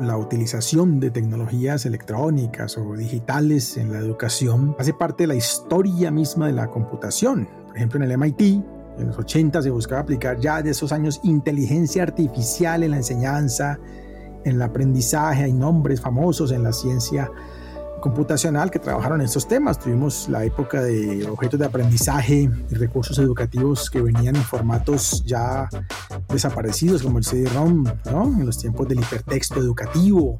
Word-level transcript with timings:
la 0.00 0.16
utilización 0.16 1.00
de 1.00 1.10
tecnologías 1.10 1.86
electrónicas 1.86 2.76
o 2.78 2.94
digitales 2.96 3.76
en 3.76 3.92
la 3.92 3.98
educación 3.98 4.74
hace 4.78 4.94
parte 4.94 5.24
de 5.24 5.28
la 5.28 5.34
historia 5.34 6.10
misma 6.10 6.46
de 6.46 6.54
la 6.54 6.68
computación. 6.68 7.48
Por 7.66 7.76
ejemplo, 7.76 8.02
en 8.02 8.10
el 8.10 8.18
MIT, 8.18 8.40
en 8.98 9.06
los 9.06 9.18
80 9.18 9.62
se 9.62 9.70
buscaba 9.70 10.00
aplicar 10.00 10.38
ya 10.38 10.62
de 10.62 10.70
esos 10.70 10.92
años 10.92 11.20
inteligencia 11.22 12.02
artificial 12.02 12.82
en 12.82 12.92
la 12.92 12.98
enseñanza, 12.98 13.78
en 14.44 14.56
el 14.56 14.62
aprendizaje. 14.62 15.44
Hay 15.44 15.52
nombres 15.52 16.00
famosos 16.00 16.52
en 16.52 16.62
la 16.62 16.72
ciencia 16.72 17.30
computacional 18.02 18.70
que 18.70 18.78
trabajaron 18.78 19.20
en 19.20 19.26
estos 19.26 19.48
temas. 19.48 19.78
Tuvimos 19.78 20.28
la 20.28 20.44
época 20.44 20.82
de 20.82 21.26
objetos 21.26 21.58
de 21.58 21.64
aprendizaje 21.64 22.50
y 22.70 22.74
recursos 22.74 23.18
educativos 23.18 23.88
que 23.88 24.02
venían 24.02 24.36
en 24.36 24.42
formatos 24.42 25.24
ya 25.24 25.70
desaparecidos 26.28 27.02
como 27.02 27.16
el 27.18 27.24
CD-ROM, 27.24 27.84
¿no? 28.10 28.24
en 28.24 28.44
los 28.44 28.58
tiempos 28.58 28.86
del 28.88 28.98
hipertexto 28.98 29.60
educativo. 29.60 30.38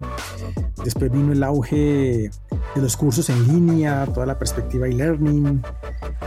Después 0.84 1.10
vino 1.10 1.32
el 1.32 1.42
auge 1.44 2.30
de 2.74 2.82
los 2.82 2.96
cursos 2.96 3.30
en 3.30 3.46
línea, 3.46 4.06
toda 4.12 4.26
la 4.26 4.38
perspectiva 4.38 4.86
e-learning. 4.88 5.62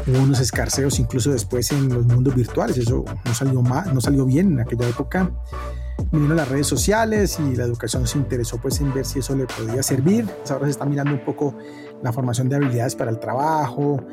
Hubo 0.07 0.19
unos 0.19 0.39
escarceos 0.39 0.97
incluso 0.99 1.31
después 1.31 1.71
en 1.71 1.93
los 1.93 2.05
mundos 2.05 2.33
virtuales. 2.33 2.77
Eso 2.77 3.03
no 3.25 3.33
salió, 3.33 3.61
mal, 3.61 3.93
no 3.93 3.99
salió 3.99 4.25
bien 4.25 4.53
en 4.53 4.61
aquella 4.61 4.87
época 4.87 5.29
vinieron 6.11 6.37
las 6.37 6.47
redes 6.47 6.67
sociales 6.67 7.39
y 7.39 7.55
la 7.55 7.63
educación 7.63 8.07
se 8.07 8.17
interesó 8.17 8.57
pues 8.57 8.79
en 8.81 8.93
ver 8.93 9.05
si 9.05 9.19
eso 9.19 9.35
le 9.35 9.45
podía 9.45 9.83
servir. 9.83 10.25
Pues, 10.25 10.51
ahora 10.51 10.65
se 10.65 10.71
está 10.71 10.85
mirando 10.85 11.13
un 11.13 11.23
poco 11.25 11.55
la 12.01 12.11
formación 12.11 12.49
de 12.49 12.57
habilidades 12.57 12.95
para 12.95 13.11
el 13.11 13.19
trabajo, 13.19 14.03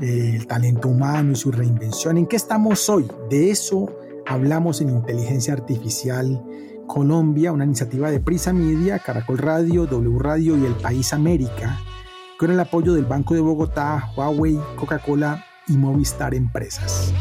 eh, 0.00 0.32
el 0.36 0.46
talento 0.46 0.88
humano 0.88 1.32
y 1.32 1.36
su 1.36 1.50
reinvención. 1.50 2.18
¿En 2.18 2.26
qué 2.26 2.36
estamos 2.36 2.88
hoy? 2.88 3.06
De 3.30 3.50
eso 3.50 3.88
hablamos 4.26 4.80
en 4.80 4.90
Inteligencia 4.90 5.54
Artificial 5.54 6.42
Colombia, 6.86 7.52
una 7.52 7.64
iniciativa 7.64 8.10
de 8.10 8.20
Prisa 8.20 8.52
Media, 8.52 8.98
Caracol 8.98 9.38
Radio, 9.38 9.86
W 9.86 10.18
Radio 10.18 10.56
y 10.56 10.64
El 10.64 10.74
País 10.74 11.12
América, 11.12 11.80
con 12.38 12.50
el 12.50 12.60
apoyo 12.60 12.94
del 12.94 13.04
Banco 13.04 13.34
de 13.34 13.40
Bogotá, 13.40 14.12
Huawei, 14.16 14.58
Coca-Cola 14.76 15.44
y 15.66 15.76
Movistar 15.76 16.34
Empresas. 16.34 17.12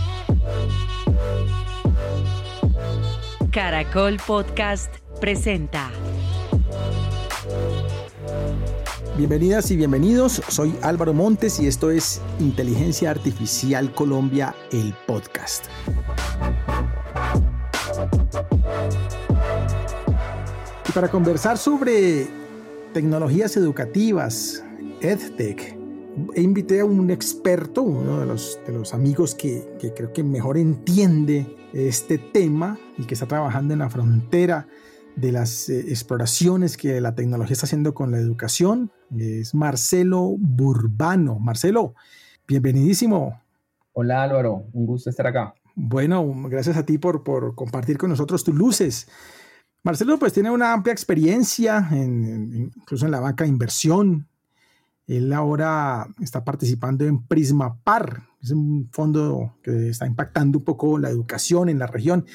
Caracol 3.56 4.17
Podcast 4.28 4.94
presenta. 5.22 5.89
Bienvenidas 9.17 9.72
y 9.72 9.78
bienvenidos, 9.78 10.42
soy 10.50 10.75
Álvaro 10.81 11.14
Montes 11.14 11.61
y 11.61 11.67
esto 11.67 11.89
es 11.89 12.22
Inteligencia 12.42 13.11
Artificial 13.11 13.94
Colombia, 13.94 14.53
el 14.73 14.94
podcast. 15.08 15.67
Y 20.89 20.92
para 20.92 21.08
conversar 21.08 21.58
sobre 21.58 22.28
tecnologías 22.92 23.56
educativas, 23.56 24.66
EdTech, 25.00 25.78
invité 26.36 26.81
a 26.81 26.86
un 26.86 27.09
experto, 27.09 27.83
uno 27.83 28.20
de 28.20 28.26
los, 28.26 28.59
de 28.67 28.73
los 28.73 28.94
amigos 28.94 29.33
que, 29.33 29.66
que 29.80 29.94
creo 29.94 30.11
que 30.11 30.26
mejor 30.26 30.58
entiende 30.58 31.56
este 31.76 32.18
tema 32.18 32.80
y 32.98 33.04
que 33.04 33.14
está 33.16 33.28
trabajando 33.28 33.73
en 33.73 33.80
la 33.80 33.90
frontera 33.90 34.68
de 35.16 35.31
las 35.31 35.70
eh, 35.70 35.80
exploraciones 35.90 36.78
que 36.78 37.00
la 37.02 37.16
tecnología 37.16 37.54
está 37.54 37.66
haciendo 37.66 37.94
con 37.94 38.12
la 38.12 38.17
educación. 38.17 38.92
Es 39.17 39.54
Marcelo 39.54 40.36
Burbano. 40.40 41.38
Marcelo, 41.40 41.94
bienvenidísimo. 42.48 43.42
Hola 43.94 44.23
Álvaro, 44.23 44.66
un 44.73 44.86
gusto 44.86 45.09
estar 45.09 45.28
acá. 45.28 45.54
Bueno, 45.76 46.26
gracias 46.48 46.78
a 46.78 46.86
ti 46.86 46.98
por, 46.98 47.23
por 47.23 47.56
compartir 47.56 47.98
con 47.98 48.10
nosotros 48.10 48.44
tus 48.44 48.56
luces. 48.56 49.08
Marcelo 49.84 50.17
pues 50.17 50.34
tiene 50.34 50.50
una 50.50 50.73
amplia 50.73 50.94
experiencia, 50.94 51.89
en, 51.92 52.72
incluso 52.76 53.06
en 53.06 53.12
la 53.12 53.20
banca 53.20 53.44
de 53.44 53.50
inversión, 53.50 54.28
él 55.08 55.31
ahora 55.34 56.08
está 56.20 56.44
participando 56.44 57.05
en 57.05 57.21
Prisma 57.23 57.77
Par, 57.83 58.23
es 58.42 58.52
un 58.52 58.89
fondo 58.92 59.55
que 59.64 59.89
está 59.89 60.05
impactando 60.08 60.60
un 60.60 60.64
poco 60.64 60.98
la 60.98 61.10
educación 61.10 61.70
en 61.70 61.80
la 61.80 61.88
región. 61.88 62.26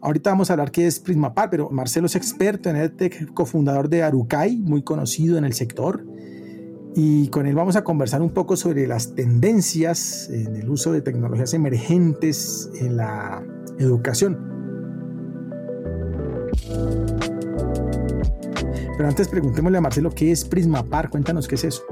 Ahorita 0.00 0.30
vamos 0.30 0.50
a 0.50 0.54
hablar 0.54 0.70
qué 0.70 0.86
es 0.86 1.00
Prisma 1.00 1.34
Par, 1.34 1.48
pero 1.50 1.70
Marcelo 1.70 2.06
es 2.06 2.16
experto 2.16 2.68
en 2.68 2.76
EdTech, 2.76 3.32
cofundador 3.32 3.88
de 3.88 4.02
Arucay, 4.02 4.58
muy 4.58 4.82
conocido 4.82 5.38
en 5.38 5.44
el 5.44 5.54
sector. 5.54 6.04
Y 6.94 7.28
con 7.28 7.46
él 7.46 7.54
vamos 7.54 7.76
a 7.76 7.84
conversar 7.84 8.20
un 8.22 8.30
poco 8.30 8.56
sobre 8.56 8.86
las 8.86 9.14
tendencias 9.14 10.28
en 10.30 10.54
el 10.56 10.68
uso 10.68 10.92
de 10.92 11.00
tecnologías 11.00 11.54
emergentes 11.54 12.70
en 12.78 12.98
la 12.98 13.42
educación. 13.78 14.38
Pero 18.96 19.08
antes 19.08 19.28
preguntémosle 19.28 19.78
a 19.78 19.80
Marcelo 19.80 20.10
qué 20.10 20.30
es 20.30 20.44
Prisma 20.44 20.84
Par, 20.84 21.10
cuéntanos 21.10 21.48
qué 21.48 21.56
es 21.56 21.64
eso. 21.64 21.82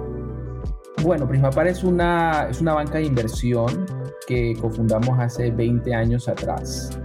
Bueno, 1.02 1.26
Prismapar 1.26 1.66
es 1.66 1.82
una, 1.82 2.46
es 2.48 2.60
una 2.60 2.74
banca 2.74 2.98
de 2.98 3.06
inversión 3.06 3.86
que 4.28 4.54
cofundamos 4.54 5.18
hace 5.18 5.50
20 5.50 5.92
años 5.92 6.28
atrás 6.28 6.96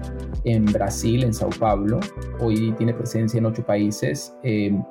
en 0.43 0.65
Brasil, 0.65 1.23
en 1.23 1.33
Sao 1.33 1.49
Paulo. 1.49 1.99
Hoy 2.39 2.73
tiene 2.77 2.93
presencia 2.93 3.39
en 3.39 3.47
ocho 3.47 3.65
países. 3.65 4.37
Em, 4.43 4.83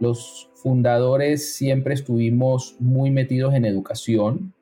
los 0.00 0.50
fundadores 0.56 1.54
siempre 1.54 1.94
estuvimos 1.94 2.74
muy 2.80 3.12
metidos 3.12 3.54
en 3.54 3.64
educación 3.64 4.52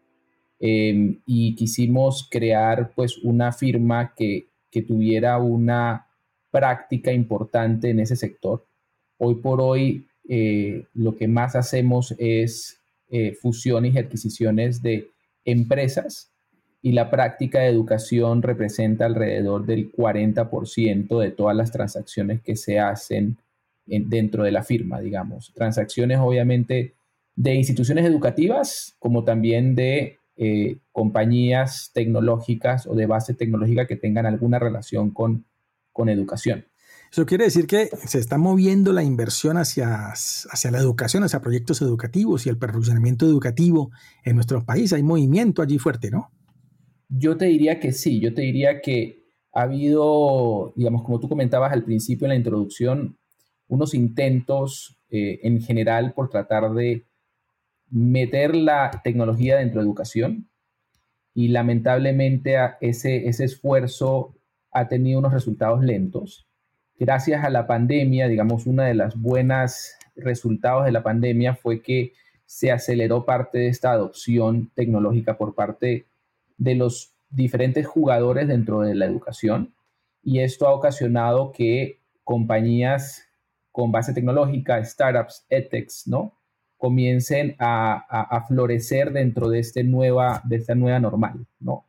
em, 0.58 1.18
y 1.24 1.54
quisimos 1.54 2.28
crear 2.30 2.92
pues 2.94 3.16
una 3.24 3.50
firma 3.50 4.12
que, 4.14 4.48
que 4.70 4.82
tuviera 4.82 5.38
una 5.38 6.06
práctica 6.50 7.12
importante 7.12 7.88
en 7.88 8.00
ese 8.00 8.16
sector. 8.16 8.66
Hoy 9.16 9.36
por 9.36 9.62
hoy 9.62 10.06
eh, 10.28 10.84
lo 10.92 11.16
que 11.16 11.28
más 11.28 11.56
hacemos 11.56 12.14
es 12.18 12.79
eh, 13.10 13.34
fusiones 13.34 13.94
y 13.94 13.98
adquisiciones 13.98 14.82
de 14.82 15.10
empresas 15.44 16.30
y 16.82 16.92
la 16.92 17.10
práctica 17.10 17.60
de 17.60 17.68
educación 17.68 18.42
representa 18.42 19.06
alrededor 19.06 19.66
del 19.66 19.92
40% 19.92 21.20
de 21.20 21.30
todas 21.30 21.56
las 21.56 21.70
transacciones 21.72 22.40
que 22.40 22.56
se 22.56 22.78
hacen 22.78 23.36
dentro 23.86 24.44
de 24.44 24.52
la 24.52 24.62
firma, 24.62 25.00
digamos. 25.00 25.52
Transacciones 25.54 26.18
obviamente 26.20 26.94
de 27.34 27.54
instituciones 27.54 28.04
educativas 28.04 28.94
como 28.98 29.24
también 29.24 29.74
de 29.74 30.18
eh, 30.36 30.78
compañías 30.92 31.90
tecnológicas 31.92 32.86
o 32.86 32.94
de 32.94 33.06
base 33.06 33.34
tecnológica 33.34 33.86
que 33.86 33.96
tengan 33.96 34.26
alguna 34.26 34.58
relación 34.58 35.10
con, 35.10 35.44
con 35.92 36.08
educación. 36.08 36.64
Eso 37.10 37.26
quiere 37.26 37.44
decir 37.44 37.66
que 37.66 37.88
se 38.06 38.20
está 38.20 38.38
moviendo 38.38 38.92
la 38.92 39.02
inversión 39.02 39.56
hacia, 39.56 40.10
hacia 40.12 40.70
la 40.70 40.78
educación, 40.78 41.24
hacia 41.24 41.40
proyectos 41.40 41.82
educativos 41.82 42.46
y 42.46 42.50
el 42.50 42.56
perfeccionamiento 42.56 43.26
educativo 43.26 43.90
en 44.24 44.36
nuestro 44.36 44.64
país. 44.64 44.92
Hay 44.92 45.02
movimiento 45.02 45.60
allí 45.60 45.78
fuerte, 45.78 46.12
¿no? 46.12 46.30
Yo 47.08 47.36
te 47.36 47.46
diría 47.46 47.80
que 47.80 47.90
sí, 47.90 48.20
yo 48.20 48.32
te 48.32 48.42
diría 48.42 48.80
que 48.80 49.24
ha 49.52 49.62
habido, 49.62 50.72
digamos, 50.76 51.02
como 51.02 51.18
tú 51.18 51.28
comentabas 51.28 51.72
al 51.72 51.82
principio 51.82 52.26
en 52.26 52.30
la 52.30 52.36
introducción, 52.36 53.18
unos 53.66 53.92
intentos 53.94 54.96
eh, 55.10 55.40
en 55.42 55.60
general 55.60 56.12
por 56.14 56.30
tratar 56.30 56.72
de 56.72 57.06
meter 57.88 58.54
la 58.54 59.00
tecnología 59.02 59.56
dentro 59.56 59.80
de 59.80 59.86
educación 59.86 60.48
y 61.34 61.48
lamentablemente 61.48 62.56
ese, 62.80 63.26
ese 63.28 63.44
esfuerzo 63.44 64.36
ha 64.70 64.86
tenido 64.86 65.18
unos 65.18 65.32
resultados 65.32 65.82
lentos 65.82 66.46
gracias 67.00 67.42
a 67.42 67.50
la 67.50 67.66
pandemia, 67.66 68.28
digamos, 68.28 68.66
una 68.66 68.84
de 68.84 68.94
las 68.94 69.20
buenas 69.20 69.98
resultados 70.14 70.84
de 70.84 70.92
la 70.92 71.02
pandemia 71.02 71.54
fue 71.54 71.80
que 71.80 72.12
se 72.44 72.70
aceleró 72.70 73.24
parte 73.24 73.58
de 73.58 73.68
esta 73.68 73.90
adopción 73.90 74.70
tecnológica 74.74 75.38
por 75.38 75.54
parte 75.54 76.06
de 76.58 76.74
los 76.74 77.14
diferentes 77.30 77.86
jugadores 77.86 78.46
dentro 78.48 78.82
de 78.82 78.94
la 78.94 79.06
educación 79.06 79.72
y 80.22 80.40
esto 80.40 80.68
ha 80.68 80.74
ocasionado 80.74 81.52
que 81.52 82.00
compañías 82.22 83.24
con 83.72 83.92
base 83.92 84.12
tecnológica, 84.12 84.84
startups, 84.84 85.46
edtechs, 85.48 86.06
¿no? 86.06 86.34
comiencen 86.76 87.56
a, 87.58 88.44
florecer 88.48 89.12
dentro 89.12 89.48
de, 89.48 89.60
este 89.60 89.84
nueva, 89.84 90.42
de 90.44 90.56
esta 90.56 90.74
nueva 90.74 90.98
normal, 90.98 91.46
¿no? 91.60 91.84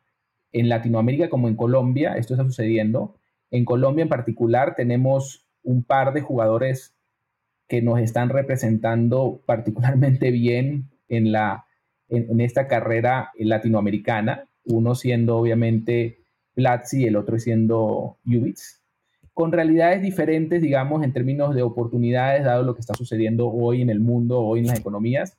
En 0.52 0.68
Latinoamérica 0.68 1.30
como 1.30 1.48
en 1.48 1.56
Colombia 1.56 2.16
esto 2.18 2.34
está 2.34 2.44
sucediendo 2.44 3.16
en 3.52 3.66
Colombia 3.66 4.04
en 4.04 4.10
particular 4.10 4.76
tenemos 4.76 5.46
un 5.64 5.84
par 5.84 6.14
de 6.14 6.22
jugadores 6.22 6.96
que 7.68 7.82
nos 7.82 8.00
están 8.00 8.30
representando 8.30 9.42
particularmente 9.46 10.32
bien 10.32 10.90
en, 11.08 11.32
la, 11.32 11.66
en, 12.10 12.42
esta 12.42 12.68
carrera 12.68 13.32
latinoamericana, 13.38 14.50
uno 14.66 14.96
siendo 14.96 15.38
obviamente 15.38 16.24
Platzi 16.54 17.04
y 17.04 17.06
el 17.06 17.16
otro 17.16 17.38
siendo 17.40 18.18
Ubits, 18.26 18.82
con 19.34 19.52
realidades 19.52 20.02
diferentes, 20.02 20.62
digamos, 20.62 21.04
en 21.04 21.14
términos 21.14 21.56
de 21.56 21.62
oportunidades, 21.62 22.44
dado 22.44 22.64
lo 22.64 22.76
que 22.76 22.82
está 22.82 22.94
sucediendo 22.94 23.48
hoy 23.50 23.82
en 23.82 23.90
el 23.90 24.00
mundo, 24.00 24.42
hoy 24.42 24.60
en 24.60 24.68
las 24.68 24.80
economías, 24.80 25.38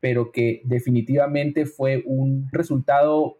pero 0.00 0.32
que 0.32 0.62
definitivamente 0.64 1.66
fue 1.66 2.02
un 2.06 2.48
resultado 2.50 3.38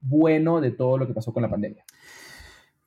bueno 0.00 0.60
de 0.60 0.70
todo 0.70 0.96
lo 0.96 1.06
que 1.06 1.14
pasó 1.14 1.32
con 1.32 1.42
la 1.42 1.50
pandemia. 1.50 1.84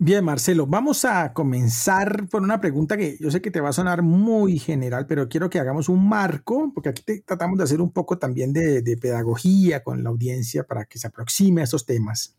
Bien, 0.04 0.26
Marcelo, 0.26 0.66
vamos 0.66 1.06
a 1.06 1.32
comenzar 1.32 2.28
por 2.28 2.42
una 2.42 2.60
pregunta 2.60 2.98
que 2.98 3.18
yo 3.20 3.30
sé 3.30 3.40
que 3.40 3.52
te 3.52 3.62
va 3.62 3.70
a 3.70 3.72
sonar 3.72 4.02
muy 4.02 4.58
general, 4.58 5.06
pero 5.06 5.30
quiero 5.30 5.48
que 5.48 5.60
hagamos 5.60 5.90
un 5.90 6.10
marco, 6.10 6.72
porque 6.74 6.90
aquí 6.90 7.04
tratamos 7.24 7.60
de 7.60 7.66
hacer 7.66 7.82
un 7.82 7.92
poco 7.92 8.18
también 8.18 8.52
de, 8.52 8.82
de, 8.82 8.98
pedagogía 8.98 9.84
con 9.84 10.04
la 10.04 10.10
audiencia 10.10 10.64
para 10.64 10.86
que 10.86 10.98
se 10.98 11.06
aproxime 11.06 11.62
a 11.62 11.66
estos 11.66 11.86
temas. 11.86 12.36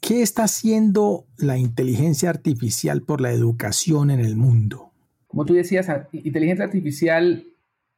¿Qué 0.00 0.20
está 0.20 0.44
haciendo 0.44 1.24
la 1.38 1.56
inteligencia 1.56 2.28
artificial 2.28 3.00
por 3.00 3.22
la 3.22 3.32
educación 3.32 4.10
en 4.10 4.20
el 4.20 4.36
mundo? 4.36 4.92
Como 5.28 5.46
tú 5.46 5.54
decías, 5.54 5.90
inteligencia 6.12 6.66
artificial 6.66 7.46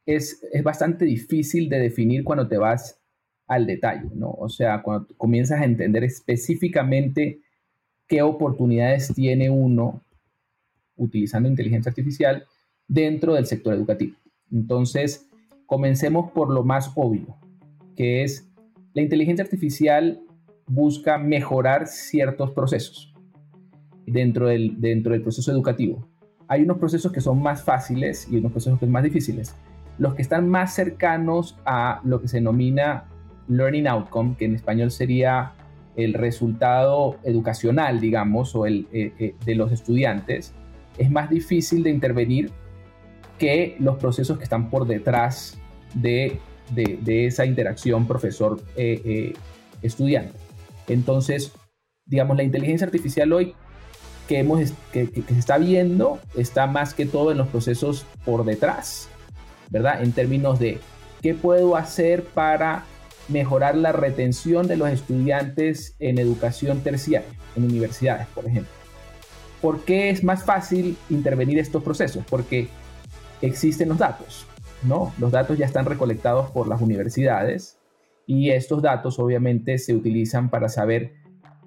es, 0.05 0.39
es 0.53 0.63
bastante 0.63 1.03
difícil 1.03 1.67
de 1.67 1.79
definir 1.79 2.23
cuando 2.23 2.47
te 2.47 2.57
vas 2.57 2.97
al 3.45 3.65
detalle, 3.65 4.09
¿no? 4.15 4.31
O 4.31 4.47
sea, 4.47 4.81
cuando 4.83 5.13
comienzas 5.17 5.59
a 5.59 5.65
entender 5.65 6.05
específicamente 6.05 7.41
qué 8.09 8.23
oportunidades 8.23 9.13
tiene 9.13 9.49
uno 9.49 10.01
utilizando 10.97 11.47
inteligencia 11.47 11.89
artificial 11.91 12.43
dentro 12.87 13.35
del 13.35 13.45
sector 13.45 13.73
educativo. 13.73 14.17
Entonces, 14.51 15.27
comencemos 15.67 16.31
por 16.31 16.49
lo 16.49 16.63
más 16.63 16.91
obvio, 16.95 17.37
que 17.95 18.23
es 18.23 18.49
la 18.93 19.03
inteligencia 19.03 19.43
artificial 19.43 20.19
busca 20.65 21.17
mejorar 21.17 21.87
ciertos 21.87 22.51
procesos 22.51 23.13
dentro 24.05 24.47
del, 24.47 24.81
dentro 24.81 25.13
del 25.13 25.21
proceso 25.21 25.51
educativo. 25.51 26.07
Hay 26.47 26.63
unos 26.63 26.79
procesos 26.79 27.11
que 27.11 27.21
son 27.21 27.41
más 27.41 27.63
fáciles 27.63 28.27
y 28.29 28.37
unos 28.37 28.51
procesos 28.51 28.79
que 28.79 28.87
son 28.87 28.91
más 28.91 29.03
difíciles. 29.03 29.55
Los 29.99 30.15
que 30.15 30.23
están 30.23 30.49
más 30.49 30.73
cercanos 30.73 31.59
a 31.63 32.01
lo 32.03 32.19
que 32.21 32.27
se 32.27 32.37
denomina 32.37 33.05
learning 33.47 33.87
outcome, 33.87 34.35
que 34.35 34.45
en 34.45 34.55
español 34.55 34.89
sería 34.89 35.53
el 36.03 36.13
resultado 36.13 37.17
educacional, 37.23 37.99
digamos, 37.99 38.55
o 38.55 38.65
el, 38.65 38.87
eh, 38.93 39.11
eh, 39.19 39.35
de 39.45 39.55
los 39.55 39.71
estudiantes, 39.71 40.53
es 40.97 41.11
más 41.11 41.29
difícil 41.29 41.83
de 41.83 41.89
intervenir 41.89 42.51
que 43.37 43.75
los 43.79 43.97
procesos 43.97 44.37
que 44.37 44.43
están 44.43 44.69
por 44.69 44.87
detrás 44.87 45.59
de, 45.93 46.39
de, 46.71 47.25
esa 47.25 47.45
interacción 47.45 48.07
profesor-estudiante. 48.07 50.37
Eh, 50.37 50.41
Entonces, 50.87 51.51
digamos, 52.05 52.37
la 52.37 52.43
inteligencia 52.43 52.85
artificial 52.85 53.31
hoy 53.33 53.55
que, 54.27 54.39
hemos, 54.39 54.73
que, 54.91 55.09
que, 55.09 55.21
se 55.21 55.39
está 55.39 55.57
viendo 55.57 56.19
está 56.35 56.67
más 56.67 56.93
que 56.93 57.05
todo 57.05 57.31
en 57.31 57.37
los 57.37 57.47
procesos 57.47 58.05
por 58.25 58.45
detrás, 58.45 59.09
¿verdad? 59.69 60.03
En 60.03 60.11
términos 60.11 60.59
de 60.59 60.79
qué 61.21 61.33
puedo 61.33 61.75
hacer 61.75 62.23
para 62.23 62.85
mejorar 63.29 63.77
la 63.77 63.91
retención 63.91 64.67
de 64.67 64.77
los 64.77 64.89
estudiantes 64.89 65.95
en 65.99 66.17
educación 66.19 66.81
terciaria, 66.81 67.29
en 67.55 67.63
universidades, 67.63 68.27
por 68.27 68.45
ejemplo. 68.45 68.71
¿Por 69.61 69.81
qué 69.81 70.09
es 70.09 70.23
más 70.23 70.43
fácil 70.43 70.97
intervenir 71.09 71.59
estos 71.59 71.83
procesos? 71.83 72.23
Porque 72.29 72.69
existen 73.41 73.89
los 73.89 73.97
datos, 73.97 74.45
¿no? 74.83 75.13
Los 75.19 75.31
datos 75.31 75.57
ya 75.57 75.65
están 75.65 75.85
recolectados 75.85 76.49
por 76.51 76.67
las 76.67 76.81
universidades 76.81 77.77
y 78.25 78.51
estos 78.51 78.81
datos 78.81 79.19
obviamente 79.19 79.77
se 79.77 79.93
utilizan 79.93 80.49
para 80.49 80.69
saber 80.69 81.13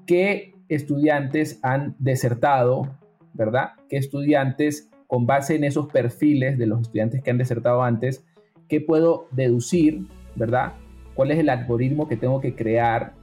qué 0.07 0.55
estudiantes 0.69 1.59
han 1.63 1.95
desertado, 1.99 2.99
¿verdad? 3.35 3.73
¿Qué 3.89 3.97
estudiantes, 3.99 4.89
con 5.07 5.27
base 5.27 5.57
en 5.57 5.65
esos 5.65 5.89
perfiles 5.89 6.59
de 6.59 6.67
los 6.67 6.81
estudiantes 6.81 7.23
que 7.23 7.31
han 7.31 7.39
desertado 7.39 7.83
antes, 7.83 8.25
qué 8.69 8.81
puedo 8.81 9.29
deducir, 9.33 10.07
¿verdad? 10.35 10.73
Cuál 11.15 11.31
es 11.31 11.39
el 11.39 11.49
algoritmo 11.49 12.09
que 12.09 12.17
tengo 12.17 12.41
que 12.41 12.55
crear 12.55 13.15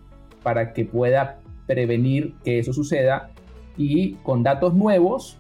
para 0.44 0.74
que 0.74 0.86
pueda 0.86 1.39
prevenir 1.68 2.33
que 2.44 2.59
eso 2.59 2.74
suceda 2.74 3.31
y 3.77 4.13
con 4.24 4.44
datos 4.44 4.74
nuevos 4.74 5.38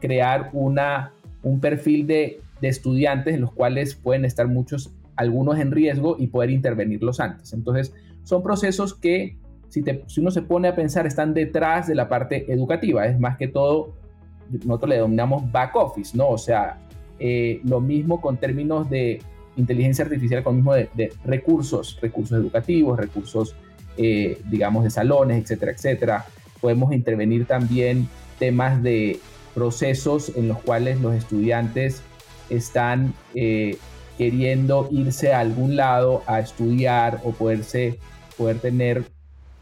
crear 0.00 0.50
una, 0.52 1.12
un 1.42 1.60
perfil 1.60 2.06
de, 2.06 2.40
de 2.60 2.68
estudiantes 2.68 3.34
en 3.34 3.40
los 3.40 3.52
cuales 3.52 3.94
pueden 3.94 4.24
estar 4.24 4.48
muchos, 4.48 4.92
algunos 5.16 5.58
en 5.58 5.72
riesgo 5.72 6.16
y 6.18 6.28
poder 6.28 6.50
intervenirlos 6.50 7.20
antes. 7.20 7.52
Entonces, 7.52 7.94
son 8.22 8.42
procesos 8.42 8.94
que 8.94 9.36
si, 9.68 9.82
te, 9.82 10.04
si, 10.06 10.20
uno 10.20 10.30
se 10.30 10.42
pone 10.42 10.68
a 10.68 10.74
pensar 10.74 11.06
están 11.06 11.34
detrás 11.34 11.86
de 11.86 11.94
la 11.94 12.08
parte 12.08 12.50
educativa, 12.52 13.06
es 13.06 13.18
más 13.18 13.36
que 13.36 13.48
todo, 13.48 13.94
nosotros 14.64 14.90
le 14.90 14.96
denominamos 14.96 15.50
back 15.50 15.74
office, 15.76 16.16
¿no? 16.16 16.28
O 16.28 16.38
sea, 16.38 16.78
eh, 17.18 17.60
lo 17.64 17.80
mismo 17.80 18.20
con 18.20 18.36
términos 18.36 18.88
de 18.90 19.20
inteligencia 19.56 20.04
artificial 20.04 20.42
con 20.42 20.56
mismo 20.56 20.74
de, 20.74 21.12
recursos, 21.24 21.98
recursos 22.00 22.38
educativos, 22.38 22.98
recursos, 22.98 23.54
eh, 23.96 24.40
digamos, 24.48 24.84
de 24.84 24.90
salones, 24.90 25.42
etcétera, 25.42 25.72
etcétera. 25.72 26.26
Podemos 26.60 26.92
intervenir 26.92 27.46
también 27.46 28.08
temas 28.38 28.82
de 28.82 29.20
procesos 29.54 30.32
en 30.36 30.48
los 30.48 30.58
cuales 30.58 31.00
los 31.00 31.14
estudiantes 31.14 32.02
están 32.50 33.14
eh, 33.34 33.78
queriendo 34.18 34.88
irse 34.90 35.32
a 35.32 35.40
algún 35.40 35.76
lado 35.76 36.22
a 36.26 36.40
estudiar 36.40 37.20
o 37.24 37.32
poderse, 37.32 37.98
poder 38.36 38.58
tener 38.58 39.04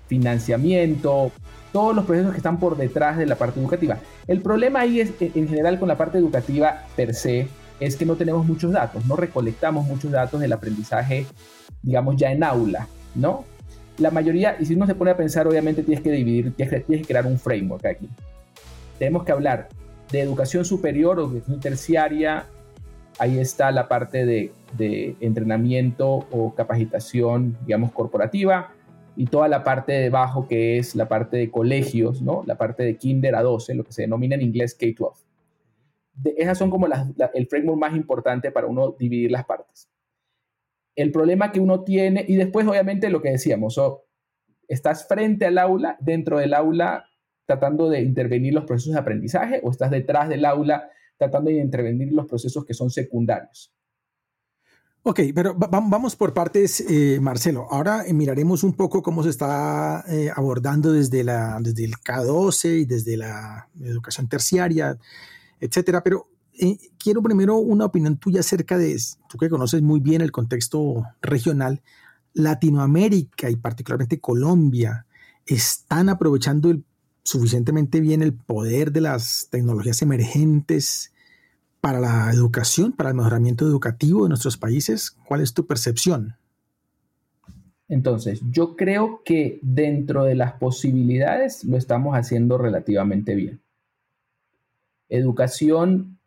financiamiento, 0.08 1.32
todos 1.72 1.94
los 1.94 2.04
procesos 2.04 2.32
que 2.32 2.36
están 2.36 2.58
por 2.58 2.76
detrás 2.76 3.18
de 3.18 3.26
la 3.26 3.36
parte 3.36 3.58
educativa. 3.58 3.98
El 4.26 4.40
problema 4.42 4.80
ahí 4.80 5.00
es 5.00 5.12
en 5.20 5.48
general 5.48 5.78
con 5.78 5.88
la 5.88 5.96
parte 5.96 6.18
educativa 6.18 6.84
per 6.94 7.14
se, 7.14 7.48
es 7.80 7.96
que 7.96 8.06
no 8.06 8.16
tenemos 8.16 8.46
muchos 8.46 8.72
datos, 8.72 9.04
no 9.06 9.16
recolectamos 9.16 9.86
muchos 9.86 10.10
datos 10.10 10.40
del 10.40 10.52
aprendizaje, 10.52 11.26
digamos, 11.82 12.16
ya 12.16 12.30
en 12.32 12.44
aula, 12.44 12.88
¿no? 13.14 13.44
La 13.98 14.10
mayoría, 14.10 14.56
y 14.58 14.66
si 14.66 14.74
uno 14.74 14.86
se 14.86 14.94
pone 14.94 15.12
a 15.12 15.16
pensar, 15.16 15.46
obviamente 15.46 15.82
tienes 15.82 16.02
que 16.02 16.10
dividir, 16.10 16.52
tienes 16.54 16.84
que, 16.84 17.02
crear 17.02 17.26
un 17.26 17.38
framework 17.38 17.86
aquí. 17.86 18.08
Tenemos 18.98 19.24
que 19.24 19.32
hablar 19.32 19.68
de 20.10 20.20
educación 20.20 20.64
superior 20.64 21.18
o 21.18 21.26
educación 21.26 21.60
terciaria, 21.60 22.46
ahí 23.18 23.38
está 23.38 23.70
la 23.70 23.88
parte 23.88 24.24
de, 24.24 24.52
de, 24.76 25.16
entrenamiento 25.20 26.26
o 26.30 26.54
capacitación, 26.54 27.56
digamos, 27.66 27.92
corporativa, 27.92 28.72
y 29.16 29.26
toda 29.26 29.46
la 29.46 29.62
parte 29.62 29.92
de 29.92 30.06
abajo 30.06 30.48
que 30.48 30.78
es 30.78 30.96
la 30.96 31.06
parte 31.06 31.36
de 31.36 31.50
colegios, 31.50 32.20
¿no? 32.20 32.42
La 32.46 32.56
parte 32.56 32.82
de 32.82 32.96
kinder 32.96 33.36
a 33.36 33.42
12, 33.42 33.74
lo 33.74 33.84
que 33.84 33.92
se 33.92 34.02
denomina 34.02 34.34
en 34.34 34.42
inglés 34.42 34.74
K-12 34.74 35.23
esas 36.36 36.58
son 36.58 36.70
como 36.70 36.86
el 36.86 37.46
framework 37.46 37.78
más 37.78 37.96
importante 37.96 38.50
para 38.50 38.66
uno 38.66 38.94
dividir 38.98 39.30
las 39.30 39.44
partes. 39.44 39.90
El 40.94 41.10
problema 41.10 41.50
que 41.50 41.60
uno 41.60 41.82
tiene, 41.82 42.24
y 42.26 42.36
después 42.36 42.66
obviamente 42.66 43.10
lo 43.10 43.20
que 43.20 43.30
decíamos, 43.30 43.80
estás 44.68 45.08
frente 45.08 45.46
al 45.46 45.58
aula, 45.58 45.96
dentro 46.00 46.38
del 46.38 46.54
aula 46.54 47.04
tratando 47.46 47.90
de 47.90 48.00
intervenir 48.00 48.54
los 48.54 48.64
procesos 48.64 48.94
de 48.94 49.00
aprendizaje 49.00 49.60
o 49.62 49.70
estás 49.70 49.90
detrás 49.90 50.28
del 50.28 50.44
aula 50.44 50.88
tratando 51.18 51.50
de 51.50 51.58
intervenir 51.58 52.12
los 52.12 52.26
procesos 52.26 52.64
que 52.64 52.74
son 52.74 52.90
secundarios. 52.90 53.72
Ok, 55.06 55.20
pero 55.34 55.54
vamos 55.54 56.16
por 56.16 56.32
partes, 56.32 56.80
eh, 56.88 57.18
Marcelo. 57.20 57.66
Ahora 57.70 58.06
eh, 58.06 58.14
miraremos 58.14 58.64
un 58.64 58.72
poco 58.72 59.02
cómo 59.02 59.22
se 59.22 59.28
está 59.28 60.02
eh, 60.08 60.30
abordando 60.34 60.92
desde, 60.92 61.22
la, 61.22 61.58
desde 61.60 61.84
el 61.84 61.92
K12 61.96 62.80
y 62.80 62.84
desde 62.86 63.18
la 63.18 63.68
educación 63.82 64.28
terciaria 64.28 64.96
etcétera. 65.64 66.02
Pero 66.02 66.28
eh, 66.58 66.78
quiero 66.98 67.22
primero 67.22 67.56
una 67.56 67.86
opinión 67.86 68.16
tuya 68.16 68.40
acerca 68.40 68.78
de, 68.78 68.96
tú 69.28 69.38
que 69.38 69.50
conoces 69.50 69.82
muy 69.82 70.00
bien 70.00 70.20
el 70.20 70.32
contexto 70.32 71.04
regional, 71.20 71.82
Latinoamérica 72.32 73.50
y 73.50 73.56
particularmente 73.56 74.20
Colombia, 74.20 75.06
¿están 75.46 76.08
aprovechando 76.08 76.74
suficientemente 77.22 78.00
bien 78.00 78.22
el 78.22 78.34
poder 78.34 78.92
de 78.92 79.00
las 79.00 79.48
tecnologías 79.50 80.02
emergentes 80.02 81.12
para 81.80 82.00
la 82.00 82.30
educación, 82.32 82.92
para 82.92 83.10
el 83.10 83.16
mejoramiento 83.16 83.66
educativo 83.66 84.24
de 84.24 84.30
nuestros 84.30 84.56
países? 84.56 85.16
¿Cuál 85.26 85.40
es 85.40 85.54
tu 85.54 85.66
percepción? 85.66 86.36
Entonces, 87.88 88.40
yo 88.50 88.76
creo 88.76 89.22
que 89.24 89.58
dentro 89.62 90.24
de 90.24 90.34
las 90.34 90.54
posibilidades 90.54 91.64
lo 91.64 91.76
estamos 91.76 92.16
haciendo 92.16 92.58
relativamente 92.58 93.34
bien. 93.34 93.60
Educación 95.16 96.18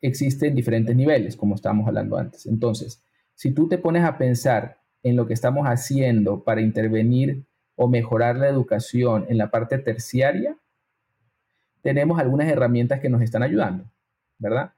existe 0.00 0.48
en 0.48 0.54
diferentes 0.54 0.94
niveles, 0.94 1.36
como 1.36 1.54
estábamos 1.54 1.86
hablando 1.86 2.16
antes. 2.16 2.46
Entonces, 2.46 3.02
si 3.34 3.52
tú 3.52 3.68
te 3.68 3.78
pones 3.78 4.04
a 4.04 4.18
pensar 4.18 4.78
en 5.02 5.16
lo 5.16 5.26
que 5.26 5.34
estamos 5.34 5.66
haciendo 5.66 6.42
para 6.42 6.60
intervenir 6.60 7.44
o 7.76 7.88
mejorar 7.88 8.36
la 8.36 8.48
educación 8.48 9.26
en 9.28 9.38
la 9.38 9.50
parte 9.50 9.78
terciaria, 9.78 10.56
tenemos 11.82 12.18
algunas 12.18 12.48
herramientas 12.48 13.00
que 13.00 13.08
nos 13.08 13.22
están 13.22 13.42
ayudando, 13.42 13.84
¿verdad? 14.38 14.72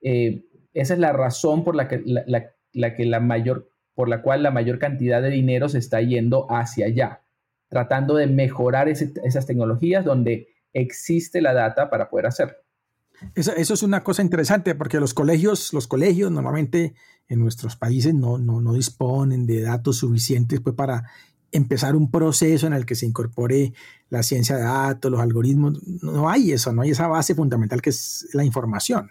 Eh, 0.00 0.44
esa 0.74 0.94
es 0.94 1.00
la 1.00 1.12
razón 1.12 1.64
por 1.64 1.74
la 1.74 1.88
que 1.88 2.02
la, 2.04 2.94
que 2.94 3.04
la 3.04 3.20
mayor, 3.20 3.68
por 3.94 4.08
la 4.08 4.22
cual 4.22 4.42
la 4.42 4.50
mayor 4.50 4.78
cantidad 4.78 5.20
de 5.20 5.30
dinero 5.30 5.68
se 5.68 5.78
está 5.78 6.00
yendo 6.00 6.46
hacia 6.50 6.86
allá, 6.86 7.22
tratando 7.68 8.14
de 8.14 8.26
mejorar 8.26 8.88
esas 8.88 9.46
tecnologías 9.46 10.04
donde 10.04 10.48
existe 10.72 11.40
la 11.40 11.52
data 11.52 11.90
para 11.90 12.08
poder 12.08 12.26
hacerlo. 12.26 12.54
Eso, 13.34 13.52
es 13.56 13.82
una 13.82 14.02
cosa 14.02 14.22
interesante 14.22 14.74
porque 14.74 15.00
los 15.00 15.14
colegios, 15.14 15.72
los 15.72 15.86
colegios 15.86 16.30
normalmente 16.30 16.94
en 17.28 17.40
nuestros 17.40 17.76
países 17.76 18.14
no, 18.14 18.38
no, 18.38 18.60
no 18.60 18.74
disponen 18.74 19.46
de 19.46 19.62
datos 19.62 19.98
suficientes 19.98 20.60
pues, 20.60 20.74
para 20.74 21.04
empezar 21.52 21.94
un 21.94 22.10
proceso 22.10 22.66
en 22.66 22.72
el 22.72 22.86
que 22.86 22.94
se 22.94 23.06
incorpore 23.06 23.72
la 24.08 24.22
ciencia 24.22 24.56
de 24.56 24.62
datos, 24.62 25.10
los 25.10 25.20
algoritmos. 25.20 25.82
No 26.02 26.28
hay 26.28 26.52
eso, 26.52 26.72
no 26.72 26.82
hay 26.82 26.90
esa 26.90 27.06
base 27.06 27.34
fundamental 27.34 27.80
que 27.80 27.90
es 27.90 28.28
la 28.32 28.44
información. 28.44 29.10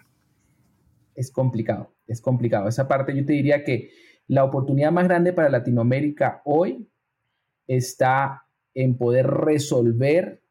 Es 1.14 1.30
complicado, 1.30 1.94
es 2.06 2.20
complicado. 2.20 2.68
Esa 2.68 2.88
parte 2.88 3.16
yo 3.16 3.24
te 3.24 3.32
diría 3.32 3.64
que 3.64 3.90
la 4.26 4.44
oportunidad 4.44 4.92
más 4.92 5.04
grande 5.04 5.32
para 5.32 5.48
Latinoamérica 5.48 6.42
hoy 6.44 6.88
está 7.66 8.46
en 8.74 8.96
poder 8.96 9.26
resolver 9.26 10.41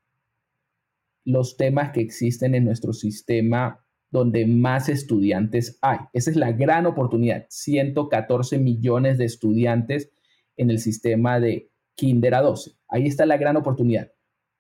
los 1.24 1.58
temas 1.58 1.92
que 1.92 2.01
existen 2.01 2.56
en 2.56 2.66
nuestro 2.66 2.94
sistema 2.94 3.86
donde 4.10 4.46
más 4.46 4.90
estudiantes 4.90 5.80
hay. 5.82 6.00
Esa 6.13 6.32
es 6.32 6.36
la 6.36 6.51
gran 6.51 6.86
oportunidad. 6.86 7.46
114 7.50 8.60
millones 8.60 9.18
de 9.18 9.25
estudiantes 9.25 10.12
en 10.58 10.70
el 10.70 10.80
sistema 10.80 11.40
de 11.40 11.72
Kinder 11.96 12.36
a 12.36 12.42
12. 12.42 12.72
Ahí 12.90 13.08
está 13.08 13.25
la 13.25 13.38
gran 13.38 13.56
oportunidad. 13.56 14.12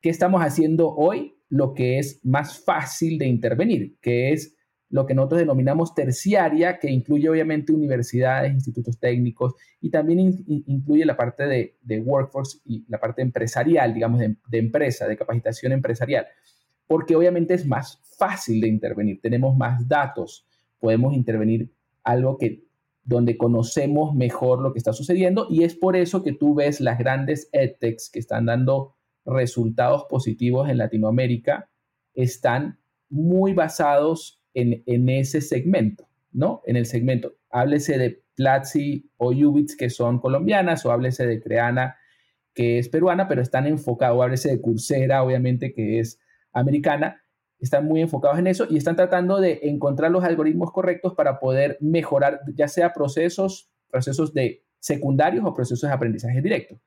¿Qué 0.01 0.09
estamos 0.09 0.41
haciendo 0.41 0.95
hoy? 0.95 1.35
Lo 1.49 1.73
que 1.73 1.99
es 1.99 2.21
más 2.23 2.63
fácil 2.63 3.17
de 3.17 3.27
intervenir, 3.27 3.97
que 4.01 4.31
es 4.31 4.55
lo 4.91 5.05
que 5.05 5.13
nosotros 5.13 5.39
denominamos 5.39 5.95
terciaria, 5.95 6.77
que 6.77 6.91
incluye 6.91 7.29
obviamente 7.29 7.71
universidades, 7.71 8.53
institutos 8.53 8.99
técnicos 8.99 9.55
y 9.79 9.89
también 9.89 10.43
incluye 10.67 11.05
la 11.05 11.15
parte 11.15 11.47
de, 11.47 12.01
workforce 12.01 12.59
y 12.65 12.85
la 12.89 12.99
parte 12.99 13.21
empresarial, 13.21 13.93
digamos, 13.93 14.19
de, 14.19 14.35
de, 14.47 14.57
empresa, 14.57 15.07
de 15.07 15.17
capacitación 15.17 15.71
empresarial, 15.71 16.27
porque 16.87 17.15
obviamente 17.15 17.53
es 17.53 17.65
más 17.65 18.01
fácil 18.17 18.59
de 18.59 18.67
intervenir, 18.67 19.21
tenemos 19.21 19.55
más 19.55 19.87
datos, 19.87 20.45
podemos 20.77 21.13
intervenir 21.13 21.71
algo 22.03 22.37
que 22.37 22.65
donde 23.03 23.37
conocemos 23.37 24.13
mejor 24.13 24.61
lo 24.61 24.73
que 24.73 24.79
está 24.79 24.93
sucediendo 24.93 25.47
y 25.49 25.63
es 25.63 25.73
por 25.73 25.95
eso 25.95 26.21
que 26.21 26.33
tú 26.33 26.53
ves 26.53 26.81
las 26.81 26.99
grandes 26.99 27.49
edtechs 27.53 28.09
que 28.09 28.19
están 28.19 28.45
dando 28.45 28.95
resultados 29.25 30.05
positivos 30.09 30.69
en 30.69 30.77
Latinoamérica, 30.77 31.69
están 32.13 32.79
muy 33.09 33.53
basados 33.53 34.40
en, 34.53 35.09
ese 35.09 35.41
segmento, 35.41 36.07
¿no? 36.31 36.61
En 36.65 36.75
el 36.75 36.85
segmento. 36.85 37.33
Háblese 37.49 37.97
de 37.97 38.23
Platzi 38.35 39.09
o 39.17 39.31
Ubits, 39.31 39.75
que 39.75 39.89
son 39.89 40.19
colombianas, 40.19 40.85
o 40.85 40.91
háblese 40.91 41.25
de 41.25 41.41
Creana, 41.41 41.97
que 42.53 42.79
es 42.79 42.89
peruana, 42.89 43.27
pero 43.27 43.41
están 43.41 43.67
enfocados, 43.67 44.17
o 44.17 44.23
háblese 44.23 44.49
de 44.49 44.61
Coursera, 44.61 45.23
obviamente, 45.23 45.73
que 45.73 45.99
es 45.99 46.19
americana, 46.53 47.23
están 47.59 47.85
muy 47.85 48.01
enfocados 48.01 48.39
en 48.39 48.47
eso 48.47 48.65
y 48.69 48.77
están 48.77 48.95
tratando 48.95 49.39
de 49.39 49.59
encontrar 49.63 50.11
los 50.11 50.23
algoritmos 50.23 50.71
correctos 50.71 51.13
para 51.13 51.39
poder 51.39 51.77
mejorar, 51.79 52.41
ya 52.55 52.67
sea 52.67 52.91
procesos, 52.91 53.69
procesos 53.89 54.33
de 54.33 54.63
secundarios 54.79 55.45
o 55.45 55.53
procesos 55.53 55.87
de 55.87 55.93
aprendizaje 55.93 56.41
directo. 56.41 56.79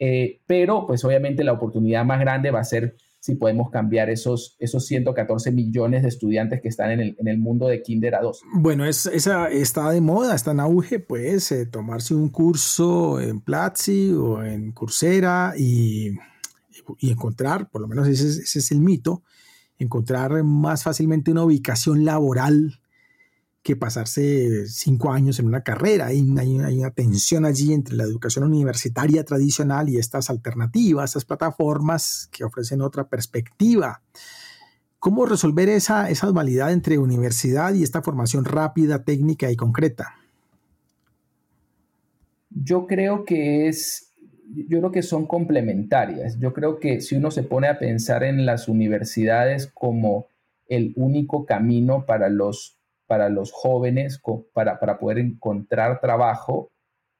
Eh, 0.00 0.40
pero, 0.46 0.86
pues 0.86 1.04
obviamente 1.04 1.44
la 1.44 1.52
oportunidad 1.52 2.04
más 2.04 2.20
grande 2.20 2.50
va 2.50 2.60
a 2.60 2.64
ser 2.64 2.96
si 3.20 3.34
podemos 3.34 3.70
cambiar 3.70 4.10
esos, 4.10 4.56
esos 4.58 4.86
114 4.86 5.50
millones 5.50 6.02
de 6.02 6.08
estudiantes 6.08 6.60
que 6.60 6.68
están 6.68 6.92
en 6.92 7.00
el, 7.00 7.16
en 7.18 7.28
el 7.28 7.38
mundo 7.38 7.66
de 7.66 7.82
Kinder 7.82 8.14
a 8.14 8.22
2. 8.22 8.42
Bueno, 8.54 8.84
es, 8.84 9.06
esa 9.06 9.48
está 9.48 9.90
de 9.90 10.00
moda, 10.00 10.34
está 10.34 10.52
en 10.52 10.60
auge, 10.60 11.00
pues 11.00 11.50
eh, 11.52 11.66
tomarse 11.66 12.14
un 12.14 12.28
curso 12.28 13.20
en 13.20 13.40
Platzi 13.40 14.12
o 14.12 14.44
en 14.44 14.72
Coursera 14.72 15.54
y, 15.58 16.12
y 17.00 17.10
encontrar, 17.10 17.70
por 17.70 17.80
lo 17.80 17.88
menos 17.88 18.06
ese, 18.06 18.28
ese 18.28 18.58
es 18.60 18.70
el 18.70 18.80
mito, 18.80 19.22
encontrar 19.78 20.42
más 20.44 20.84
fácilmente 20.84 21.30
una 21.30 21.44
ubicación 21.44 22.04
laboral 22.04 22.80
que 23.62 23.76
pasarse 23.76 24.66
cinco 24.66 25.12
años 25.12 25.38
en 25.38 25.46
una 25.46 25.62
carrera. 25.62 26.06
Hay, 26.06 26.20
una 26.20 26.90
tensión 26.90 27.44
allí 27.44 27.72
entre 27.72 27.96
la 27.96 28.04
educación 28.04 28.44
universitaria 28.44 29.24
tradicional 29.24 29.88
y 29.88 29.98
estas 29.98 30.30
alternativas, 30.30 31.10
estas 31.10 31.24
plataformas 31.24 32.28
que 32.32 32.44
ofrecen 32.44 32.80
otra 32.80 33.08
perspectiva. 33.08 34.02
¿Cómo 34.98 35.26
resolver 35.26 35.68
esa, 35.68 36.10
esa 36.10 36.26
dualidad 36.28 36.72
entre 36.72 36.98
universidad 36.98 37.74
y 37.74 37.82
esta 37.82 38.02
formación 38.02 38.44
rápida, 38.44 39.04
técnica 39.04 39.50
y 39.50 39.56
concreta? 39.56 40.14
Yo 42.50 42.86
creo 42.86 43.24
que 43.24 43.68
es, 43.68 44.12
yo 44.48 44.78
creo 44.78 44.90
que 44.90 45.02
son 45.02 45.26
complementarias. 45.26 46.38
Yo 46.38 46.52
creo 46.52 46.80
que 46.80 47.00
si 47.00 47.16
uno 47.16 47.30
se 47.30 47.42
pone 47.42 47.68
a 47.68 47.78
pensar 47.78 48.24
en 48.24 48.46
las 48.46 48.66
universidades 48.68 49.70
como 49.72 50.26
el 50.68 50.92
único 50.96 51.46
camino 51.46 52.04
para 52.06 52.28
los 52.28 52.77
para 53.08 53.28
los 53.30 53.50
jóvenes 53.50 54.22
para, 54.52 54.78
para 54.78 54.98
poder 54.98 55.18
encontrar 55.18 56.00
trabajo, 56.00 56.70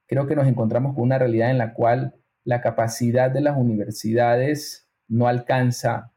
creo 0.05 0.27
que 0.27 0.35
nos 0.35 0.47
encontramos 0.47 0.93
con 0.93 1.03
una 1.03 1.17
realidad 1.17 1.49
en 1.49 1.57
la 1.57 1.73
cual 1.73 2.15
la 2.45 2.61
capacidad 2.61 3.29
de 3.29 3.41
las 3.41 3.57
universidades 3.57 4.87
no 5.07 5.27
alcanza 5.27 6.13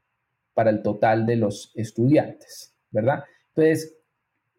para 0.54 0.70
el 0.70 0.82
total 0.82 1.26
de 1.26 1.36
los 1.36 1.72
estudiantes, 1.74 2.76
¿verdad? 2.90 3.24
Entonces, 3.48 3.96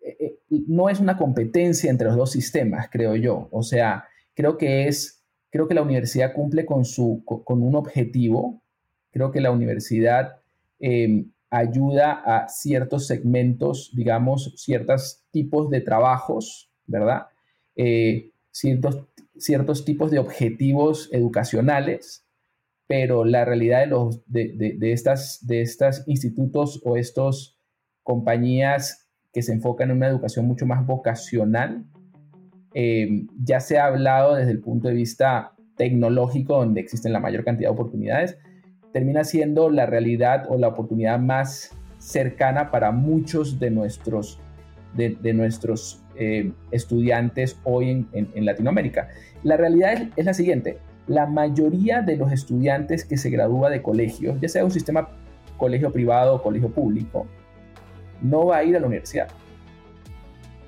eh, 0.02 0.18
eh, 0.20 0.40
no 0.50 0.90
es 0.90 1.00
una 1.00 1.16
competencia 1.16 1.92
entre 1.92 2.08
los 2.08 2.18
dos 2.18 2.32
sistemas, 2.32 2.90
creo 2.92 3.16
yo. 3.16 3.48
O 3.52 3.62
sea, 3.62 4.08
creo 4.34 4.58
que 4.58 4.88
es, 4.88 5.24
creo 5.52 5.68
que 5.68 5.76
la 5.76 5.84
universidad 5.84 6.34
cumple 6.34 6.66
con, 6.66 6.86
su, 6.86 7.24
con 7.26 7.62
un 7.62 7.76
objetivo. 7.76 8.64
Creo 9.12 9.32
que 9.32 9.42
la 9.42 9.52
universidad 9.52 10.42
eh, 10.80 11.26
ayuda 11.54 12.14
a 12.26 12.48
ciertos 12.50 13.06
segmentos, 13.06 13.92
digamos, 13.94 14.54
ciertos 14.58 15.24
tipos 15.30 15.70
de 15.70 15.82
trabajos, 15.82 16.72
¿verdad? 16.88 17.28
Eh, 17.76 18.32
ciertos, 18.50 19.06
ciertos 19.38 19.86
tipos 19.86 20.10
de 20.10 20.18
objetivos 20.18 21.10
educacionales, 21.14 22.26
pero 22.88 23.24
la 23.24 23.46
realidad 23.46 23.82
de, 23.82 23.88
los, 23.88 24.24
de, 24.26 24.92
estas, 24.92 25.46
de 25.46 25.62
estos 25.62 26.08
institutos 26.08 26.82
o 26.84 26.98
estas 26.98 27.56
compañías 28.02 29.08
que 29.32 29.44
se 29.44 29.54
enfocan 29.54 29.92
en 29.92 29.98
una 29.98 30.08
educación 30.08 30.48
mucho 30.48 30.66
más 30.66 30.84
vocacional, 30.88 31.86
eh, 32.74 33.28
ya 33.44 33.60
se 33.60 33.78
ha 33.78 33.86
hablado 33.86 34.34
desde 34.34 34.52
el 34.52 34.60
punto 34.60 34.88
de 34.88 34.96
vista 34.96 35.54
tecnológico, 35.78 36.58
donde 36.58 36.82
existen 36.82 37.14
la 37.14 37.20
mayor 37.20 37.44
cantidad 37.44 37.70
de 37.70 37.74
oportunidades, 37.76 38.40
termina 38.94 39.24
siendo 39.24 39.70
la 39.70 39.86
realidad 39.86 40.46
o 40.48 40.58
la 40.58 40.70
oportunidad 40.70 41.20
más 41.20 41.72
cercana 41.98 42.72
para 42.72 42.92
muchos 42.92 43.60
de 43.60 43.72
nuestros, 43.72 44.40
de, 44.94 45.34
nuestros 45.34 46.02
eh, 46.16 46.52
estudiantes 46.72 47.60
hoy 47.64 48.06
en, 48.14 48.46
Latinoamérica. 48.46 49.10
La 49.42 49.58
realidad 49.58 50.10
es, 50.16 50.26
la 50.26 50.34
siguiente, 50.34 50.78
la 51.08 51.26
mayoría 51.26 52.02
de 52.02 52.16
los 52.16 52.32
estudiantes 52.32 53.04
que 53.04 53.18
se 53.18 53.30
gradúa 53.30 53.70
de 53.70 53.82
colegios, 53.82 54.40
ya 54.40 54.48
sea 54.48 54.64
un 54.64 54.72
sistema 54.72 55.10
colegio 55.58 55.92
privado 55.92 56.36
o 56.36 56.44
colegio 56.44 56.70
público, 56.70 57.26
no 58.22 58.46
va 58.46 58.58
a 58.58 58.64
ir 58.64 58.76
a 58.78 58.80
la 58.80 58.88
universidad. 58.88 59.28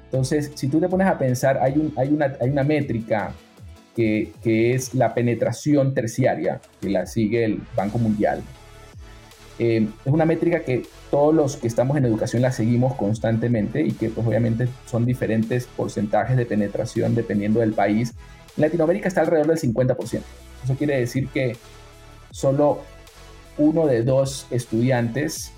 Entonces, 0.06 0.52
si 0.56 0.68
tú 0.68 0.80
te 0.80 0.90
pones 0.90 1.08
a 1.08 1.18
pensar, 1.18 1.60
hay, 1.62 1.74
un, 1.74 1.94
hay, 1.96 2.10
una, 2.10 2.34
hay 2.42 2.50
una 2.50 2.64
métrica 2.64 3.34
que, 3.96 4.34
es 4.44 4.94
la 4.94 5.14
penetración 5.14 5.94
terciaria, 5.94 6.62
que 6.82 6.90
la 6.90 7.06
sigue 7.06 7.46
el 7.46 7.62
Banco 7.76 7.98
Mundial. 7.98 8.42
Eh, 9.58 9.88
es 10.04 10.12
una 10.12 10.26
métrica 10.26 10.60
que 10.60 10.84
todos 11.10 11.34
los 11.34 11.56
que 11.56 11.68
estamos 11.68 11.96
en 11.96 12.04
educación 12.06 12.42
la 12.42 12.52
seguimos 12.52 12.96
constantemente 12.96 13.82
y 13.82 13.92
que 13.92 14.10
pues 14.10 14.28
obviamente 14.28 14.68
son 14.86 15.06
diferentes 15.06 15.66
porcentajes 15.66 16.36
de 16.36 16.46
penetración 16.46 17.16
dependiendo 17.16 17.62
del 17.62 17.72
país. 17.72 18.14
En 18.58 18.64
Latinoamérica 18.64 19.08
está 19.08 19.22
alrededor 19.22 19.48
del 19.48 19.58
50%. 19.58 20.22
Eso 20.64 20.76
quiere 20.76 21.00
decir 21.00 21.30
que 21.30 21.56
solo 22.32 22.82
uno 23.58 23.88
de 23.88 24.04
dos 24.04 24.48
estudiantes 24.52 25.52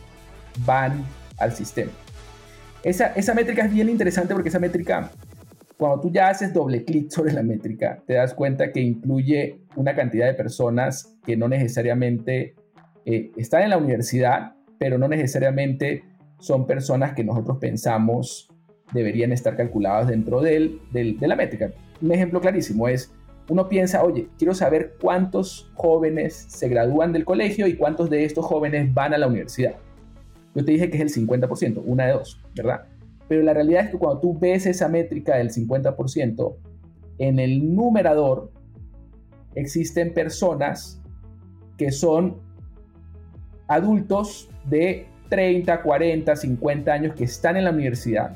van 0.65 1.05
al 1.39 1.55
sistema. 1.55 1.91
Esa, 2.83 3.07
esa 3.07 3.33
métrica 3.33 3.65
es 3.65 3.73
bien 3.73 3.89
interesante 3.89 4.33
porque 4.33 4.49
esa 4.49 4.59
métrica 4.59 5.11
cuando 5.77 6.01
tú 6.01 6.11
ya 6.11 6.29
haces 6.29 6.53
doble 6.53 6.83
clic 6.83 7.11
sobre 7.11 7.33
la 7.33 7.43
métrica, 7.43 8.03
te 8.05 8.13
das 8.13 8.33
cuenta 8.33 8.71
que 8.71 8.81
incluye 8.81 9.59
una 9.75 9.95
cantidad 9.95 10.25
de 10.25 10.33
personas 10.33 11.15
que 11.23 11.37
no 11.37 11.47
necesariamente 11.47 12.55
eh, 13.05 13.31
están 13.37 13.61
en 13.61 13.69
la 13.69 13.77
universidad, 13.77 14.55
pero 14.79 14.97
no 14.97 15.07
necesariamente 15.07 16.03
son 16.39 16.65
personas 16.65 17.13
que 17.13 17.23
nosotros 17.23 17.57
pensamos 17.57 18.49
deberían 18.93 19.31
estar 19.31 19.55
calculadas 19.55 20.07
dentro 20.07 20.41
del, 20.41 20.79
de 20.91 21.27
la 21.27 21.35
métrica. 21.35 21.71
Un 22.01 22.11
ejemplo 22.11 22.39
clarísimo 22.39 22.87
es, 22.87 23.13
uno 23.49 23.69
piensa, 23.69 24.03
oye, 24.03 24.27
quiero 24.37 24.53
saber 24.53 24.95
cuántos 24.99 25.71
jóvenes 25.75 26.45
se 26.47 26.69
gradúan 26.69 27.13
del 27.13 27.25
colegio 27.25 27.67
y 27.67 27.75
cuántos 27.75 28.09
de 28.09 28.23
estos 28.23 28.45
jóvenes 28.45 28.93
van 28.93 29.13
a 29.13 29.17
la 29.17 29.27
universidad. 29.27 29.75
Yo 30.55 30.65
te 30.65 30.71
dije 30.71 30.89
que 30.89 30.97
es 30.97 31.17
el 31.17 31.27
50%, 31.27 31.81
una 31.85 32.07
de 32.07 32.13
dos, 32.13 32.41
¿verdad? 32.55 32.85
Pero 33.27 33.43
la 33.43 33.53
realidad 33.53 33.85
es 33.85 33.91
que 33.91 33.97
cuando 33.97 34.21
tú 34.21 34.37
ves 34.37 34.65
esa 34.65 34.87
métrica 34.87 35.35
del 35.37 35.51
50%, 35.51 36.55
en 37.19 37.39
el 37.39 37.75
numerador 37.75 38.51
existen 39.55 40.13
personas 40.13 41.01
que 41.77 41.91
son 41.91 42.37
adultos 43.67 44.49
de 44.65 45.07
30, 45.29 45.81
40, 45.81 46.35
50 46.35 46.93
años 46.93 47.15
que 47.15 47.25
están 47.25 47.57
en 47.57 47.65
la 47.65 47.71
universidad, 47.71 48.35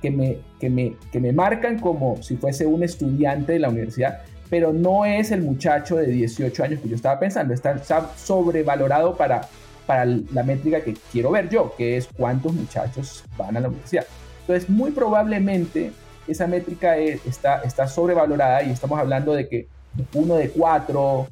que 0.00 0.10
me, 0.10 0.38
que 0.60 0.70
me, 0.70 0.96
que 1.10 1.20
me 1.20 1.32
marcan 1.32 1.78
como 1.78 2.22
si 2.22 2.36
fuese 2.36 2.66
un 2.66 2.82
estudiante 2.82 3.52
de 3.52 3.58
la 3.58 3.68
universidad, 3.68 4.20
pero 4.48 4.72
no 4.72 5.04
es 5.04 5.32
el 5.32 5.42
muchacho 5.42 5.96
de 5.96 6.06
18 6.06 6.64
años 6.64 6.80
que 6.80 6.88
yo 6.88 6.96
estaba 6.96 7.18
pensando, 7.18 7.52
está, 7.52 7.78
sobrevalorado 8.16 9.16
para, 9.16 9.42
para 9.86 10.04
la 10.04 10.42
métrica 10.42 10.80
que 10.82 10.94
quiero 11.12 11.30
ver 11.30 11.48
yo, 11.48 11.74
que 11.76 11.96
es 11.96 12.08
cuántos 12.16 12.52
muchachos 12.52 13.24
van 13.36 13.56
a 13.56 13.60
la 13.60 13.68
universidad. 13.68 14.06
Entonces, 14.40 14.68
muy 14.68 14.90
probablemente 14.90 15.92
esa 16.28 16.46
métrica 16.46 16.96
está, 16.96 17.62
está 17.62 17.86
sobrevalorada 17.86 18.62
y 18.64 18.70
estamos 18.70 18.98
hablando 18.98 19.32
de 19.32 19.48
que 19.48 19.68
uno 20.14 20.34
de 20.34 20.50
cuatro, 20.50 21.28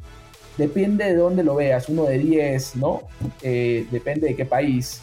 depende 0.56 1.04
de 1.04 1.16
dónde 1.16 1.42
lo 1.42 1.56
veas, 1.56 1.88
uno 1.88 2.04
de 2.04 2.18
10, 2.18 2.76
¿no? 2.76 3.02
Eh, 3.42 3.86
depende 3.90 4.28
de 4.28 4.36
qué 4.36 4.44
país, 4.44 5.00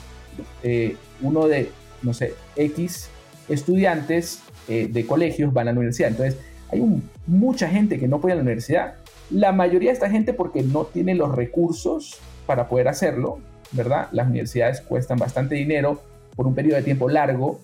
eh, 0.64 0.96
uno 1.22 1.48
de, 1.48 1.70
no 2.02 2.14
sé, 2.14 2.34
X 2.56 3.10
estudiantes 3.50 4.42
eh, 4.68 4.88
de 4.90 5.06
colegios 5.06 5.54
van 5.54 5.68
a 5.68 5.72
la 5.74 5.80
universidad. 5.80 6.10
Entonces, 6.10 6.38
hay 6.72 6.82
mucha 7.28 7.68
gente 7.68 8.00
que 8.00 8.08
no 8.08 8.22
puede 8.22 8.34
ir 8.34 8.40
a 8.40 8.44
la 8.44 8.44
universidad. 8.44 8.94
La 9.30 9.52
mayoría 9.52 9.90
de 9.90 9.94
esta 9.94 10.10
gente 10.10 10.34
porque 10.34 10.64
no 10.64 10.86
tiene 10.86 11.16
los 11.16 11.34
recursos 11.34 12.20
para 12.46 12.68
poder 12.68 12.88
hacerlo, 12.88 13.40
¿verdad? 13.72 14.08
Las 14.12 14.28
universidades 14.28 14.82
cuestan 14.82 15.18
bastante 15.18 15.56
dinero 15.56 16.02
por 16.36 16.48
un 16.48 16.56
periodo 16.56 16.78
de 16.78 16.84
tiempo 16.84 17.10
largo 17.10 17.60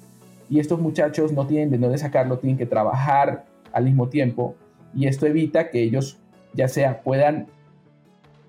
y 0.50 0.60
estos 0.60 0.80
muchachos 0.80 1.32
no 1.32 1.46
tienen 1.48 1.70
de 1.70 1.78
dónde 1.78 1.98
sacarlo, 1.98 2.40
tienen 2.40 2.58
que 2.58 2.66
trabajar 2.66 3.46
al 3.74 3.84
mismo 3.84 4.10
tiempo 4.10 4.56
y 4.94 5.08
esto 5.08 5.26
evita 5.26 5.70
que 5.70 5.82
ellos 5.82 6.18
ya 6.54 6.68
sea 6.68 7.02
puedan 7.02 7.48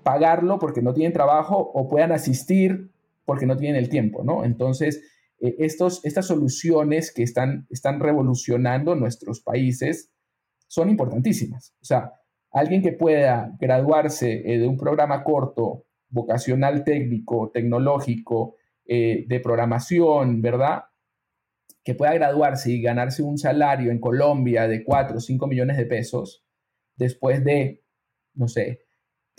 pagarlo 0.03 0.59
porque 0.59 0.81
no 0.81 0.93
tienen 0.93 1.13
trabajo 1.13 1.57
o 1.57 1.87
puedan 1.87 2.11
asistir 2.11 2.91
porque 3.25 3.45
no 3.45 3.57
tienen 3.57 3.75
el 3.75 3.89
tiempo, 3.89 4.23
¿no? 4.23 4.43
Entonces, 4.43 5.03
eh, 5.39 5.55
estos, 5.59 6.03
estas 6.03 6.25
soluciones 6.27 7.13
que 7.13 7.23
están, 7.23 7.67
están 7.69 7.99
revolucionando 7.99 8.95
nuestros 8.95 9.41
países 9.41 10.11
son 10.67 10.89
importantísimas. 10.89 11.75
O 11.81 11.85
sea, 11.85 12.13
alguien 12.51 12.81
que 12.81 12.91
pueda 12.91 13.55
graduarse 13.59 14.41
eh, 14.45 14.59
de 14.59 14.67
un 14.67 14.77
programa 14.77 15.23
corto, 15.23 15.85
vocacional 16.09 16.83
técnico, 16.83 17.51
tecnológico, 17.51 18.55
eh, 18.85 19.25
de 19.27 19.39
programación, 19.39 20.41
¿verdad? 20.41 20.83
Que 21.83 21.95
pueda 21.95 22.13
graduarse 22.13 22.71
y 22.71 22.81
ganarse 22.81 23.23
un 23.23 23.37
salario 23.37 23.91
en 23.91 23.99
Colombia 23.99 24.67
de 24.67 24.83
4 24.83 25.17
o 25.17 25.19
5 25.19 25.47
millones 25.47 25.77
de 25.77 25.85
pesos 25.85 26.43
después 26.95 27.43
de, 27.43 27.83
no 28.33 28.47
sé, 28.47 28.81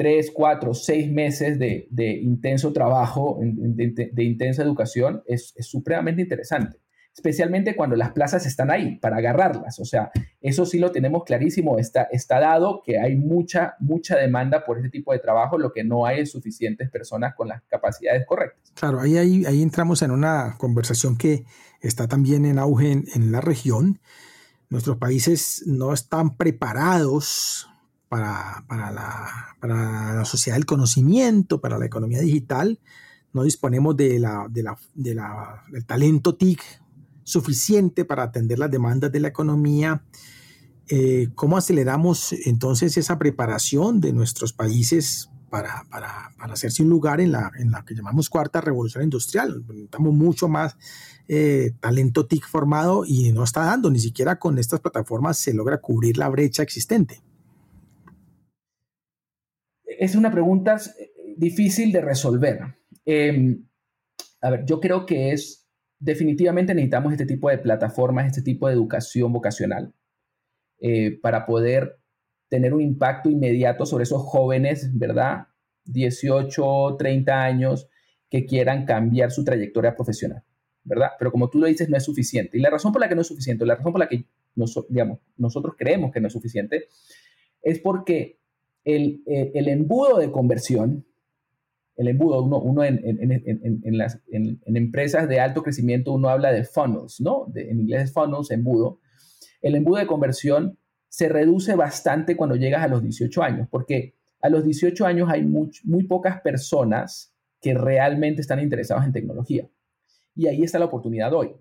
tres, 0.00 0.30
cuatro, 0.30 0.72
seis 0.72 1.12
meses 1.12 1.58
de, 1.58 1.86
intenso 2.22 2.72
trabajo, 2.72 3.38
de, 3.42 4.24
intensa 4.24 4.62
educación, 4.62 5.22
es, 5.26 5.52
supremamente 5.60 6.22
interesante. 6.22 6.78
Especialmente 7.20 7.76
cuando 7.76 7.96
las 7.96 8.12
plazas 8.12 8.46
están 8.46 8.70
ahí 8.70 8.96
para 8.96 9.18
agarrarlas. 9.18 9.78
O 9.78 9.84
sea, 9.84 10.10
eso 10.40 10.64
sí 10.64 10.78
lo 10.78 10.90
tenemos 10.90 11.22
clarísimo. 11.24 11.76
Está, 11.78 12.08
dado 12.40 12.80
que 12.82 12.98
hay 12.98 13.14
mucha, 13.14 13.74
mucha 13.78 14.16
demanda 14.16 14.64
por 14.64 14.78
este 14.78 14.88
tipo 14.88 15.12
de 15.12 15.18
trabajo, 15.18 15.58
lo 15.58 15.70
que 15.70 15.84
no 15.84 16.06
hay 16.06 16.20
es 16.20 16.30
suficientes 16.30 16.90
personas 16.90 17.34
con 17.34 17.48
las 17.48 17.60
capacidades 17.64 18.24
correctas. 18.26 18.72
Claro, 18.72 19.00
ahí, 19.00 19.18
ahí, 19.18 19.62
entramos 19.62 20.00
en 20.00 20.12
una 20.12 20.54
conversación 20.56 21.18
que 21.18 21.44
está 21.82 22.08
también 22.08 22.46
en 22.46 22.58
auge 22.58 23.02
en 23.14 23.32
la 23.32 23.42
región. 23.42 24.00
Nuestros 24.70 24.96
países 24.96 25.62
no 25.66 25.92
están 25.92 26.38
preparados 26.38 27.68
para, 28.08 28.64
la, 29.60 30.24
sociedad 30.24 30.56
del 30.56 30.64
conocimiento, 30.64 31.60
para 31.60 31.76
la 31.76 31.84
economía 31.84 32.20
digital. 32.20 32.80
No 33.34 33.42
disponemos 33.42 33.94
del 33.94 34.24
talento 35.86 36.34
TIC 36.34 36.79
suficiente 37.30 38.04
para 38.04 38.24
atender 38.24 38.58
las 38.58 38.70
demandas 38.70 39.12
de 39.12 39.20
la 39.20 39.28
economía. 39.28 40.02
Eh, 40.88 41.28
¿Cómo 41.34 41.56
aceleramos 41.56 42.32
entonces 42.32 42.96
esa 42.96 43.18
preparación 43.18 44.00
de 44.00 44.12
nuestros 44.12 44.52
países 44.52 45.30
para, 45.48 45.86
hacerse 46.38 46.82
un 46.82 46.90
lugar 46.90 47.20
en 47.20 47.32
la, 47.32 47.50
en 47.58 47.70
la 47.70 47.84
que 47.84 47.94
llamamos 47.94 48.28
cuarta 48.28 48.60
revolución 48.60 49.04
industrial? 49.04 49.64
Necesitamos 49.68 50.14
mucho 50.14 50.48
más 50.48 50.76
eh, 51.28 51.72
talento 51.80 52.26
TIC 52.26 52.46
formado 52.46 53.04
y 53.06 53.32
no 53.32 53.44
está 53.44 53.64
dando, 53.64 53.90
ni 53.90 54.00
siquiera 54.00 54.38
con 54.38 54.58
estas 54.58 54.80
plataformas 54.80 55.38
se 55.38 55.54
logra 55.54 55.78
cubrir 55.78 56.18
la 56.18 56.28
brecha 56.28 56.62
existente 56.62 57.22
es 60.00 60.14
una 60.14 60.30
pregunta 60.30 60.76
eh, 60.98 61.12
difícil 61.36 61.92
de 61.92 62.00
resolver. 62.00 62.58
Em, 63.04 63.66
a 64.40 64.50
ver, 64.50 64.64
yo 64.64 64.80
creo 64.80 65.04
que 65.04 65.32
es, 65.32 65.59
definitivamente 66.00 66.74
necesitamos 66.74 67.12
este 67.12 67.26
tipo 67.26 67.50
de 67.50 67.58
plataformas, 67.58 68.26
este 68.26 68.42
tipo 68.42 68.66
de 68.66 68.74
educación 68.74 69.32
vocacional 69.32 69.94
eh, 70.80 71.18
para 71.20 71.46
poder 71.46 72.00
tener 72.48 72.74
un 72.74 72.80
impacto 72.80 73.30
inmediato 73.30 73.86
sobre 73.86 74.04
esos 74.04 74.22
jóvenes, 74.22 74.90
¿verdad? 74.98 75.46
18, 75.84 76.96
30 76.98 77.44
años 77.44 77.88
que 78.28 78.46
quieran 78.46 78.86
cambiar 78.86 79.30
su 79.30 79.44
trayectoria 79.44 79.94
profesional, 79.94 80.42
¿verdad? 80.82 81.10
Pero 81.18 81.30
como 81.30 81.50
tú 81.50 81.58
lo 81.58 81.66
dices, 81.66 81.88
no 81.88 81.96
es 81.96 82.04
suficiente. 82.04 82.58
Y 82.58 82.60
la 82.60 82.70
razón 82.70 82.92
por 82.92 83.00
la 83.00 83.08
que 83.08 83.14
no 83.14 83.20
es 83.20 83.26
suficiente, 83.26 83.66
la 83.66 83.76
razón 83.76 83.92
por 83.92 84.00
la 84.00 84.08
que 84.08 84.24
digamos, 84.88 85.20
nosotros 85.36 85.74
creemos 85.78 86.12
que 86.12 86.20
no 86.20 86.26
es 86.26 86.32
suficiente, 86.32 86.88
es 87.62 87.78
porque 87.78 88.40
el, 88.84 89.22
eh, 89.26 89.52
el 89.54 89.68
embudo 89.68 90.18
de 90.18 90.32
conversión, 90.32 91.06
el 91.96 92.08
embudo, 92.08 92.42
uno, 92.42 92.58
uno 92.60 92.84
en, 92.84 93.00
en, 93.04 93.80
en, 93.84 93.98
las, 93.98 94.20
en, 94.28 94.58
empresas 94.64 95.28
de 95.28 95.40
alto 95.40 95.62
crecimiento, 95.62 96.12
uno 96.12 96.28
habla 96.28 96.52
de 96.52 96.64
funnels, 96.64 97.20
¿no? 97.20 97.46
De, 97.52 97.70
en 97.70 97.80
inglés 97.80 98.04
es 98.04 98.12
funnels, 98.12 98.50
embudo. 98.50 99.00
El 99.60 99.74
embudo 99.74 99.98
de 99.98 100.06
conversión 100.06 100.78
se 101.08 101.28
reduce 101.28 101.74
bastante 101.74 102.36
cuando 102.36 102.56
llegas 102.56 102.82
a 102.82 102.88
los 102.88 103.02
18 103.02 103.42
años, 103.42 103.68
porque 103.70 104.14
a 104.40 104.48
los 104.48 104.64
18 104.64 105.04
años 105.04 105.28
hay 105.28 105.42
muy, 105.42 105.70
muy 105.84 106.04
pocas 106.04 106.40
personas 106.40 107.34
que 107.60 107.74
realmente 107.74 108.40
están 108.40 108.60
interesadas 108.60 109.06
en 109.06 109.12
tecnología. 109.12 109.68
Y 110.34 110.46
ahí 110.46 110.62
está 110.62 110.78
la 110.78 110.86
oportunidad 110.86 111.32
hoy. 111.34 111.54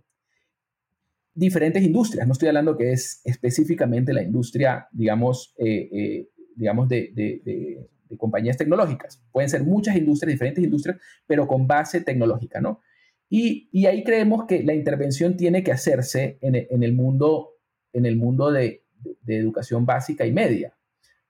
Diferentes 1.34 1.84
industrias, 1.84 2.26
no 2.28 2.34
estoy 2.34 2.48
hablando 2.48 2.78
que 2.78 2.92
es 2.92 3.22
específicamente 3.24 4.14
la 4.14 4.24
industria, 4.24 4.88
digamos, 4.92 5.54
eh, 5.58 5.90
eh, 5.92 6.30
digamos, 6.56 6.88
de, 6.88 7.90
compañías 8.18 8.58
tecnológicas. 8.58 9.24
Pueden 9.32 9.50
ser 9.50 9.64
muchas 9.64 9.96
industrias, 9.96 10.34
diferentes 10.34 10.64
industrias, 10.64 10.98
pero 11.28 11.48
con 11.48 11.68
base 11.68 12.02
tecnológica, 12.02 12.62
¿no? 12.62 12.82
Y, 13.30 13.86
ahí 13.86 14.04
creemos 14.04 14.46
que 14.48 14.64
la 14.64 14.74
intervención 14.74 15.38
tiene 15.38 15.64
que 15.64 15.72
hacerse 15.72 16.40
en, 16.42 16.84
el 16.84 16.94
mundo, 16.94 17.52
en 17.94 18.06
el 18.06 18.16
mundo 18.16 18.52
de, 18.52 18.84
educación 19.28 19.86
básica 19.86 20.26
y 20.26 20.32
media. 20.32 20.76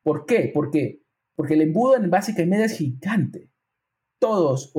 ¿Por 0.01 0.25
qué? 0.25 0.49
Porque, 0.53 1.03
porque 1.35 1.55
el 1.55 1.61
embudo 1.61 1.97
en 1.97 2.09
básica 2.09 2.41
y 2.41 2.45
media 2.45 2.65
es 2.65 2.77
gigante. 2.77 3.51
Todos, 4.17 4.73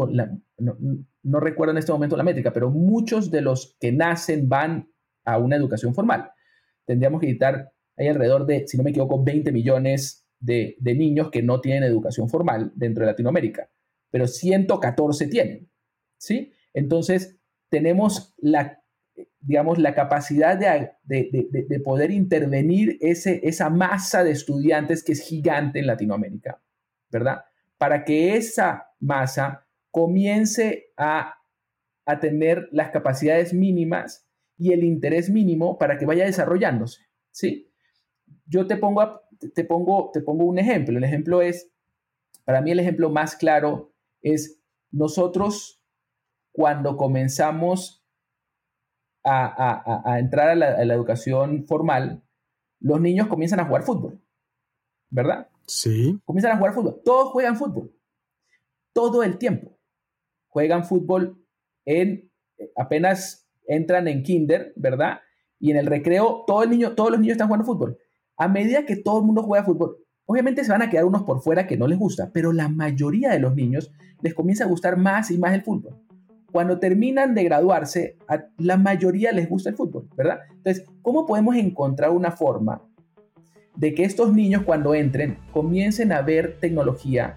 no, 0.58 0.78
no 1.22 1.40
recuerdo 1.40 1.72
en 1.72 1.78
este 1.78 1.92
momento 1.92 2.16
la 2.16 2.22
métrica, 2.22 2.52
pero 2.52 2.70
muchos 2.70 3.30
de 3.30 3.42
los 3.42 3.76
que 3.78 3.92
nacen 3.92 4.48
van 4.48 4.90
a 5.24 5.38
una 5.38 5.56
educación 5.56 5.94
formal. 5.94 6.30
Tendríamos 6.86 7.20
que 7.20 7.28
editar, 7.28 7.72
hay 7.96 8.08
alrededor 8.08 8.46
de, 8.46 8.66
si 8.66 8.76
no 8.76 8.82
me 8.82 8.90
equivoco, 8.90 9.22
20 9.22 9.52
millones 9.52 10.19
de, 10.40 10.76
niños 10.82 11.30
que 11.30 11.42
no 11.42 11.60
tienen 11.60 11.84
educación 11.84 12.28
formal 12.28 12.72
dentro 12.74 13.04
de 13.04 13.12
Latinoamérica, 13.12 13.70
pero 14.10 14.26
114 14.26 15.26
tienen, 15.28 15.70
¿sí? 16.18 16.52
Entonces, 16.72 17.38
tenemos 17.68 18.34
la, 18.38 18.82
digamos, 19.40 19.78
la 19.78 19.94
capacidad 19.94 20.58
de, 20.58 21.80
poder 21.84 22.10
intervenir 22.10 22.98
ese, 23.00 23.40
esa 23.44 23.70
masa 23.70 24.24
de 24.24 24.32
estudiantes 24.32 25.04
que 25.04 25.12
es 25.12 25.20
gigante 25.20 25.78
en 25.78 25.86
Latinoamérica, 25.86 26.62
¿verdad? 27.10 27.44
Para 27.78 28.04
que 28.04 28.36
esa 28.36 28.88
masa 28.98 29.66
comience 29.90 30.92
a, 30.96 31.34
a 32.06 32.20
tener 32.20 32.68
las 32.72 32.90
capacidades 32.90 33.52
mínimas 33.52 34.26
y 34.56 34.72
el 34.72 34.84
interés 34.84 35.30
mínimo 35.30 35.78
para 35.78 35.98
que 35.98 36.06
vaya 36.06 36.24
desarrollándose, 36.24 37.02
¿sí? 37.30 37.69
Yo 38.50 38.66
te 38.66 38.76
pongo, 38.76 39.22
te 39.54 39.64
pongo, 39.64 40.10
te 40.12 40.20
pongo 40.20 40.44
un 40.44 40.58
ejemplo. 40.58 40.98
El 40.98 41.04
ejemplo 41.04 41.40
es, 41.40 41.70
para 42.44 42.60
mí 42.60 42.72
el 42.72 42.80
ejemplo 42.80 43.08
más 43.08 43.36
claro 43.36 43.94
es 44.22 44.60
nosotros 44.90 45.80
cuando 46.50 46.96
comenzamos 46.96 48.04
a, 49.22 50.16
entrar 50.18 50.48
a 50.48 50.54
la, 50.56 50.94
educación 50.94 51.64
formal, 51.68 52.24
los 52.80 53.00
niños 53.00 53.28
comienzan 53.28 53.60
a 53.60 53.66
jugar 53.66 53.84
fútbol, 53.84 54.20
¿verdad? 55.10 55.48
Sí. 55.66 56.18
Comienzan 56.24 56.52
a 56.52 56.56
jugar 56.56 56.74
fútbol. 56.74 57.00
Todos 57.04 57.28
juegan 57.30 57.56
fútbol. 57.56 57.94
Todo 58.92 59.22
el 59.22 59.38
tiempo. 59.38 59.78
Juegan 60.48 60.84
fútbol 60.84 61.40
en, 61.84 62.32
apenas 62.74 63.48
entran 63.68 64.08
en 64.08 64.24
kinder, 64.24 64.72
¿verdad? 64.74 65.20
Y 65.60 65.70
en 65.70 65.76
el 65.76 65.86
recreo, 65.86 66.42
todo 66.48 66.64
el 66.64 66.70
niño, 66.70 66.96
todos 66.96 67.12
los 67.12 67.20
niños 67.20 67.34
están 67.34 67.46
jugando 67.46 67.66
fútbol 67.66 67.96
a 68.40 68.48
medida 68.48 68.86
que 68.86 68.96
todo 68.96 69.20
el 69.20 69.26
mundo 69.26 69.42
juega 69.42 69.66
fútbol, 69.66 69.98
obviamente 70.24 70.64
se 70.64 70.72
van 70.72 70.80
a 70.80 70.88
quedar 70.88 71.04
unos 71.04 71.24
por 71.24 71.42
fuera 71.42 71.66
que 71.66 71.76
no 71.76 71.86
les 71.86 71.98
gusta, 71.98 72.30
pero 72.32 72.54
la 72.54 72.70
mayoría 72.70 73.30
de 73.30 73.38
los 73.38 73.54
niños 73.54 73.92
les 74.22 74.32
comienza 74.32 74.64
a 74.64 74.66
gustar 74.66 74.96
más 74.96 75.30
y 75.30 75.36
más 75.36 75.52
el 75.52 75.60
fútbol. 75.60 75.98
Cuando 76.50 76.78
terminan 76.78 77.34
de 77.34 77.44
graduarse, 77.44 78.16
la 78.56 78.78
mayoría 78.78 79.30
les 79.32 79.46
gusta 79.46 79.68
el 79.68 79.76
fútbol, 79.76 80.08
¿verdad? 80.16 80.38
Entonces, 80.56 80.86
¿cómo 81.02 81.26
podemos 81.26 81.54
encontrar 81.54 82.12
una 82.12 82.30
forma 82.30 82.82
de 83.76 83.94
que 83.94 84.04
estos 84.04 84.32
niños 84.32 84.62
cuando 84.62 84.94
entren 84.94 85.36
comiencen 85.52 86.10
a 86.10 86.22
ver 86.22 86.56
tecnología, 86.60 87.36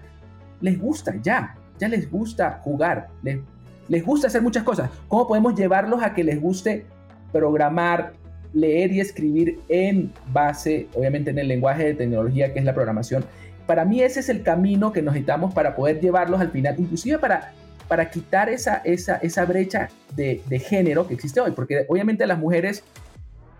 les 0.62 0.80
gusta 0.80 1.20
ya, 1.22 1.58
ya 1.78 1.88
les 1.88 2.10
gusta 2.10 2.60
jugar, 2.64 3.10
les, 3.22 3.40
les 3.88 4.02
gusta 4.02 4.28
hacer 4.28 4.40
muchas 4.40 4.62
cosas. 4.62 4.90
¿Cómo 5.08 5.28
podemos 5.28 5.54
llevarlos 5.54 6.02
a 6.02 6.14
que 6.14 6.24
les 6.24 6.40
guste 6.40 6.86
programar, 7.30 8.14
leer 8.54 8.92
y 8.92 9.00
escribir 9.00 9.58
en 9.68 10.12
base, 10.32 10.86
obviamente, 10.94 11.30
en 11.30 11.38
el 11.38 11.48
lenguaje 11.48 11.84
de 11.84 11.94
tecnología 11.94 12.52
que 12.52 12.60
es 12.60 12.64
la 12.64 12.74
programación? 12.74 13.24
Para 13.66 13.84
mí 13.84 14.00
ese 14.00 14.20
es 14.20 14.28
el 14.28 14.42
camino 14.42 14.92
que 14.92 15.02
necesitamos 15.02 15.52
para 15.52 15.76
poder 15.76 16.00
llevarlos 16.00 16.40
al 16.40 16.50
final, 16.50 16.74
inclusive 16.78 17.18
para, 17.18 17.52
para 17.88 18.10
quitar 18.10 18.48
esa, 18.48 18.76
esa, 18.84 19.16
esa 19.16 19.44
brecha 19.44 19.88
de, 20.14 20.40
de 20.46 20.58
género 20.58 21.06
que 21.06 21.14
existe 21.14 21.40
hoy, 21.40 21.50
porque 21.50 21.84
obviamente 21.88 22.26
las 22.26 22.38
mujeres, 22.38 22.84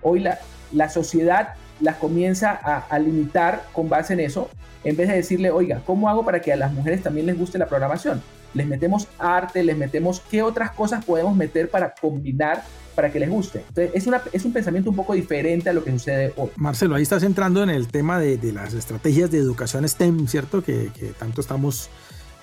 hoy 0.03 0.21
la, 0.21 0.39
la 0.73 0.89
sociedad 0.89 1.55
las 1.81 1.97
comienza 1.97 2.53
a, 2.53 2.99
limitar 2.99 3.65
con 3.73 3.89
base 3.89 4.13
en 4.15 4.21
eso, 4.21 4.49
en 4.85 4.97
vez 4.97 5.09
de 5.09 5.15
decirle, 5.17 5.51
oiga, 5.51 5.83
¿cómo 5.85 6.09
hago 6.09 6.25
para 6.25 6.41
que 6.41 6.53
a 6.53 6.57
las 6.57 6.73
mujeres 6.73 7.03
también 7.03 7.27
les 7.27 7.39
guste 7.39 7.59
la 7.59 7.67
programación? 7.67 8.23
Les 8.55 8.67
metemos 8.67 9.09
arte, 9.19 9.63
les 9.63 9.77
metemos 9.77 10.21
qué 10.31 10.43
otras 10.43 10.71
cosas 10.73 11.05
podemos 11.05 11.37
meter 11.37 11.71
para 11.71 11.95
combinar 11.95 12.65
para 12.95 13.11
que 13.11 13.19
les 13.19 13.29
guste. 13.29 13.65
Entonces, 13.69 13.91
es, 13.95 14.07
una, 14.07 14.23
es 14.33 14.45
un 14.45 14.53
pensamiento 14.53 14.89
un 14.91 14.97
poco 14.97 15.15
diferente 15.15 15.69
a 15.69 15.73
lo 15.73 15.83
que 15.83 15.91
sucede 15.91 16.33
hoy. 16.37 16.51
Marcelo, 16.57 16.95
ahí 16.95 17.03
estás 17.03 17.25
entrando 17.25 17.63
en 17.63 17.71
el 17.71 17.89
tema 17.89 18.21
de, 18.21 18.39
las 18.53 18.73
estrategias 18.73 19.31
de 19.31 19.39
educación 19.39 19.87
STEM, 19.89 20.29
¿cierto? 20.29 20.63
Que, 20.63 20.91
tanto 21.19 21.41
estamos 21.41 21.91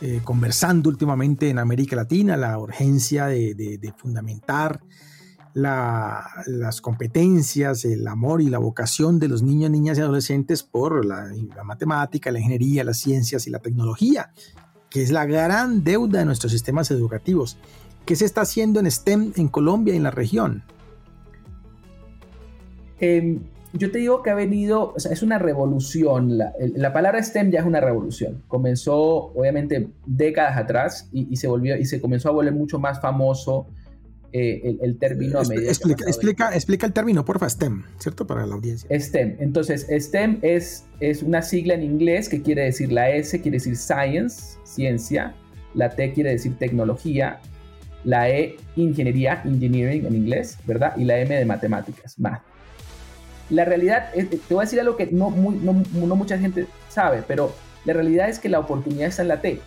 eh, 0.02 0.20
conversando 0.24 0.90
últimamente 0.90 1.50
en 1.50 1.58
América 1.58 1.96
Latina, 1.96 2.36
la 2.36 2.60
urgencia 2.60 3.28
de, 3.28 3.54
de 3.56 3.94
fundamentar 3.96 4.82
las 5.54 6.82
competencias, 6.82 7.86
el 7.86 8.08
amor 8.08 8.42
y 8.42 8.50
la 8.50 8.58
vocación 8.58 9.20
de 9.20 9.28
los 9.28 9.42
niños, 9.44 9.70
niñas 9.70 9.98
y 9.98 10.02
adolescentes 10.02 10.64
por 10.64 11.06
la, 11.06 11.30
matemática, 11.64 12.32
la 12.32 12.40
ingeniería, 12.40 12.84
las 12.84 12.98
ciencias 13.00 13.48
y 13.48 13.50
la 13.50 13.60
tecnología, 13.60 14.32
que 14.92 15.02
es 15.02 15.10
la 15.10 15.26
gran 15.26 15.84
deuda 15.84 16.20
de 16.20 16.26
nuestros 16.26 16.52
sistemas 16.52 16.92
educativos. 16.92 17.58
¿Qué 18.06 18.16
se 18.16 18.26
está 18.26 18.42
haciendo 18.42 18.80
en 18.80 18.92
STEM 18.92 19.32
en 19.38 19.48
Colombia 19.48 19.94
y 19.94 19.98
en 19.98 20.04
la 20.04 20.12
región? 20.12 20.64
Em, 23.00 23.40
yo 23.74 23.90
te 23.90 24.00
digo 24.00 24.22
que 24.22 24.30
ha 24.30 24.36
venido, 24.36 24.94
es 24.98 25.24
una 25.24 25.40
revolución. 25.40 26.38
La, 26.38 26.94
palabra 26.94 27.24
STEM 27.24 27.52
ya 27.52 27.62
es 27.62 27.66
una 27.66 27.80
revolución. 27.80 28.44
Comenzó, 28.50 29.32
obviamente, 29.34 29.88
décadas 30.06 30.58
atrás 30.58 31.10
y, 31.14 31.38
se 31.38 31.48
volvió 31.48 31.78
y 31.78 31.86
se 31.86 32.02
comenzó 32.02 32.30
a 32.30 32.34
volver 32.34 32.54
mucho 32.54 32.78
más 32.78 33.00
famoso 33.00 33.68
eh, 34.34 34.78
el, 34.82 34.98
término 34.98 35.40
a 35.40 35.44
medida 35.44 35.70
explica, 35.70 36.06
explica, 36.08 36.56
explica, 36.56 36.86
el 36.86 36.94
término, 36.94 37.26
porfa, 37.26 37.50
STEM, 37.50 37.84
¿cierto? 38.00 38.26
Para 38.26 38.46
la 38.46 38.56
audiencia. 38.56 38.88
STEM. 38.98 39.36
Entonces, 39.40 39.88
STEM 39.90 40.40
es, 40.42 40.86
es 41.02 41.22
una 41.22 41.42
sigla 41.42 41.74
en 41.74 41.84
inglés 41.84 42.30
que 42.30 42.42
quiere 42.42 42.64
decir 42.64 42.94
la 42.94 43.10
S, 43.10 43.42
quiere 43.42 43.58
decir 43.58 43.76
science, 43.76 44.58
ciencia, 44.64 45.36
la 45.74 45.90
T 45.90 46.14
quiere 46.14 46.32
decir 46.32 46.58
tecnología, 46.58 47.42
la 48.06 48.30
E, 48.30 48.56
ingeniería, 48.78 49.42
engineering 49.44 50.06
en 50.06 50.16
inglés, 50.16 50.58
¿verdad? 50.66 50.96
Y 50.96 51.04
la 51.04 51.20
M 51.20 51.36
de 51.36 51.46
matemáticas, 51.46 52.18
math. 52.18 52.42
La 53.50 53.66
realidad, 53.66 54.14
te 54.14 54.40
voy 54.50 54.60
a 54.60 54.66
decir 54.66 54.80
algo 54.80 54.96
que 54.96 55.08
no, 55.08 55.30
muy, 55.30 55.56
no, 55.56 55.84
no 55.92 56.16
mucha 56.16 56.38
gente 56.38 56.68
sabe, 56.88 57.22
pero 57.28 57.54
la 57.84 57.92
realidad 57.92 58.30
es 58.30 58.40
que 58.40 58.48
la 58.48 58.60
oportunidad 58.60 59.10
está 59.10 59.24
en 59.24 59.28
la 59.28 59.42
T. 59.42 59.60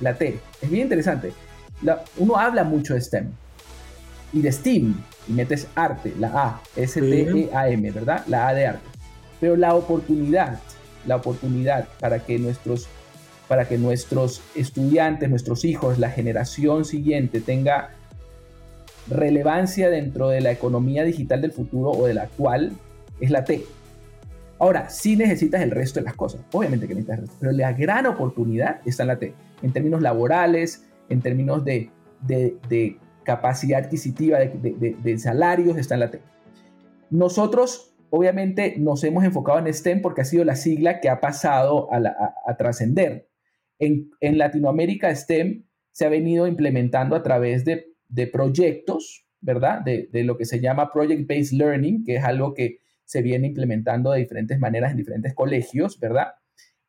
La 0.00 0.14
T. 0.14 0.38
Es 0.62 0.70
bien 0.70 0.84
interesante 0.84 1.32
uno 2.16 2.36
habla 2.36 2.64
mucho 2.64 2.94
de 2.94 3.00
STEM 3.00 3.30
y 4.32 4.42
de 4.42 4.52
STEAM, 4.52 5.02
y 5.28 5.32
metes 5.32 5.68
arte, 5.74 6.14
la 6.18 6.28
A, 6.28 6.60
S-T-E-A-M, 6.76 7.90
¿verdad? 7.90 8.24
La 8.26 8.48
A 8.48 8.54
de 8.54 8.66
arte. 8.66 8.86
Pero 9.40 9.56
la 9.56 9.74
oportunidad, 9.74 10.58
la 11.06 11.16
oportunidad 11.16 11.88
para 12.00 12.20
que 12.20 12.38
nuestros 12.38 12.88
para 13.48 13.66
que 13.66 13.78
nuestros 13.78 14.42
estudiantes, 14.54 15.30
nuestros 15.30 15.64
hijos, 15.64 15.98
la 15.98 16.10
generación 16.10 16.84
siguiente 16.84 17.40
tenga 17.40 17.92
relevancia 19.08 19.88
dentro 19.88 20.28
de 20.28 20.42
la 20.42 20.50
economía 20.50 21.02
digital 21.02 21.40
del 21.40 21.52
futuro 21.52 21.90
o 21.90 22.06
de 22.06 22.12
la 22.12 22.24
actual, 22.24 22.72
es 23.20 23.30
la 23.30 23.44
T. 23.44 23.64
Ahora, 24.58 24.90
sí 24.90 25.16
necesitas 25.16 25.62
el 25.62 25.70
resto 25.70 25.98
de 26.00 26.04
las 26.04 26.14
cosas, 26.14 26.42
obviamente 26.52 26.86
que 26.86 26.94
necesitas 26.94 27.18
el 27.18 27.22
resto, 27.22 27.36
pero 27.40 27.52
la 27.52 27.72
gran 27.72 28.06
oportunidad 28.06 28.80
está 28.84 29.04
en 29.04 29.08
la 29.08 29.18
T, 29.18 29.32
en 29.62 29.72
términos 29.72 30.02
laborales, 30.02 30.84
en 31.08 31.20
términos 31.20 31.64
de, 31.64 31.90
capacidad 33.24 33.84
adquisitiva, 33.84 34.38
de, 34.38 35.18
salarios, 35.18 35.76
está 35.76 35.94
en 35.94 36.00
la 36.00 36.10
T. 36.10 36.20
Nosotros, 37.10 37.94
obviamente, 38.10 38.74
nos 38.78 39.02
hemos 39.04 39.24
enfocado 39.24 39.58
en 39.58 39.72
STEM 39.72 40.02
porque 40.02 40.22
ha 40.22 40.24
sido 40.24 40.44
la 40.44 40.56
sigla 40.56 41.00
que 41.00 41.08
ha 41.08 41.20
pasado 41.20 41.88
a, 41.92 42.56
trascender. 42.56 43.28
En, 43.78 44.10
Latinoamérica, 44.20 45.14
STEM 45.14 45.64
se 45.92 46.06
ha 46.06 46.08
venido 46.08 46.46
implementando 46.46 47.16
a 47.16 47.22
través 47.22 47.64
de, 47.64 47.86
proyectos, 48.32 49.26
¿verdad? 49.40 49.80
De, 49.82 50.24
lo 50.24 50.36
que 50.36 50.44
se 50.44 50.60
llama 50.60 50.92
Project-Based 50.92 51.56
Learning, 51.56 52.04
que 52.04 52.16
es 52.16 52.24
algo 52.24 52.54
que 52.54 52.78
se 53.04 53.22
viene 53.22 53.46
implementando 53.46 54.12
de 54.12 54.20
diferentes 54.20 54.58
maneras 54.58 54.90
en 54.90 54.98
diferentes 54.98 55.34
colegios, 55.34 55.98
¿verdad? 55.98 56.34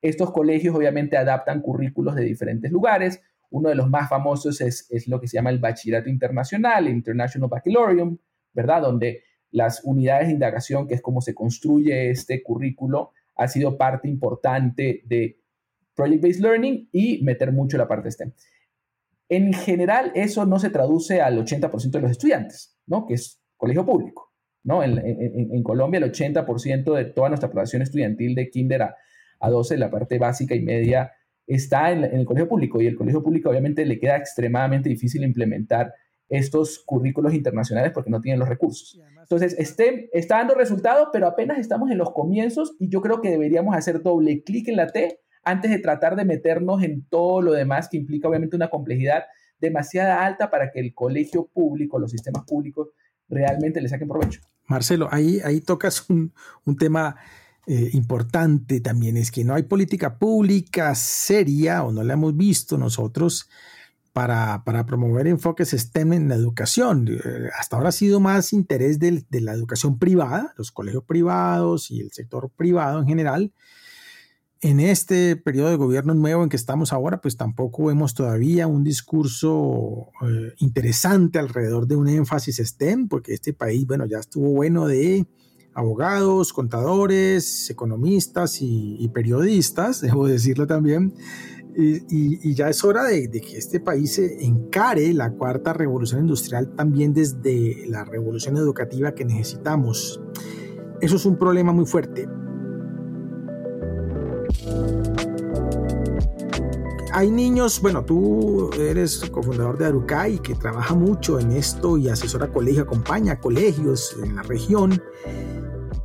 Estos 0.02 0.32
colegios 0.32 0.76
obviamente 0.76 1.18
adaptan 1.18 1.62
currículos 1.62 2.16
de 2.16 2.24
diferentes 2.24 2.72
lugares. 2.72 3.22
Uno 3.52 3.70
de 3.70 3.76
los 3.76 3.90
más 3.90 4.10
famosos 4.10 4.62
es, 4.62 5.08
lo 5.08 5.20
que 5.20 5.28
se 5.28 5.38
llama 5.38 5.50
el 5.50 5.60
Bachillerato 5.60 6.10
Internacional, 6.10 6.88
el 6.88 6.94
International 6.94 7.50
Baccalaureate, 7.50 8.18
¿verdad? 8.54 8.82
Donde 8.82 9.24
las 9.52 9.82
unidades 9.84 10.28
de 10.28 10.34
indagación, 10.34 10.88
que 10.88 10.96
es 10.96 11.02
cómo 11.02 11.22
se 11.22 11.34
construye 11.34 12.12
este 12.12 12.44
currículo, 12.44 13.12
ha 13.36 13.48
sido 13.48 13.78
parte 13.78 14.08
importante 14.08 15.02
de 15.06 15.40
Project 15.96 16.24
Based 16.24 16.42
Learning 16.42 16.90
y 16.92 17.24
meter 17.24 17.52
mucho 17.52 17.78
la 17.78 17.88
parte 17.88 18.12
STEM. 18.12 18.32
En 19.30 19.54
general, 19.54 20.12
eso 20.16 20.46
no 20.46 20.60
se 20.60 20.70
traduce 20.70 21.22
al 21.22 21.38
80% 21.38 21.92
de 21.92 22.02
los 22.02 22.12
estudiantes, 22.12 22.78
¿no? 22.86 23.06
Que 23.06 23.16
es 23.16 23.42
colegio 23.58 23.86
público, 23.86 24.34
¿no? 24.64 24.84
En, 24.84 25.64
Colombia, 25.64 26.00
el 26.00 26.12
80% 26.12 26.96
de 26.96 27.06
toda 27.06 27.30
nuestra 27.30 27.50
población 27.50 27.82
estudiantil 27.82 28.36
de 28.36 28.50
kinder 28.50 28.82
a, 28.84 28.96
a 29.40 29.50
12, 29.50 29.78
la 29.78 29.92
parte 29.92 30.18
básica 30.18 30.56
y 30.56 30.62
media, 30.62 31.12
está 31.50 31.92
en, 31.92 32.04
el 32.04 32.26
colegio 32.26 32.48
público 32.48 32.80
y 32.82 32.88
el 32.88 32.96
colegio 32.96 33.24
público 33.24 33.50
obviamente 33.50 33.86
le 33.86 34.00
queda 34.00 34.18
extremadamente 34.18 34.88
difícil 34.88 35.24
implementar 35.24 35.94
estos 36.30 36.84
currículos 36.86 37.34
internacionales 37.34 37.92
porque 37.92 38.12
no 38.12 38.22
tienen 38.22 38.40
los 38.40 38.48
recursos. 38.48 39.02
Entonces, 39.20 39.56
este, 39.58 40.10
está 40.14 40.38
dando 40.38 40.54
resultados, 40.54 41.10
pero 41.12 41.28
apenas 41.28 41.58
estamos 41.58 41.90
en 41.90 41.98
los 41.98 42.12
comienzos 42.12 42.76
y 42.80 42.90
yo 42.90 43.02
creo 43.02 43.20
que 43.20 43.32
deberíamos 43.32 43.76
hacer 43.76 44.04
doble 44.04 44.44
clic 44.44 44.68
en 44.68 44.76
la 44.76 44.88
T 44.88 45.20
antes 45.44 45.72
de 45.72 45.80
tratar 45.80 46.16
de 46.16 46.26
meternos 46.26 46.84
en 46.84 47.04
todo 47.10 47.42
lo 47.42 47.54
demás 47.54 47.90
que 47.90 47.98
implica 47.98 48.28
obviamente 48.28 48.56
una 48.56 48.70
complejidad 48.70 49.24
demasiado 49.60 50.20
alta 50.20 50.52
para 50.52 50.72
que 50.72 50.80
el 50.80 50.94
colegio 50.94 51.48
público, 51.48 51.98
los 51.98 52.12
sistemas 52.12 52.44
públicos 52.46 52.90
realmente 53.28 53.82
le 53.82 53.90
saquen 53.90 54.08
provecho. 54.08 54.42
Marcelo, 54.68 55.08
ahí, 55.12 55.40
ahí 55.44 55.62
tocas 55.62 56.08
un, 56.10 56.32
un 56.66 56.78
tema 56.78 57.16
eh, 57.72 57.92
importante 57.94 58.82
también 58.82 59.16
es 59.16 59.30
que 59.30 59.44
no 59.44 59.54
hay 59.54 59.62
política 59.62 60.18
pública 60.18 60.96
seria 60.96 61.84
o 61.84 61.92
no 61.92 62.02
la 62.02 62.14
hemos 62.14 62.36
visto 62.36 62.80
nosotros 62.80 63.48
para, 64.12 64.64
promover 64.88 65.28
enfoques 65.28 65.70
STEM 65.70 66.14
en 66.14 66.30
la 66.30 66.36
educación. 66.36 67.08
Eh, 67.08 67.50
hasta 67.56 67.76
ahora 67.76 67.90
ha 67.90 67.92
sido 67.92 68.20
más 68.20 68.54
interés 68.54 68.98
de, 68.98 69.24
la 69.30 69.54
educación 69.54 70.00
privada, 70.00 70.52
los 70.58 70.72
colegios 70.72 71.04
privados 71.04 71.92
y 71.92 72.00
el 72.00 72.12
sector 72.12 72.50
privado 72.50 73.02
en 73.02 73.08
general. 73.08 73.54
En 74.62 74.80
este 74.80 75.36
periodo 75.36 75.70
de 75.70 75.76
gobierno 75.76 76.16
nuevo 76.16 76.42
en 76.42 76.50
que 76.50 76.58
estamos 76.58 76.92
ahora, 76.92 77.22
pues 77.22 77.38
tampoco 77.38 77.86
vemos 77.86 78.16
todavía 78.16 78.66
un 78.66 78.84
discurso 78.84 80.10
eh, 80.28 80.56
interesante 80.58 81.38
alrededor 81.38 81.86
de 81.86 81.98
un 81.98 82.10
énfasis 82.10 82.58
STEM, 82.58 83.08
porque 83.08 83.36
este 83.36 83.54
país, 83.54 83.86
bueno, 83.86 84.08
ya 84.08 84.18
estuvo 84.18 84.50
bueno 84.50 84.88
de 84.88 85.28
abogados, 85.80 86.54
contadores, 86.54 87.70
economistas 87.70 88.58
y, 88.62 89.10
periodistas, 89.14 90.02
debo 90.02 90.28
decirlo 90.28 90.68
también. 90.68 91.14
Y, 91.76 92.54
ya 92.54 92.70
es 92.70 92.84
hora 92.84 93.06
de, 93.06 93.30
que 93.30 93.58
este 93.58 93.80
país 93.80 94.16
se 94.16 94.44
encare 94.44 95.14
la 95.14 95.32
cuarta 95.32 95.72
revolución 95.72 96.22
industrial 96.22 96.76
también 96.76 97.14
desde 97.14 97.86
la 97.88 98.04
revolución 98.04 98.58
educativa 98.58 99.14
que 99.14 99.24
necesitamos. 99.24 100.22
Eso 101.00 101.16
es 101.16 101.26
un 101.26 101.38
problema 101.38 101.72
muy 101.72 101.86
fuerte. 101.86 102.28
Hay 107.14 107.32
niños, 107.32 107.82
bueno, 107.82 108.04
tú 108.04 108.70
eres 108.78 109.24
cofundador 109.32 109.78
de 109.78 109.86
Arucay 109.86 110.40
que 110.40 110.56
trabaja 110.56 110.94
mucho 110.94 111.40
en 111.40 111.52
esto 111.52 111.98
y 111.98 112.10
asesora 112.10 112.52
colegios, 112.52 112.86
acompaña 112.86 113.40
colegios 113.40 114.16
en 114.22 114.36
la 114.36 114.44
región 114.44 115.02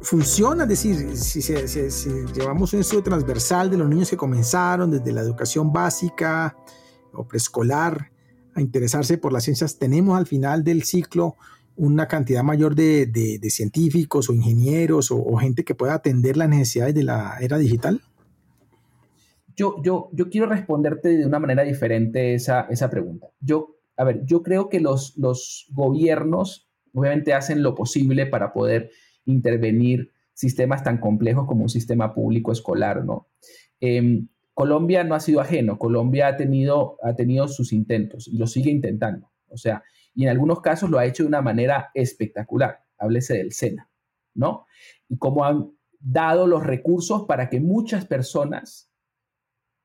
funciona, 0.05 0.65
es 0.65 0.69
decir, 0.69 1.17
si, 1.17 1.41
llevamos 2.35 2.73
un 2.75 2.81
estudio 2.81 3.03
transversal 3.03 3.71
de 3.71 3.79
los 3.79 3.89
niños 3.89 4.11
que 4.11 4.17
comenzaron 4.17 4.91
desde 4.91 5.13
la 5.13 5.23
educación 5.23 5.73
básica 5.73 6.57
o 7.13 7.27
preescolar 7.27 8.11
a 8.55 8.61
interesarse 8.61 9.19
por 9.19 9.33
las 9.33 9.45
ciencias, 9.45 9.79
tenemos 9.79 10.17
al 10.17 10.27
final 10.27 10.63
del 10.63 10.85
ciclo 10.85 11.37
una 11.77 12.07
cantidad 12.07 12.45
mayor 12.45 12.75
de, 12.75 13.41
científicos 13.49 14.29
o 14.29 14.35
ingenieros 14.35 15.11
o, 15.11 15.37
gente 15.37 15.65
que 15.65 15.75
pueda 15.75 15.95
atender 15.95 16.37
las 16.37 16.49
necesidades 16.49 16.95
de 16.95 17.03
la 17.03 17.39
era 17.41 17.59
digital? 17.59 18.03
Yo, 19.57 19.77
yo, 19.83 20.11
yo 20.13 20.29
quiero 20.29 20.49
responderte 20.49 21.17
de 21.17 21.27
una 21.27 21.39
manera 21.39 21.63
diferente 21.63 22.35
esa, 22.35 22.63
esa 22.71 22.91
pregunta. 22.91 23.29
Yo, 23.41 23.77
a 23.97 24.05
ver, 24.05 24.25
yo 24.25 24.43
creo 24.43 24.69
que 24.69 24.81
los, 24.81 25.17
los 25.17 25.67
gobiernos 25.73 26.69
obviamente 26.93 27.33
hacen 27.33 27.63
lo 27.63 27.75
posible 27.75 28.27
para 28.27 28.53
poder 28.53 28.91
intervenir 29.27 30.13
sistemas 30.33 30.83
tan 30.83 30.99
complejos 30.99 31.47
como 31.47 31.63
un 31.63 31.69
sistema 31.69 32.15
público 32.15 32.53
escolar, 32.53 33.05
¿no? 33.05 33.29
Em, 33.81 34.29
Colombia 34.53 35.03
no 35.05 35.15
ha 35.15 35.21
sido 35.21 35.41
ajeno, 35.41 35.79
Colombia 35.79 36.29
ha 36.29 36.37
tenido, 36.37 36.97
ha 37.03 37.15
tenido 37.15 37.49
sus 37.49 37.73
intentos 37.73 38.29
y 38.29 38.37
lo 38.37 38.47
sigue 38.47 38.71
intentando. 38.71 39.31
O 39.49 39.57
sea, 39.57 39.83
y 40.15 40.25
en 40.25 40.31
algunos 40.31 40.61
casos 40.61 40.91
lo 40.91 40.99
ha 40.99 41.07
hecho 41.07 41.25
de 41.25 41.29
una 41.29 41.43
manera 41.43 41.91
espectacular. 41.95 42.81
Háblese 42.99 43.35
del 43.35 43.53
SENA, 43.53 43.91
¿no? 44.35 44.67
Y 45.09 45.19
cómo 45.19 45.45
han 45.45 45.73
dado 45.99 46.47
los 46.47 46.65
recursos 46.65 47.25
para 47.27 47.49
que 47.49 47.61
muchas 47.61 48.07
personas 48.07 48.91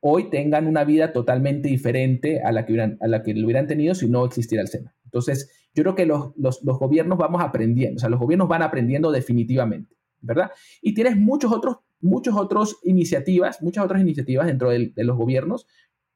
hoy 0.02 0.30
tengan 0.30 0.68
una 0.68 0.84
vida 0.84 1.14
totalmente 1.14 1.68
diferente 1.68 2.42
a 2.42 2.52
la 2.52 2.66
que, 2.66 2.74
hubieran, 2.74 2.98
a 3.02 3.08
la 3.08 3.24
que 3.24 3.34
lo 3.34 3.46
hubieran 3.46 3.68
tenido 3.68 3.96
si 3.96 4.08
no 4.08 4.26
existiera 4.26 4.62
el 4.62 4.68
SENA. 4.68 4.96
Entonces, 5.04 5.52
yo 5.74 5.84
creo 5.84 5.96
que 5.96 6.06
los, 6.06 6.32
los, 6.36 6.64
los, 6.64 6.80
gobiernos 6.80 7.18
vamos 7.18 7.42
aprendiendo, 7.42 7.98
o 7.98 8.00
sea, 8.00 8.10
los 8.10 8.20
gobiernos 8.20 8.48
van 8.48 8.62
aprendiendo 8.62 9.12
definitivamente, 9.12 9.96
¿verdad? 10.22 10.52
Y 10.82 10.94
tienes 10.94 11.16
muchos 11.16 11.52
otros, 11.52 11.78
muchos 12.02 12.36
otros 12.36 12.80
iniciativas, 12.84 13.62
muchas 13.62 13.86
otras 13.86 14.02
iniciativas 14.02 14.48
dentro 14.48 14.70
de, 14.70 14.92
de 14.96 15.04
los 15.04 15.18
gobiernos, 15.18 15.68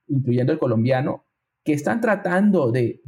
incluyendo 0.08 0.52
el 0.52 0.60
colombiano, 0.60 1.26
que 1.64 1.74
están 1.74 2.02
tratando 2.02 2.72
de, 2.72 3.02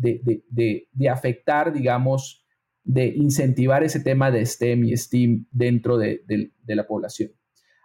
afectar, 1.12 1.74
digamos, 1.74 2.46
de 2.84 3.08
incentivar 3.08 3.84
ese 3.84 4.00
tema 4.00 4.32
de 4.32 4.46
STEM 4.46 4.86
y 4.86 4.96
STEAM 4.96 5.46
dentro 5.52 5.98
de, 5.98 6.52
la 6.66 6.88
población. 6.88 7.32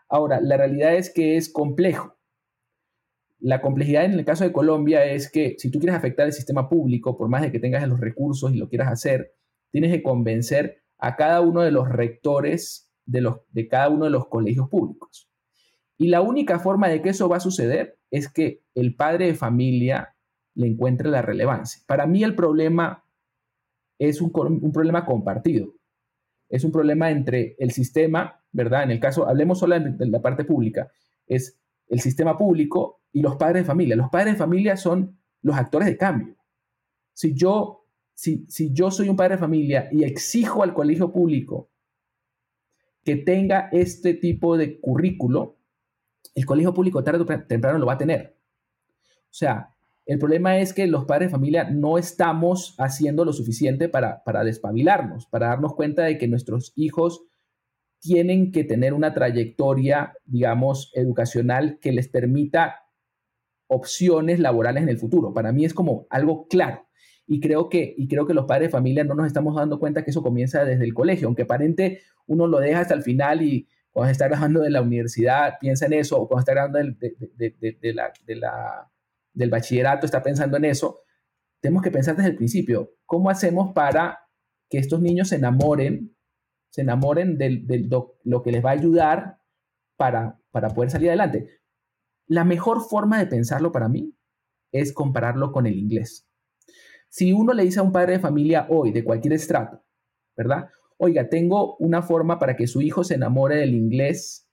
Ahora, 0.08 0.40
la 0.40 0.56
realidad 0.56 0.94
es 0.94 1.10
que 1.10 1.36
es 1.36 1.48
complejo. 1.48 2.16
La 3.40 3.62
complejidad 3.62 4.04
en 4.04 4.12
el 4.12 4.24
caso 4.24 4.44
de 4.44 4.52
Colombia 4.52 5.04
es 5.04 5.30
que 5.30 5.56
si 5.58 5.70
tú 5.70 5.78
quieres 5.78 5.96
afectar 5.96 6.26
el 6.26 6.32
sistema 6.32 6.68
público, 6.68 7.16
por 7.16 7.28
más 7.28 7.42
de 7.42 7.50
que 7.50 7.58
tengas 7.58 7.86
los 7.88 7.98
recursos 7.98 8.52
y 8.52 8.58
lo 8.58 8.68
quieras 8.68 8.92
hacer, 8.92 9.34
tienes 9.70 9.92
que 9.92 10.02
convencer 10.02 10.82
a 10.98 11.16
cada 11.16 11.40
uno 11.40 11.62
de 11.62 11.70
los 11.70 11.88
rectores 11.88 12.90
de, 13.06 13.22
los, 13.22 13.38
de 13.50 13.66
cada 13.66 13.88
uno 13.88 14.04
de 14.04 14.10
los 14.10 14.28
colegios 14.28 14.68
públicos. 14.68 15.30
Y 15.96 16.08
la 16.08 16.20
única 16.20 16.58
forma 16.58 16.88
de 16.88 17.00
que 17.00 17.10
eso 17.10 17.28
va 17.28 17.38
a 17.38 17.40
suceder 17.40 17.98
es 18.10 18.30
que 18.30 18.62
el 18.74 18.94
padre 18.94 19.26
de 19.26 19.34
familia 19.34 20.14
le 20.54 20.66
encuentre 20.66 21.08
la 21.08 21.22
relevancia. 21.22 21.82
Para 21.86 22.06
mí 22.06 22.22
el 22.22 22.34
problema 22.34 23.04
es 23.98 24.20
un, 24.20 24.32
problema 24.32 25.04
compartido. 25.04 25.74
Es 26.48 26.64
un 26.64 26.72
problema 26.72 27.10
entre 27.10 27.54
el 27.58 27.70
sistema, 27.70 28.42
¿verdad? 28.50 28.82
En 28.82 28.90
el 28.90 29.00
caso, 29.00 29.28
hablemos 29.28 29.58
solo 29.58 29.78
de 29.78 30.06
la 30.06 30.20
parte 30.20 30.44
pública, 30.44 30.90
es 31.26 31.60
el 31.86 32.00
sistema 32.00 32.36
público 32.36 32.99
y 33.12 33.22
los 33.22 33.36
padres 33.36 33.62
de 33.62 33.66
familia. 33.66 33.96
Los 33.96 34.10
padres 34.10 34.34
de 34.34 34.38
familia 34.38 34.76
son 34.76 35.18
los 35.42 35.56
actores 35.56 35.86
de 35.86 35.96
cambio. 35.96 36.36
Si 37.12 37.34
yo, 37.34 37.86
si, 38.14 38.46
si 38.48 38.72
yo 38.72 38.90
soy 38.90 39.08
un 39.08 39.16
padre 39.16 39.34
de 39.34 39.40
familia 39.40 39.88
y 39.90 40.04
exijo 40.04 40.62
al 40.62 40.74
colegio 40.74 41.12
público 41.12 41.70
que 43.04 43.16
tenga 43.16 43.68
este 43.72 44.14
tipo 44.14 44.56
de 44.56 44.78
currículo, 44.80 45.58
el 46.34 46.46
colegio 46.46 46.74
público 46.74 47.02
tarde 47.02 47.22
o 47.22 47.26
temprano 47.46 47.78
lo 47.78 47.86
va 47.86 47.94
a 47.94 47.98
tener. 47.98 48.36
O 49.24 49.32
sea, 49.32 49.74
el 50.06 50.18
problema 50.18 50.58
es 50.58 50.72
que 50.72 50.86
los 50.86 51.04
padres 51.04 51.28
de 51.28 51.32
familia 51.32 51.70
no 51.70 51.98
estamos 51.98 52.74
haciendo 52.78 53.24
lo 53.24 53.32
suficiente 53.32 53.88
para, 53.88 54.22
para 54.24 54.44
despabilarnos, 54.44 55.26
para 55.26 55.48
darnos 55.48 55.74
cuenta 55.74 56.02
de 56.04 56.18
que 56.18 56.28
nuestros 56.28 56.72
hijos 56.76 57.22
tienen 58.00 58.50
que 58.50 58.64
tener 58.64 58.94
una 58.94 59.12
trayectoria, 59.12 60.14
digamos, 60.24 60.90
educacional 60.94 61.78
que 61.80 61.92
les 61.92 62.08
permita 62.08 62.86
opciones 63.70 64.40
laborales 64.40 64.82
en 64.82 64.88
el 64.88 64.98
futuro. 64.98 65.32
Para 65.32 65.52
mí 65.52 65.64
es 65.64 65.72
como 65.72 66.06
algo 66.10 66.48
claro. 66.48 66.88
Y 67.26 67.40
creo 67.40 67.68
que, 67.68 67.94
y 67.96 68.08
creo 68.08 68.26
que 68.26 68.34
los 68.34 68.46
padres 68.46 68.68
de 68.68 68.72
familia 68.72 69.04
no 69.04 69.14
nos 69.14 69.28
estamos 69.28 69.54
dando 69.54 69.78
cuenta 69.78 70.02
que 70.02 70.10
eso 70.10 70.22
comienza 70.22 70.64
desde 70.64 70.84
el 70.84 70.92
colegio, 70.92 71.28
aunque 71.28 71.42
aparente 71.42 72.00
uno 72.26 72.48
lo 72.48 72.58
deja 72.58 72.80
hasta 72.80 72.94
el 72.94 73.02
final 73.02 73.42
y 73.42 73.68
cuando 73.92 74.10
está 74.10 74.26
grabando 74.26 74.60
de 74.60 74.70
la 74.70 74.82
universidad 74.82 75.54
piensa 75.60 75.86
en 75.86 75.92
eso, 75.92 76.20
o 76.20 76.28
cuando 76.28 76.40
está 76.40 76.52
grabando 76.52 76.78
de 76.78 76.94
de 78.26 78.36
la 78.36 78.90
del 79.32 79.50
bachillerato 79.50 80.06
está 80.06 80.22
pensando 80.22 80.56
en 80.56 80.64
eso, 80.64 81.02
tenemos 81.60 81.82
que 81.82 81.90
pensar 81.90 82.16
desde 82.16 82.30
el 82.30 82.36
principio, 82.36 82.94
¿cómo 83.06 83.30
hacemos 83.30 83.72
para 83.72 84.18
que 84.68 84.78
estos 84.78 85.00
niños 85.00 85.28
se 85.28 85.36
enamoren, 85.36 86.16
se 86.70 86.82
enamoren 86.82 87.38
de, 87.38 87.86
lo 88.24 88.42
que 88.42 88.52
les 88.52 88.64
va 88.64 88.70
a 88.70 88.74
ayudar 88.74 89.38
para, 89.96 90.40
para 90.50 90.70
poder 90.70 90.90
salir 90.90 91.08
adelante? 91.08 91.59
La 92.30 92.44
mejor 92.44 92.82
forma 92.82 93.18
de 93.18 93.26
pensarlo 93.26 93.72
para 93.72 93.88
mí 93.88 94.14
es 94.70 94.92
compararlo 94.92 95.50
con 95.50 95.66
el 95.66 95.76
inglés. 95.76 96.28
Si 97.08 97.32
uno 97.32 97.52
le 97.52 97.64
dice 97.64 97.80
a 97.80 97.82
un 97.82 97.90
padre 97.90 98.12
de 98.12 98.18
familia 98.20 98.68
hoy, 98.70 98.92
de 98.92 99.02
cualquier 99.02 99.32
estrato, 99.32 99.82
¿verdad? 100.36 100.68
Oiga, 100.96 101.28
tengo 101.28 101.76
una 101.78 102.02
forma 102.02 102.38
para 102.38 102.54
que 102.54 102.68
su 102.68 102.82
hijo 102.82 103.02
se 103.02 103.14
enamore 103.14 103.56
del 103.56 103.74
inglés 103.74 104.48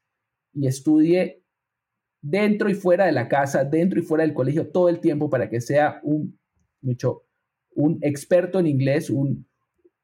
y 0.53 0.65
estudie 0.65 1.43
dentro 2.19 2.67
y 2.67 2.73
fuera 2.73 3.05
de 3.05 3.11
la 3.11 3.27
casa, 3.27 3.63
dentro 3.63 3.99
y 3.99 4.01
fuera 4.01 4.23
del 4.23 4.33
colegio, 4.33 4.71
todo 4.71 4.89
el 4.89 4.99
tiempo 4.99 5.29
para 5.29 5.47
que 5.47 5.61
sea 5.61 5.99
un, 6.01 6.39
mucho, 6.81 7.27
un 7.75 7.99
experto 8.01 8.57
en 8.57 8.65
inglés, 8.65 9.11
un 9.11 9.47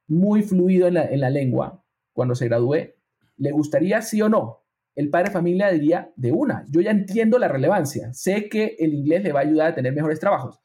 muy 0.08 0.44
fluido 0.44 0.88
en 0.88 0.94
la, 0.94 1.30
lengua 1.32 1.84
cuando 2.12 2.36
se 2.36 2.46
gradúe, 2.46 2.94
¿le 3.38 3.52
gustaría 3.52 4.04
sí 4.04 4.22
o 4.22 4.30
no? 4.30 4.63
El 4.96 5.10
padre 5.10 5.30
de 5.30 5.34
familia 5.34 5.72
diría 5.72 6.12
de 6.16 6.32
una, 6.32 6.66
yo 6.70 6.82
ya 6.82 6.92
entiendo 6.92 7.40
la 7.40 7.48
relevancia, 7.48 8.14
sé 8.14 8.48
que 8.50 8.76
el 8.80 8.94
inglés 8.94 9.24
le 9.24 9.32
va 9.32 9.40
a 9.40 9.44
ayudar 9.44 9.72
a 9.72 9.76
tener 9.76 9.94
mejores 9.94 10.20
trabajos. 10.20 10.60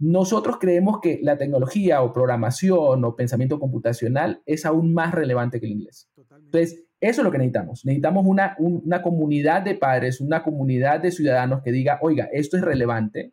Nosotros 0.00 0.58
creemos 0.60 1.00
que 1.00 1.18
la 1.22 1.36
tecnología 1.36 2.02
o 2.02 2.12
programación 2.12 3.04
o 3.04 3.16
pensamiento 3.16 3.58
computacional 3.58 4.42
es 4.46 4.64
aún 4.64 4.94
más 4.94 5.12
relevante 5.12 5.58
que 5.58 5.66
el 5.66 5.72
inglés. 5.72 6.08
Entonces, 6.16 6.84
eso 7.00 7.20
es 7.20 7.24
lo 7.24 7.30
que 7.30 7.38
necesitamos. 7.38 7.84
Necesitamos 7.84 8.24
una, 8.26 8.56
una 8.58 9.02
comunidad 9.02 9.62
de 9.62 9.74
padres, 9.74 10.20
una 10.20 10.42
comunidad 10.42 11.00
de 11.00 11.10
ciudadanos 11.10 11.62
que 11.62 11.72
diga, 11.72 11.98
oiga, 12.00 12.28
esto 12.32 12.56
es 12.56 12.62
relevante, 12.62 13.32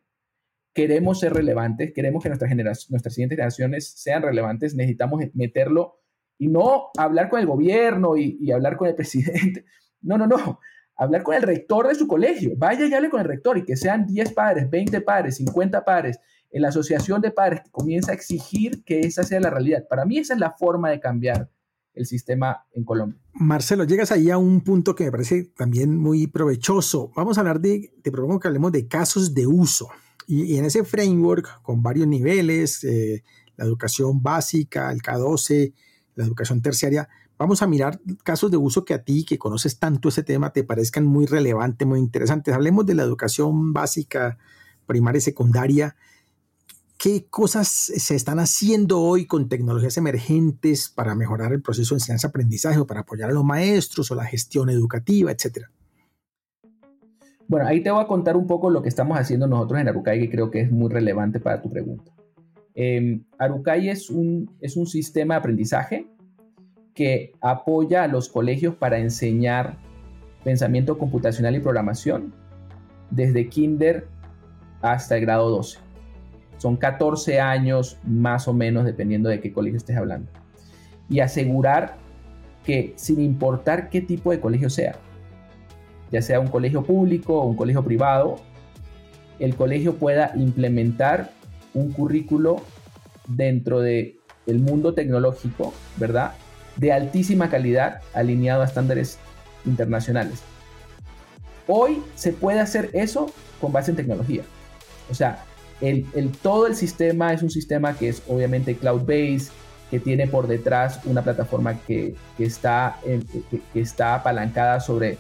queremos 0.74 1.20
ser 1.20 1.34
relevantes, 1.34 1.94
queremos 1.94 2.22
que 2.22 2.30
nuestra 2.30 2.48
generación, 2.48 2.92
nuestras 2.92 3.14
siguientes 3.16 3.38
generaciones 3.38 3.94
sean 3.96 4.22
relevantes, 4.22 4.76
necesitamos 4.76 5.24
meterlo 5.34 6.02
y 6.38 6.48
no 6.48 6.90
hablar 6.98 7.30
con 7.30 7.40
el 7.40 7.46
gobierno 7.46 8.18
y, 8.18 8.38
y, 8.40 8.52
hablar 8.52 8.78
con 8.78 8.88
el 8.88 8.96
presidente. 8.96 9.66
No, 10.02 10.18
no, 10.18 10.28
no. 10.28 10.60
Hablar 10.98 11.24
con 11.24 11.36
el 11.36 11.42
rector 11.42 11.88
de 11.88 11.96
su 11.96 12.08
colegio. 12.08 12.54
Vaya 12.58 12.86
y 12.86 12.94
hable 12.94 13.10
con 13.10 13.20
el 13.20 13.28
rector 13.28 13.58
y 13.58 13.66
que 13.66 13.76
sean 13.76 14.06
10 14.06 14.34
padres, 14.34 14.70
20 14.70 15.02
padres, 15.02 15.38
50 15.38 15.84
padres 15.84 16.20
en 16.52 16.62
la 16.62 16.70
asociación 16.70 17.22
de 17.22 17.32
padres 17.32 17.62
que 17.66 17.72
comienza 17.72 18.12
a 18.12 18.16
exigir 18.16 18.84
que 18.86 19.02
esa 19.02 19.24
sea 19.24 19.42
la 19.42 19.50
realidad. 19.50 19.86
Para 19.90 20.06
mí 20.06 20.20
esa 20.20 20.34
es 20.36 20.40
la 20.40 20.52
forma 20.52 20.90
de 20.90 21.02
cambiar 21.02 21.50
el 21.94 22.06
sistema 22.06 22.66
en 22.72 22.84
Colombia. 22.84 23.20
Marcelo, 23.34 23.84
llegas 23.84 24.12
ahí 24.12 24.30
a 24.30 24.38
un 24.38 24.62
punto 24.62 24.96
que 24.96 25.06
me 25.06 25.12
parece 25.12 25.52
también 25.58 25.98
muy 25.98 26.28
provechoso. 26.28 27.12
Vamos 27.16 27.38
a 27.38 27.42
hablar 27.42 27.60
de, 27.60 27.94
te 28.02 28.12
propongo 28.12 28.40
que 28.40 28.48
hablemos 28.48 28.72
de 28.72 28.88
casos 28.88 29.34
de 29.34 29.48
uso. 29.48 29.90
Y, 30.28 30.58
en 30.58 30.66
ese 30.66 30.84
framework, 30.84 31.62
con 31.62 31.84
varios 31.84 32.08
niveles, 32.08 32.84
eh, 32.84 33.24
la 33.58 33.66
educación 33.66 34.24
básica, 34.24 34.92
el 34.92 35.02
K12, 35.02 35.74
la 36.16 36.26
educación 36.26 36.62
terciaria, 36.62 37.10
vamos 37.38 37.62
a 37.62 37.68
mirar 37.68 38.00
casos 38.24 38.50
de 38.50 38.58
uso 38.58 38.86
que 38.86 38.94
a 38.94 39.04
ti, 39.04 39.26
que 39.26 39.38
conoces 39.38 39.80
tanto 39.80 40.10
ese 40.10 40.24
tema, 40.24 40.52
te 40.52 40.64
parezcan 40.64 41.06
muy 41.06 41.26
relevantes, 41.26 41.88
muy 41.88 42.00
interesantes. 42.00 42.54
Hablemos 42.54 42.86
de 42.86 42.96
la 42.96 43.04
educación 43.04 43.74
básica, 43.74 44.38
primaria 44.88 45.18
y 45.18 45.22
secundaria 45.22 45.96
¿Qué 46.98 47.28
cosas 47.30 47.68
se 47.68 48.16
están 48.16 48.40
haciendo 48.40 49.02
hoy 49.02 49.28
con 49.28 49.50
tecnologías 49.50 49.98
emergentes 49.98 50.90
para 50.90 51.14
mejorar 51.14 51.52
el 51.52 51.62
proceso 51.62 51.94
de 51.94 51.98
enseñanza-aprendizaje 51.98 52.80
o 52.80 52.88
para 52.88 53.02
apoyar 53.02 53.30
a 53.30 53.34
los 53.34 53.44
maestros 53.44 54.10
o 54.12 54.16
la 54.16 54.26
gestión 54.26 54.70
educativa, 54.70 55.32
etcétera? 55.32 55.70
Bueno, 57.48 57.68
ahí 57.68 57.84
te 57.84 57.92
voy 57.92 58.02
a 58.02 58.08
contar 58.08 58.38
un 58.38 58.48
poco 58.48 58.70
lo 58.70 58.82
que 58.82 58.90
estamos 58.90 59.20
haciendo 59.20 59.46
nosotros 59.46 59.82
en 59.82 59.90
Arucay, 59.90 60.20
que 60.22 60.32
creo 60.32 60.50
que 60.50 60.62
es 60.62 60.72
muy 60.72 60.90
relevante 60.90 61.40
para 61.40 61.62
tu 61.62 61.70
pregunta. 61.70 62.12
Eh, 62.76 63.22
Arucay 63.38 63.90
es 63.90 64.10
un, 64.10 64.52
es 64.60 64.76
un 64.76 64.86
sistema 64.86 65.36
de 65.36 65.40
aprendizaje 65.40 66.08
que 66.94 67.34
apoya 67.42 68.04
a 68.04 68.08
los 68.08 68.30
colegios 68.30 68.76
para 68.76 69.00
enseñar 69.00 69.78
pensamiento 70.44 70.98
computacional 70.98 71.56
y 71.56 71.60
programación 71.60 72.34
desde 73.10 73.50
kinder 73.50 74.08
hasta 74.82 75.16
el 75.16 75.22
grado 75.22 75.50
12. 75.50 75.80
Son 76.58 76.78
14 76.78 77.40
años 77.40 77.98
más 78.04 78.48
o 78.48 78.54
menos, 78.54 78.86
dependiendo 78.86 79.30
de 79.30 79.40
qué 79.40 79.52
colegio 79.52 79.78
estés 79.78 79.98
hablando. 79.98 80.32
Y 81.10 81.20
asegurar 81.20 81.98
que 82.66 82.94
sin 82.96 83.22
importar 83.22 83.90
qué 83.90 84.02
tipo 84.02 84.32
de 84.32 84.40
colegio 84.40 84.70
sea, 84.70 84.96
ya 86.12 86.22
sea 86.22 86.40
un 86.40 86.48
colegio 86.48 86.84
público 86.84 87.42
o 87.42 87.46
un 87.46 87.56
colegio 87.56 87.84
privado, 87.84 88.38
el 89.40 89.56
colegio 89.56 89.96
pueda 89.96 90.32
implementar 90.36 91.32
un 91.76 91.92
currículo 91.92 92.64
dentro 93.28 93.82
de 93.82 94.18
el 94.48 94.60
mundo 94.60 94.94
tecnológico, 94.94 95.74
¿verdad? 95.98 96.34
De 96.78 96.92
altísima 96.92 97.50
calidad, 97.50 98.02
alineado 98.14 98.64
a 98.64 98.66
estándares 98.66 99.20
internacionales. 99.66 100.42
Hoy 101.68 102.02
se 102.16 102.32
puede 102.32 102.60
hacer 102.60 102.90
eso 102.94 103.32
con 103.62 103.72
base 103.72 103.92
en 103.92 103.98
tecnología. 103.98 104.44
O 105.10 105.14
sea, 105.14 105.44
el, 105.82 106.06
todo 106.42 106.68
el 106.68 106.76
sistema 106.76 107.34
es 107.34 107.44
un 107.44 107.50
sistema 107.50 107.98
que 107.98 108.10
es 108.10 108.24
obviamente 108.28 108.76
cloud-based, 108.76 109.52
que 109.92 110.00
tiene 110.00 110.28
por 110.28 110.48
detrás 110.48 111.00
una 111.06 111.24
plataforma 111.24 111.80
que, 111.86 112.16
está, 112.40 112.98
que, 113.74 113.80
está 113.80 114.16
apalancada 114.16 114.80
sobre 114.80 115.18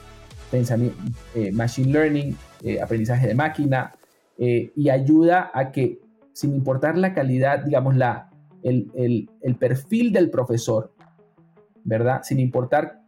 eh, 0.51 1.51
machine 1.51 1.91
learning, 1.91 2.37
eh, 2.63 2.81
aprendizaje 2.81 3.27
de 3.27 3.35
máquina, 3.35 3.93
eh, 4.37 4.71
y 4.75 4.89
ayuda 4.89 5.51
a 5.53 5.71
que, 5.71 5.99
sin 6.35 6.53
importar 6.53 6.97
la 6.97 7.13
calidad, 7.13 7.63
digamos, 7.63 7.95
la, 7.95 8.29
el, 8.61 9.29
el 9.41 9.55
perfil 9.55 10.11
del 10.11 10.29
profesor, 10.29 10.91
¿verdad? 11.85 12.23
Sin 12.23 12.41
importar 12.41 12.99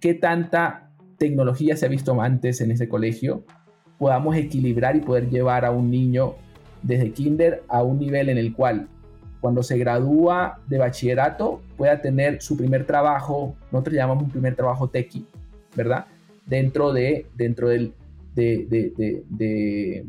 qué 0.00 0.14
tanta 0.14 0.88
tecnología 1.18 1.76
se 1.76 1.84
ha 1.84 1.90
visto 1.90 2.18
antes 2.20 2.62
en 2.62 2.70
ese 2.70 2.88
colegio, 2.88 3.44
podamos 3.98 4.36
equilibrar 4.36 4.96
y 4.96 5.00
poder 5.00 5.28
llevar 5.28 5.66
a 5.66 5.70
un 5.70 5.90
niño 5.90 6.36
desde 6.82 7.12
kinder 7.12 7.62
a 7.68 7.82
un 7.82 7.98
nivel 7.98 8.30
en 8.30 8.38
el 8.38 8.54
cual 8.54 8.88
cuando 9.42 9.62
se 9.62 9.76
gradúa 9.76 10.58
de 10.66 10.78
bachillerato 10.78 11.60
pueda 11.76 12.00
tener 12.00 12.40
su 12.40 12.56
primer 12.56 12.86
trabajo, 12.86 13.54
nosotros 13.70 13.96
llamamos 13.96 14.24
un 14.24 14.30
primer 14.30 14.56
trabajo 14.56 14.88
tequi, 14.88 15.26
¿verdad? 15.76 16.06
Dentro, 16.46 16.92
de, 16.94 17.26
dentro 17.36 17.68
del, 17.68 17.92
del 18.34 20.06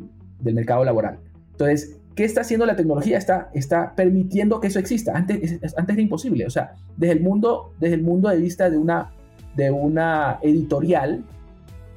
mercado 0.55 0.85
laboral. 0.85 1.19
Entonces, 1.51 1.99
¿qué 2.15 2.25
está 2.25 2.41
haciendo 2.41 2.65
la 2.65 2.75
tecnología? 2.75 3.17
Está, 3.17 3.49
está 3.53 3.93
permitiendo 3.95 4.59
que 4.59 4.67
eso 4.67 4.79
exista. 4.79 5.15
Antes, 5.15 5.59
antes 5.77 5.93
era 5.93 6.01
imposible. 6.01 6.45
O 6.45 6.49
sea, 6.49 6.75
desde 6.97 7.13
el 7.13 7.21
mundo, 7.21 7.73
desde 7.79 7.95
el 7.95 8.03
mundo 8.03 8.29
de 8.29 8.37
vista 8.37 8.69
de 8.69 8.77
una, 8.77 9.11
de 9.55 9.71
una 9.71 10.39
editorial, 10.41 11.23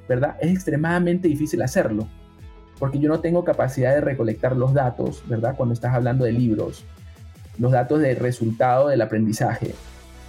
¿verdad? 0.08 0.36
Es 0.40 0.50
extremadamente 0.52 1.28
difícil 1.28 1.62
hacerlo 1.62 2.06
porque 2.78 2.98
yo 2.98 3.08
no 3.08 3.20
tengo 3.20 3.44
capacidad 3.44 3.94
de 3.94 4.00
recolectar 4.00 4.56
los 4.56 4.74
datos, 4.74 5.22
¿verdad? 5.26 5.54
Cuando 5.56 5.72
estás 5.72 5.94
hablando 5.94 6.24
de 6.24 6.32
libros, 6.32 6.84
los 7.58 7.72
datos 7.72 8.00
de 8.00 8.14
resultado 8.14 8.88
del 8.88 9.00
aprendizaje. 9.00 9.74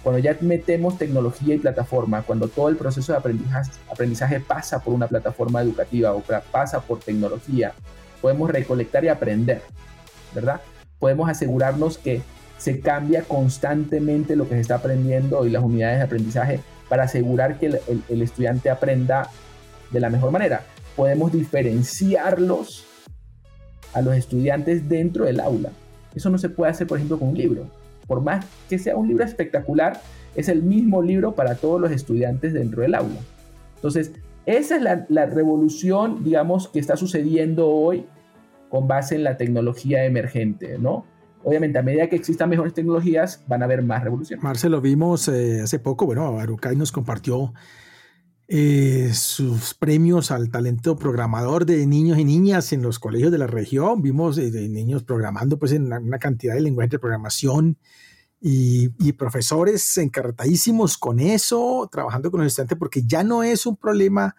Cuando 0.02 0.20
ya 0.20 0.36
metemos 0.40 0.96
tecnología 0.96 1.56
y 1.56 1.58
plataforma, 1.58 2.22
cuando 2.22 2.48
todo 2.48 2.68
el 2.68 2.76
proceso 2.76 3.12
de 3.12 3.18
aprendizaje, 3.18 3.70
aprendizaje 3.92 4.40
pasa 4.40 4.82
por 4.82 4.94
una 4.94 5.08
plataforma 5.08 5.60
educativa 5.60 6.14
o 6.14 6.22
pasa 6.50 6.80
por 6.80 7.00
tecnología, 7.00 7.74
podemos 8.20 8.50
recolectar 8.50 9.04
y 9.04 9.08
aprender, 9.08 9.62
¿verdad? 10.34 10.60
Podemos 10.98 11.28
asegurarnos 11.28 11.98
que 11.98 12.22
se 12.58 12.80
cambia 12.80 13.22
constantemente 13.22 14.36
lo 14.36 14.48
que 14.48 14.56
se 14.56 14.60
está 14.60 14.76
aprendiendo 14.76 15.46
y 15.46 15.50
las 15.50 15.62
unidades 15.62 15.98
de 15.98 16.04
aprendizaje 16.04 16.60
para 16.88 17.04
asegurar 17.04 17.58
que 17.58 17.66
el, 17.66 18.22
estudiante 18.22 18.70
aprenda 18.70 19.30
de 19.90 20.00
la 20.00 20.10
mejor 20.10 20.32
manera 20.32 20.62
podemos 20.96 21.32
diferenciarlos 21.32 22.84
a 23.94 24.02
los 24.02 24.16
estudiantes 24.16 24.88
dentro 24.88 25.24
del 25.24 25.40
aula. 25.40 25.70
Eso 26.14 26.30
no 26.30 26.38
se 26.38 26.48
puede 26.48 26.72
hacer, 26.72 26.86
por 26.86 26.98
ejemplo, 26.98 27.18
con 27.18 27.28
un 27.28 27.38
libro. 27.38 27.70
Por 28.06 28.20
más 28.22 28.44
que 28.68 28.78
sea 28.78 28.96
un 28.96 29.06
libro 29.06 29.24
espectacular, 29.24 30.00
es 30.34 30.48
el 30.48 30.62
mismo 30.62 31.02
libro 31.02 31.34
para 31.34 31.54
todos 31.54 31.80
los 31.80 31.92
estudiantes 31.92 32.52
dentro 32.52 32.82
del 32.82 32.94
aula. 32.94 33.20
Entonces, 33.76 34.12
esa 34.56 34.76
es 34.76 34.82
la, 35.10 35.26
revolución, 35.26 36.24
digamos, 36.24 36.68
que 36.68 36.78
está 36.78 36.96
sucediendo 36.96 37.68
hoy 37.68 38.06
con 38.70 38.88
base 38.88 39.14
en 39.14 39.24
la 39.24 39.36
tecnología 39.36 40.06
emergente, 40.06 40.78
¿no? 40.78 41.04
Obviamente, 41.44 41.78
a 41.78 41.82
medida 41.82 42.08
que 42.08 42.16
existan 42.16 42.48
mejores 42.48 42.72
tecnologías, 42.72 43.44
van 43.46 43.60
a 43.60 43.66
haber 43.66 43.82
más 43.82 44.02
revoluciones. 44.02 44.42
Marcelo, 44.42 44.80
vimos 44.80 45.28
eh, 45.28 45.60
hace 45.60 45.78
poco, 45.78 46.06
bueno, 46.06 46.38
Arucay 46.38 46.76
nos 46.76 46.92
compartió 46.92 47.52
eh, 48.48 49.10
sus 49.12 49.74
premios 49.74 50.30
al 50.30 50.50
talento 50.50 50.96
programador 50.96 51.66
de 51.66 51.86
niños 51.86 52.16
y 52.16 52.24
niñas 52.24 52.72
en 52.72 52.80
los 52.80 52.98
colegios 52.98 53.30
de 53.30 53.36
la 53.36 53.46
región. 53.46 54.00
Vimos 54.00 54.38
eh, 54.38 54.50
niños 54.50 55.02
programando 55.04 55.58
pues, 55.58 55.72
en 55.72 55.92
una 55.92 56.18
cantidad 56.18 56.54
de 56.54 56.62
lenguajes 56.62 56.90
de 56.92 56.98
programación 56.98 57.76
y, 58.40 59.12
profesores 59.14 59.96
encarretadísimos 59.96 60.96
con 60.96 61.18
eso, 61.20 61.88
trabajando 61.90 62.30
con 62.30 62.40
los 62.40 62.48
estudiantes, 62.48 62.78
porque 62.78 63.02
ya 63.04 63.24
no 63.24 63.42
es 63.42 63.66
un 63.66 63.76
problema, 63.76 64.36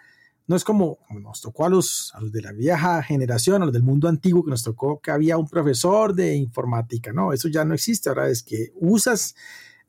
no 0.48 0.56
es 0.56 0.64
como, 0.64 1.00
nos 1.22 1.42
tocó 1.42 1.66
a 1.66 1.70
los, 1.70 2.12
a 2.16 2.22
los 2.22 2.32
de 2.32 2.42
la 2.42 2.52
vieja 2.52 3.04
generación, 3.04 3.62
a 3.62 3.66
los 3.66 3.74
del 3.74 3.84
mundo 3.84 4.08
antiguo, 4.08 4.44
que 4.44 4.52
nos 4.52 4.64
tocó 4.64 5.02
que 5.02 5.12
había 5.12 5.38
un 5.38 5.48
profesor 5.48 6.14
de 6.14 6.36
informática. 6.36 7.12
No, 7.12 7.34
eso 7.34 7.50
ya 7.50 7.66
no 7.66 7.74
existe. 7.74 8.10
Ahora 8.10 8.30
es 8.30 8.42
que 8.44 8.72
usas 8.76 9.36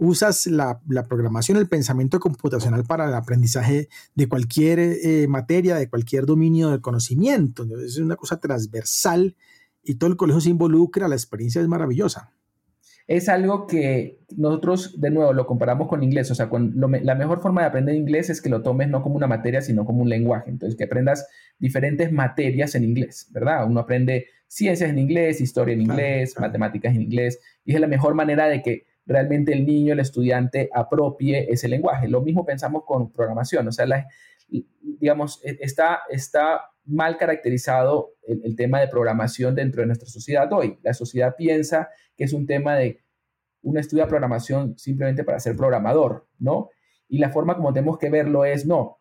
usas 0.01 0.47
la, 0.47 0.81
programación, 1.09 1.59
el 1.59 1.69
pensamiento 1.69 2.21
computacional 2.21 2.85
para 2.85 3.07
el 3.07 3.15
aprendizaje 3.15 3.91
de 4.15 4.29
cualquier 4.29 4.79
eh, 4.79 5.27
materia, 5.29 5.77
de 5.77 5.91
cualquier 5.91 6.25
dominio 6.25 6.71
del 6.71 6.81
conocimiento. 6.81 7.67
es 7.85 7.99
una 7.99 8.17
cosa 8.17 8.41
transversal 8.41 9.37
y 9.83 9.97
todo 9.97 10.09
el 10.09 10.17
colegio 10.17 10.41
se 10.41 10.49
involucra, 10.49 11.07
la 11.07 11.17
experiencia 11.17 11.61
es 11.61 11.69
maravillosa. 11.69 12.33
Es 13.07 13.29
algo 13.29 13.67
que 13.67 14.21
nosotros, 14.37 15.01
de 15.01 15.11
nuevo, 15.11 15.33
lo 15.33 15.47
comparamos 15.47 15.89
con 15.89 16.03
inglés. 16.03 16.31
O 16.31 16.35
sea, 16.35 16.49
la 16.51 17.15
mejor 17.15 17.41
forma 17.41 17.63
de 17.63 17.69
aprender 17.69 17.95
inglés 17.95 18.31
es 18.31 18.41
que 18.41 18.49
lo 18.49 18.63
tomes 18.63 18.89
no 18.89 19.03
como 19.03 19.17
una 19.17 19.27
materia, 19.27 19.61
sino 19.61 19.85
como 19.85 20.03
un 20.03 20.09
lenguaje. 20.09 20.51
Entonces, 20.51 20.77
que 20.77 20.85
aprendas 20.85 21.27
diferentes 21.59 22.13
materias 22.13 22.75
en 22.75 22.85
inglés, 22.85 23.29
¿verdad? 23.33 23.67
Uno 23.67 23.81
aprende 23.81 24.27
ciencias 24.47 24.91
en 24.91 24.99
inglés, 24.99 25.41
historia 25.41 25.75
en 25.75 25.83
inglés, 25.83 26.35
matemáticas 26.39 26.95
en 26.95 27.03
inglés. 27.03 27.41
Y 27.65 27.75
es 27.75 27.81
la 27.81 27.87
mejor 27.87 28.15
manera 28.15 28.49
de 28.49 28.63
que 28.63 28.87
realmente 29.07 29.53
el 29.53 29.67
niño, 29.67 29.93
el 29.93 30.01
estudiante 30.01 30.71
apropie 30.73 31.53
ese 31.53 31.69
lenguaje. 31.69 32.09
Lo 32.09 32.21
mismo 32.21 32.45
pensamos 32.45 32.85
con 32.87 33.13
programación, 33.13 33.67
o 33.67 33.73
sea, 33.73 33.87
digamos, 34.83 35.41
e, 35.45 35.59
está, 35.61 36.01
está 36.11 36.61
mal 36.85 37.17
caracterizado 37.17 38.15
el, 38.27 38.57
tema 38.57 38.81
de 38.81 38.89
programación 38.89 39.55
dentro 39.55 39.83
de 39.83 39.87
nuestra 39.87 40.09
sociedad 40.09 40.53
hoy. 40.53 40.79
La 40.83 40.95
sociedad 40.95 41.35
piensa 41.37 41.89
que 42.21 42.25
es 42.27 42.35
un 42.35 42.47
tema 42.47 42.77
de 42.77 43.01
uno 43.63 43.81
estudia 43.81 44.07
programación 44.07 44.77
simplemente 44.77 45.25
para 45.25 45.41
ser 45.41 45.57
programador, 45.57 46.29
¿no? 46.39 46.69
Y 47.09 47.17
la 47.17 47.31
forma 47.31 47.57
como 47.57 47.73
tenemos 47.73 47.97
que 47.97 48.11
verlo 48.11 48.45
es, 48.45 48.67
no, 48.67 49.01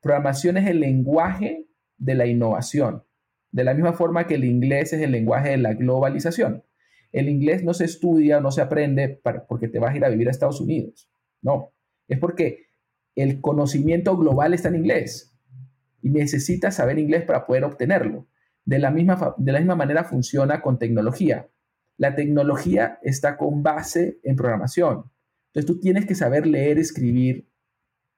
programación 0.00 0.56
es 0.56 0.66
el 0.66 0.80
lenguaje 0.80 1.66
de 1.98 2.14
la 2.14 2.24
innovación, 2.24 3.04
de 3.50 3.62
la 3.62 3.74
misma 3.74 3.92
forma 3.92 4.26
que 4.26 4.36
el 4.36 4.44
inglés 4.46 4.94
es 4.94 5.02
el 5.02 5.12
lenguaje 5.12 5.50
de 5.50 5.58
la 5.58 5.74
globalización. 5.74 6.64
El 7.12 7.28
inglés 7.28 7.62
no 7.62 7.74
se 7.74 7.84
estudia, 7.84 8.40
no 8.40 8.50
se 8.50 8.62
aprende 8.62 9.20
porque 9.46 9.68
te 9.68 9.78
vas 9.78 9.92
a 9.92 9.96
ir 9.98 10.06
a 10.06 10.08
vivir 10.08 10.28
a 10.28 10.30
Estados 10.30 10.62
Unidos. 10.62 11.10
No, 11.42 11.74
es 12.08 12.18
porque 12.18 12.68
el 13.16 13.42
conocimiento 13.42 14.16
global 14.16 14.54
está 14.54 14.68
en 14.68 14.76
inglés 14.76 15.36
y 16.00 16.08
necesitas 16.08 16.76
saber 16.76 16.98
inglés 16.98 17.22
para 17.24 17.44
poder 17.44 17.64
obtenerlo. 17.64 18.28
De 18.64 18.78
la 18.78 18.90
misma, 18.90 19.34
de 19.36 19.52
la 19.52 19.58
misma 19.58 19.76
manera 19.76 20.04
funciona 20.04 20.62
con 20.62 20.78
tecnología. 20.78 21.50
La 21.96 22.14
tecnología 22.14 22.98
está 23.02 23.36
con 23.36 23.62
base 23.62 24.18
en 24.22 24.36
programación. 24.36 25.10
Entonces 25.48 25.66
tú 25.66 25.80
tienes 25.80 26.06
que 26.06 26.14
saber 26.14 26.46
leer, 26.46 26.78
escribir 26.78 27.48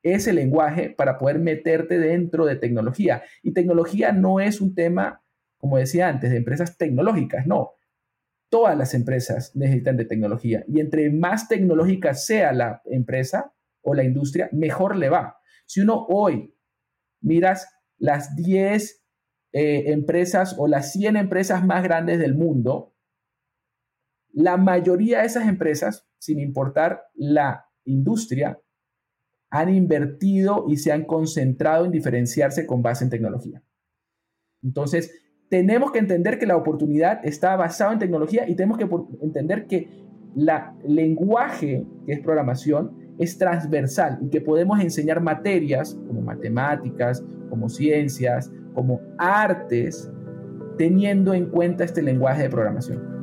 ese 0.02 0.32
lenguaje 0.32 0.90
para 0.90 1.18
poder 1.18 1.38
meterte 1.38 1.98
dentro 1.98 2.46
de 2.46 2.56
tecnología. 2.56 3.22
Y 3.42 3.52
tecnología 3.52 4.12
no 4.12 4.40
es 4.40 4.60
un 4.60 4.74
tema, 4.74 5.22
como 5.58 5.78
decía 5.78 6.08
antes, 6.08 6.30
de 6.30 6.36
empresas 6.36 6.76
tecnológicas, 6.76 7.46
no 7.46 7.78
todas 8.48 8.76
las 8.76 8.94
empresas 8.94 9.54
necesitan 9.54 9.96
de 9.96 10.04
tecnología 10.04 10.64
y 10.66 10.80
entre 10.80 11.10
más 11.10 11.48
tecnológica 11.48 12.14
sea 12.14 12.52
la 12.52 12.82
empresa 12.86 13.52
o 13.82 13.94
la 13.94 14.04
industria, 14.04 14.48
mejor 14.52 14.96
le 14.96 15.08
va. 15.08 15.38
Si 15.66 15.80
uno 15.80 16.06
hoy 16.08 16.54
miras 17.20 17.68
las 17.98 18.34
10 18.36 19.04
eh, 19.52 19.92
empresas 19.92 20.54
o 20.58 20.66
las 20.66 20.92
100 20.92 21.16
empresas 21.16 21.64
más 21.64 21.82
grandes 21.82 22.18
del 22.18 22.34
mundo, 22.34 22.94
la 24.32 24.56
mayoría 24.56 25.20
de 25.20 25.26
esas 25.26 25.48
empresas, 25.48 26.06
sin 26.18 26.40
importar 26.40 27.02
la 27.14 27.66
industria, 27.84 28.58
han 29.50 29.74
invertido 29.74 30.66
y 30.68 30.76
se 30.76 30.92
han 30.92 31.04
concentrado 31.04 31.84
en 31.86 31.90
diferenciarse 31.90 32.66
con 32.66 32.82
base 32.82 33.04
en 33.04 33.10
tecnología. 33.10 33.62
Entonces, 34.62 35.12
tenemos 35.48 35.92
que 35.92 35.98
entender 35.98 36.38
que 36.38 36.46
la 36.46 36.56
oportunidad 36.56 37.24
está 37.24 37.56
basada 37.56 37.92
en 37.92 37.98
tecnología 37.98 38.48
y 38.48 38.54
tenemos 38.54 38.76
que 38.76 38.88
entender 39.22 39.66
que 39.66 39.88
la 40.34 40.76
lenguaje 40.86 41.86
que 42.04 42.12
es 42.12 42.20
programación 42.20 43.14
es 43.18 43.38
transversal 43.38 44.18
y 44.20 44.28
que 44.28 44.40
podemos 44.40 44.78
enseñar 44.80 45.22
materias 45.22 45.98
como 46.06 46.20
matemáticas, 46.20 47.24
como 47.48 47.68
ciencias, 47.68 48.52
como 48.74 49.00
artes, 49.16 50.12
teniendo 50.76 51.34
en 51.34 51.46
cuenta 51.46 51.84
este 51.84 52.02
lenguaje 52.02 52.42
de 52.42 52.50
programación. 52.50 53.17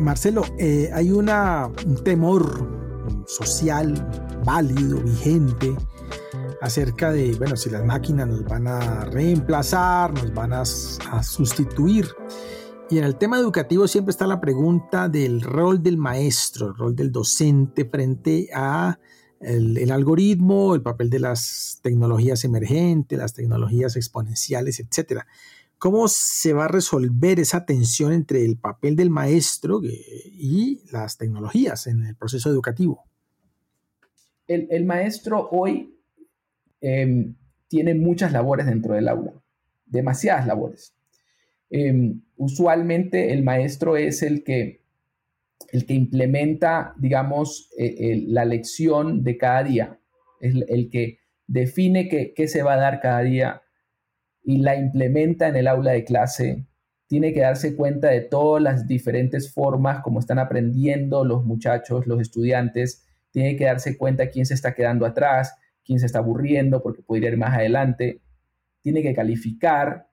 Marcelo, 0.00 0.44
eh, 0.58 0.90
hay 0.92 1.12
un 1.12 1.30
temor 2.04 3.24
social 3.26 3.94
válido, 4.44 5.00
vigente, 5.00 5.74
acerca 6.60 7.10
de, 7.12 7.34
bueno, 7.36 7.56
si 7.56 7.70
las 7.70 7.84
máquinas 7.84 8.28
nos 8.28 8.44
van 8.44 8.66
a 8.66 9.04
reemplazar, 9.06 10.12
nos 10.12 10.32
van 10.34 10.52
a, 10.52 10.64
sustituir. 10.64 12.08
Y 12.90 12.98
en 12.98 13.04
el 13.04 13.16
tema 13.16 13.38
educativo 13.38 13.86
siempre 13.88 14.10
está 14.10 14.26
la 14.26 14.40
pregunta 14.40 15.08
del 15.08 15.42
rol 15.42 15.82
del 15.82 15.96
maestro, 15.96 16.68
el 16.68 16.74
rol 16.74 16.96
del 16.96 17.12
docente 17.12 17.84
frente 17.84 18.48
a 18.52 18.98
el, 19.40 19.90
algoritmo, 19.90 20.74
el 20.74 20.82
papel 20.82 21.08
de 21.08 21.20
las 21.20 21.78
tecnologías 21.82 22.44
emergentes, 22.44 23.18
las 23.18 23.32
tecnologías 23.32 23.96
exponenciales, 23.96 24.80
etcétera. 24.80 25.26
¿Cómo 25.80 26.08
se 26.08 26.52
va 26.52 26.66
a 26.66 26.68
resolver 26.68 27.40
esa 27.40 27.64
tensión 27.64 28.12
entre 28.12 28.44
el 28.44 28.58
papel 28.58 28.96
del 28.96 29.08
maestro 29.08 29.80
y 29.82 30.82
las 30.92 31.16
tecnologías 31.16 31.86
en 31.86 32.04
el 32.04 32.14
proceso 32.14 32.50
educativo? 32.50 33.02
El, 34.46 34.84
maestro 34.84 35.48
hoy 35.50 35.96
em, 36.82 37.34
tiene 37.66 37.94
muchas 37.94 38.30
labores 38.30 38.66
dentro 38.66 38.92
del 38.92 39.08
aula, 39.08 39.32
demasiadas 39.86 40.46
labores. 40.46 40.94
Em, 41.70 42.20
usualmente 42.36 43.32
el 43.32 43.42
maestro 43.42 43.96
es 43.96 44.22
el 44.22 44.44
que, 44.44 44.82
el 45.72 45.86
que 45.86 45.94
implementa, 45.94 46.94
digamos, 46.98 47.70
eh, 47.78 48.22
la 48.26 48.44
lección 48.44 49.24
de 49.24 49.38
cada 49.38 49.64
día, 49.64 49.98
es 50.42 50.56
el, 50.68 50.90
que 50.90 51.20
define 51.46 52.08
qué, 52.08 52.48
se 52.48 52.62
va 52.62 52.74
a 52.74 52.80
dar 52.80 53.00
cada 53.00 53.22
día 53.22 53.62
y 54.50 54.58
la 54.58 54.76
implementa 54.76 55.48
en 55.48 55.56
el 55.56 55.68
aula 55.68 55.92
de 55.92 56.04
clase, 56.04 56.66
tiene 57.06 57.32
que 57.32 57.40
darse 57.40 57.76
cuenta 57.76 58.08
de 58.08 58.20
todas 58.20 58.62
las 58.62 58.86
diferentes 58.86 59.52
formas 59.52 60.02
como 60.02 60.20
están 60.20 60.38
aprendiendo 60.38 61.24
los 61.24 61.44
muchachos, 61.44 62.06
los 62.06 62.20
estudiantes, 62.20 63.06
tiene 63.30 63.56
que 63.56 63.64
darse 63.64 63.96
cuenta 63.96 64.30
quién 64.30 64.46
se 64.46 64.54
está 64.54 64.74
quedando 64.74 65.06
atrás, 65.06 65.54
quién 65.84 65.98
se 65.98 66.06
está 66.06 66.18
aburriendo 66.18 66.82
porque 66.82 67.02
podría 67.02 67.30
ir 67.30 67.36
más 67.36 67.56
adelante, 67.56 68.20
tiene 68.80 69.02
que 69.02 69.14
calificar, 69.14 70.08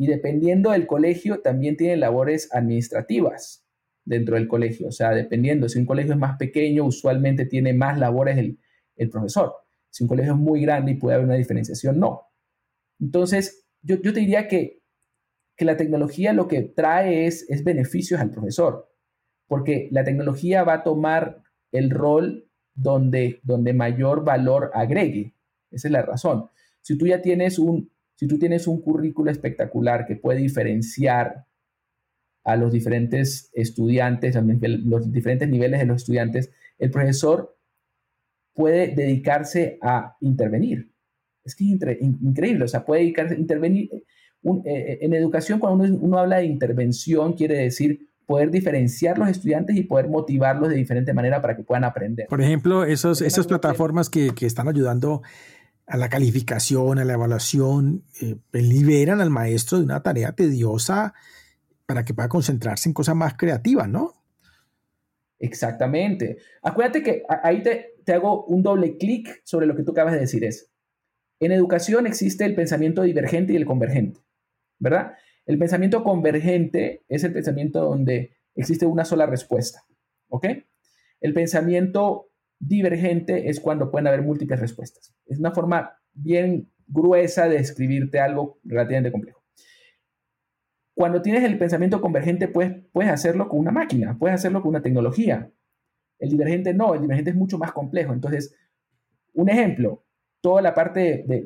y 0.00 0.06
dependiendo 0.06 0.70
del 0.70 0.86
colegio, 0.86 1.40
también 1.40 1.76
tiene 1.76 1.96
labores 1.96 2.54
administrativas 2.54 3.66
dentro 4.04 4.36
del 4.36 4.46
colegio. 4.46 4.86
O 4.86 4.92
sea, 4.92 5.10
dependiendo, 5.10 5.68
si 5.68 5.80
un 5.80 5.86
colegio 5.86 6.12
es 6.12 6.18
más 6.20 6.36
pequeño, 6.38 6.84
usualmente 6.84 7.46
tiene 7.46 7.72
más 7.72 7.98
labores 7.98 8.38
el, 8.38 9.10
profesor. 9.10 9.54
Si 9.90 10.04
un 10.04 10.08
colegio 10.08 10.34
es 10.34 10.38
muy 10.38 10.62
grande 10.62 10.92
y 10.92 10.94
puede 10.94 11.16
haber 11.16 11.26
una 11.26 11.34
diferenciación, 11.34 11.98
no. 11.98 12.27
Entonces, 13.00 13.66
yo, 13.82 14.00
te 14.00 14.12
diría 14.12 14.48
que, 14.48 14.82
la 15.58 15.76
tecnología 15.76 16.32
lo 16.32 16.46
que 16.46 16.62
trae 16.62 17.26
es, 17.26 17.48
es 17.50 17.64
beneficios 17.64 18.20
al 18.20 18.30
profesor, 18.30 18.88
porque 19.48 19.88
la 19.90 20.04
tecnología 20.04 20.62
va 20.62 20.74
a 20.74 20.82
tomar 20.84 21.42
el 21.72 21.90
rol 21.90 22.48
donde, 22.74 23.40
donde 23.42 23.72
mayor 23.72 24.24
valor 24.24 24.70
agregue. 24.74 25.34
Esa 25.70 25.88
es 25.88 25.92
la 25.92 26.02
razón. 26.02 26.48
Si 26.80 26.96
tú 26.96 27.06
ya 27.06 27.20
tienes 27.20 27.58
un, 27.58 27.90
si 28.14 28.26
tú 28.26 28.38
tienes 28.38 28.66
un 28.66 28.80
currículo 28.80 29.30
espectacular 29.30 30.06
que 30.06 30.16
puede 30.16 30.40
diferenciar 30.40 31.46
a 32.44 32.56
los 32.56 32.72
diferentes 32.72 33.50
estudiantes, 33.52 34.36
a 34.36 34.42
los 34.42 35.12
diferentes 35.12 35.48
niveles 35.48 35.80
de 35.80 35.86
los 35.86 36.02
estudiantes, 36.02 36.50
el 36.78 36.90
profesor 36.90 37.58
puede 38.54 38.94
dedicarse 38.94 39.78
a 39.82 40.16
intervenir. 40.20 40.90
Es 41.48 41.56
que 41.56 41.64
es 41.64 42.02
increíble, 42.02 42.64
o 42.64 42.68
sea, 42.68 42.84
puede 42.84 43.02
dedicarse 43.02 43.34
a 43.34 43.38
intervenir. 43.38 43.90
Eh, 43.92 44.02
eh, 44.64 44.98
en 45.00 45.14
educación, 45.14 45.58
cuando 45.58 45.84
uno, 45.84 46.18
habla 46.18 46.38
de 46.38 46.44
intervención, 46.44 47.32
quiere 47.32 47.56
decir 47.56 48.08
poder 48.26 48.50
diferenciar 48.50 49.18
los 49.18 49.28
estudiantes 49.28 49.74
y 49.76 49.82
poder 49.84 50.08
motivarlos 50.08 50.68
de 50.68 50.76
diferente 50.76 51.14
manera 51.14 51.40
para 51.40 51.56
que 51.56 51.62
puedan 51.62 51.84
aprender. 51.84 52.26
Por 52.28 52.42
ejemplo, 52.42 52.84
esos, 52.84 53.22
esas 53.22 53.46
plataformas 53.46 54.10
que, 54.10 54.34
que 54.34 54.44
están 54.44 54.68
ayudando 54.68 55.22
a 55.86 55.96
la 55.96 56.10
calificación, 56.10 56.98
a 56.98 57.04
la 57.04 57.14
evaluación, 57.14 58.04
eh, 58.20 58.36
pues, 58.50 58.62
liberan 58.64 59.22
al 59.22 59.30
maestro 59.30 59.78
de 59.78 59.84
una 59.84 60.02
tarea 60.02 60.32
tediosa 60.32 61.14
para 61.86 62.04
que 62.04 62.12
pueda 62.12 62.28
concentrarse 62.28 62.90
en 62.90 62.92
cosas 62.92 63.16
más 63.16 63.34
creativas, 63.38 63.88
¿no? 63.88 64.12
Exactamente. 65.38 66.36
Acuérdate 66.62 67.02
que 67.02 67.22
ahí 67.42 67.62
te, 67.62 67.94
te 68.04 68.12
hago 68.12 68.44
un 68.44 68.62
doble 68.62 68.98
clic 68.98 69.40
sobre 69.44 69.66
lo 69.66 69.74
que 69.74 69.82
tú 69.82 69.92
acabas 69.92 70.12
de 70.12 70.20
decir. 70.20 70.44
Es, 70.44 70.70
en 71.40 71.52
educación 71.52 72.06
existe 72.06 72.44
el 72.44 72.54
pensamiento 72.54 73.02
divergente 73.02 73.52
y 73.52 73.56
el 73.56 73.66
convergente, 73.66 74.20
¿verdad? 74.78 75.12
El 75.46 75.58
pensamiento 75.58 76.02
convergente 76.02 77.04
es 77.08 77.24
el 77.24 77.32
pensamiento 77.32 77.80
donde 77.82 78.36
existe 78.54 78.86
una 78.86 79.04
sola 79.04 79.26
respuesta, 79.26 79.84
¿ok? 80.28 80.46
El 81.20 81.34
pensamiento 81.34 82.28
Divergente 82.60 83.48
es 83.48 83.60
cuando 83.60 83.90
pueden 83.90 84.08
haber 84.08 84.22
múltiples 84.22 84.58
respuestas. 84.58 85.14
Es 85.26 85.38
una 85.38 85.52
forma 85.52 85.96
bien 86.12 86.72
gruesa 86.88 87.48
de 87.48 87.56
escribirte 87.56 88.18
algo 88.18 88.58
relativamente 88.64 89.12
complejo. 89.12 89.44
Cuando 90.94 91.22
tienes 91.22 91.44
el 91.44 91.56
pensamiento 91.56 92.00
convergente, 92.00 92.48
puedes, 92.48 92.84
puedes 92.90 93.12
hacerlo 93.12 93.48
con 93.48 93.60
una 93.60 93.70
máquina, 93.70 94.18
puedes 94.18 94.34
hacerlo 94.34 94.60
con 94.60 94.70
una 94.70 94.82
tecnología. 94.82 95.52
El 96.18 96.30
divergente 96.30 96.74
no, 96.74 96.94
el 96.94 97.02
divergente 97.02 97.30
es 97.30 97.36
mucho 97.36 97.58
más 97.58 97.70
complejo. 97.70 98.12
Entonces, 98.12 98.56
un 99.34 99.48
ejemplo, 99.48 100.04
toda 100.40 100.62
la 100.62 100.74
parte 100.74 101.24
de, 101.26 101.44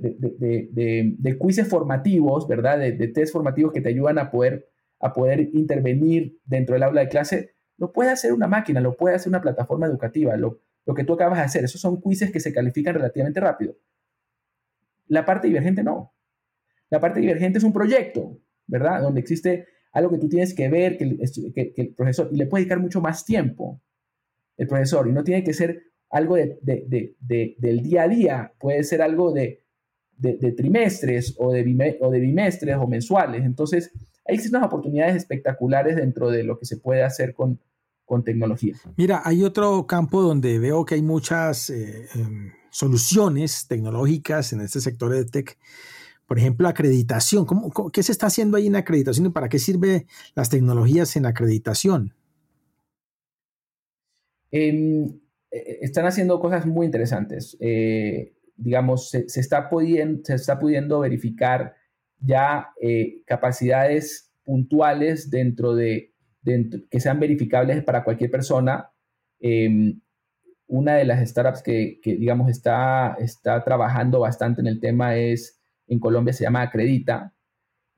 de, 1.18 1.64
formativos, 1.64 2.46
¿verdad? 2.46 2.78
De, 2.78 3.08
test 3.08 3.32
formativos 3.32 3.72
que 3.72 3.80
te 3.80 3.88
ayudan 3.88 4.18
a 4.18 4.30
poder, 4.30 4.68
a 5.00 5.12
poder 5.12 5.40
intervenir 5.54 6.38
dentro 6.44 6.74
del 6.74 6.82
aula 6.82 7.02
de 7.02 7.08
clase, 7.08 7.54
lo 7.78 7.92
puede 7.92 8.10
hacer 8.10 8.32
una 8.32 8.48
máquina, 8.48 8.80
lo 8.80 8.96
puede 8.96 9.16
hacer 9.16 9.28
una 9.28 9.40
plataforma 9.40 9.86
educativa, 9.86 10.36
lo, 10.36 10.60
lo 10.84 10.94
que 10.94 11.04
tú 11.04 11.14
acabas 11.14 11.38
de 11.38 11.44
hacer. 11.44 11.64
Esos 11.64 11.80
son 11.80 12.00
quizzes 12.00 12.30
que 12.30 12.40
se 12.40 12.52
califican 12.52 12.94
relativamente 12.94 13.40
rápido. 13.40 13.76
La 15.08 15.24
parte 15.24 15.48
divergente 15.48 15.82
no. 15.82 16.14
La 16.90 17.00
parte 17.00 17.20
divergente 17.20 17.58
es 17.58 17.64
un 17.64 17.72
proyecto, 17.72 18.38
¿verdad? 18.66 19.02
Donde 19.02 19.20
existe 19.20 19.66
algo 19.92 20.10
que 20.10 20.18
tú 20.18 20.28
tienes 20.28 20.54
que 20.54 20.68
ver, 20.68 20.96
que 20.96 21.04
el, 21.04 21.94
profesor, 21.94 22.28
y 22.32 22.36
le 22.36 22.46
puede 22.46 22.62
dedicar 22.62 22.80
mucho 22.80 23.00
más 23.00 23.24
tiempo 23.24 23.80
el 24.56 24.66
profesor, 24.66 25.08
y 25.08 25.12
no 25.12 25.24
tiene 25.24 25.42
que 25.42 25.54
ser 25.54 25.91
algo 26.12 26.36
de, 26.36 27.16
del 27.58 27.82
día 27.82 28.02
a 28.02 28.08
día, 28.08 28.52
puede 28.60 28.84
ser 28.84 29.02
algo 29.02 29.32
de, 29.32 29.64
trimestres 30.56 31.34
o 31.38 31.52
de, 31.52 31.98
o 32.00 32.10
de 32.10 32.20
bimestres 32.20 32.76
o 32.76 32.86
mensuales. 32.86 33.44
Entonces, 33.44 33.90
hay 34.26 34.36
existen 34.36 34.62
oportunidades 34.62 35.16
espectaculares 35.16 35.96
dentro 35.96 36.30
de 36.30 36.44
lo 36.44 36.58
que 36.58 36.66
se 36.66 36.76
puede 36.76 37.02
hacer 37.02 37.34
con, 37.34 37.58
con 38.04 38.22
tecnología. 38.22 38.76
Mira, 38.96 39.22
hay 39.24 39.42
otro 39.42 39.86
campo 39.86 40.20
donde 40.20 40.58
veo 40.58 40.84
que 40.84 40.96
hay 40.96 41.02
muchas 41.02 41.70
eh, 41.70 42.06
em, 42.14 42.52
soluciones 42.70 43.66
tecnológicas 43.66 44.52
en 44.52 44.60
este 44.60 44.80
sector 44.80 45.12
de 45.12 45.24
tech. 45.24 45.58
Por 46.26 46.38
ejemplo, 46.38 46.68
acreditación. 46.68 47.46
qué 47.90 48.02
se 48.02 48.12
está 48.12 48.26
haciendo 48.26 48.58
ahí 48.58 48.66
en 48.66 48.76
acreditación 48.76 49.26
y 49.26 49.30
para 49.30 49.48
qué 49.48 49.58
sirven 49.58 50.06
las 50.34 50.50
tecnologías 50.50 51.16
en 51.16 51.26
acreditación? 51.26 52.14
Eh, 54.50 55.08
están 55.52 56.06
haciendo 56.06 56.40
cosas 56.40 56.66
muy 56.66 56.86
interesantes. 56.86 57.56
Eh, 57.60 58.34
digamos, 58.56 59.10
se, 59.10 59.26
está 59.40 59.68
pudiendo, 59.68 60.22
se 60.24 60.34
está 60.34 60.58
pudiendo 60.58 61.00
verificar 61.00 61.74
ya 62.18 62.68
capacidades 63.26 64.32
puntuales 64.44 65.30
dentro 65.30 65.74
de 65.74 66.12
que 66.90 67.00
sean 67.00 67.20
verificables 67.20 67.82
para 67.84 68.04
cualquier 68.04 68.30
persona. 68.30 68.90
Em, 69.40 70.00
una 70.66 70.94
de 70.94 71.04
las 71.04 71.28
startups 71.28 71.62
que, 71.62 72.00
digamos, 72.02 72.50
está, 72.50 73.16
está 73.18 73.62
trabajando 73.62 74.20
bastante 74.20 74.60
en 74.60 74.66
el 74.66 74.80
tema 74.80 75.16
es, 75.16 75.60
en 75.86 76.00
Colombia 76.00 76.32
se 76.32 76.44
llama 76.44 76.62
Acredita, 76.62 77.34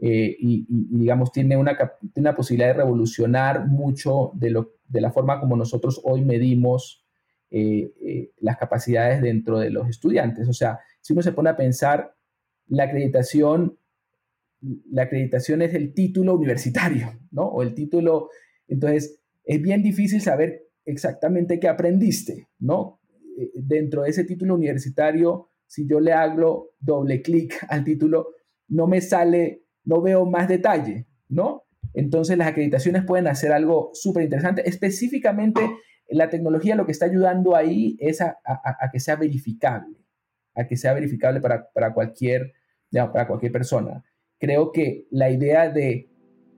eh, 0.01 0.37
y, 0.39 0.67
digamos, 0.69 1.31
tiene 1.31 1.57
una, 1.57 1.79
una 2.17 2.35
posibilidad 2.35 2.69
de 2.69 2.83
revolucionar 2.83 3.69
mucho 3.69 4.33
de, 4.35 4.51
lo, 4.51 4.75
de 4.89 5.01
la 5.01 5.13
forma 5.13 5.41
como 5.41 5.57
nosotros 5.57 6.01
hoy 6.05 6.25
medimos 6.25 7.04
eh, 7.57 7.93
eh, 8.01 8.33
las 8.41 8.57
capacidades 8.57 9.23
dentro 9.23 9.61
de 9.61 9.71
los 9.71 9.89
estudiantes. 9.89 10.49
O 10.49 10.53
sea, 10.53 10.81
si 11.01 11.13
uno 11.13 11.23
se 11.23 11.33
pone 11.33 11.51
a 11.51 11.57
pensar, 11.57 12.15
la 12.67 12.85
acreditación 12.85 13.79
la 14.91 15.03
acreditación 15.03 15.63
es 15.63 15.75
el 15.75 15.93
título 15.93 16.35
universitario, 16.35 17.13
¿no? 17.31 17.43
O 17.45 17.63
el 17.63 17.75
título, 17.75 18.31
entonces 18.67 19.21
es 19.45 19.61
bien 19.61 19.83
difícil 19.83 20.21
saber 20.21 20.63
exactamente 20.85 21.61
qué 21.61 21.69
aprendiste, 21.69 22.49
¿no? 22.59 23.01
Eh, 23.39 23.51
dentro 23.55 24.03
de 24.03 24.11
ese 24.11 24.25
título 24.25 24.55
universitario, 24.55 25.51
si 25.67 25.87
yo 25.87 26.01
le 26.01 26.13
hago 26.13 26.71
doble 26.81 27.23
clic 27.23 27.55
al 27.69 27.85
título, 27.85 28.29
no 28.69 28.87
me 28.87 29.01
sale, 29.01 29.65
no 29.85 30.01
veo 30.01 30.25
más 30.25 30.49
detalle, 30.49 31.07
¿no? 31.29 31.65
Entonces 31.93 32.37
las 32.37 32.49
acreditaciones 32.49 33.05
pueden 33.05 33.29
hacer 33.29 33.53
algo 33.53 33.91
súper 33.93 34.25
interesante. 34.25 34.69
Específicamente, 34.69 35.61
la 36.09 36.29
tecnología 36.29 36.77
lo 36.77 36.87
que 36.87 36.93
está 36.93 37.07
ayudando 37.07 37.57
ahí 37.57 37.97
es 37.99 38.21
a, 38.21 38.37
que 38.93 39.01
sea 39.01 39.17
verificable, 39.17 39.97
a 40.55 40.67
que 40.67 40.77
sea 40.77 40.95
verificable 40.95 41.41
para, 41.41 41.95
cualquier, 41.95 42.53
para 42.91 43.27
cualquier 43.27 43.53
persona 43.53 44.05
creo 44.45 44.73
que 44.73 45.07
la 45.11 45.31
idea 45.31 45.71
de, 45.71 46.11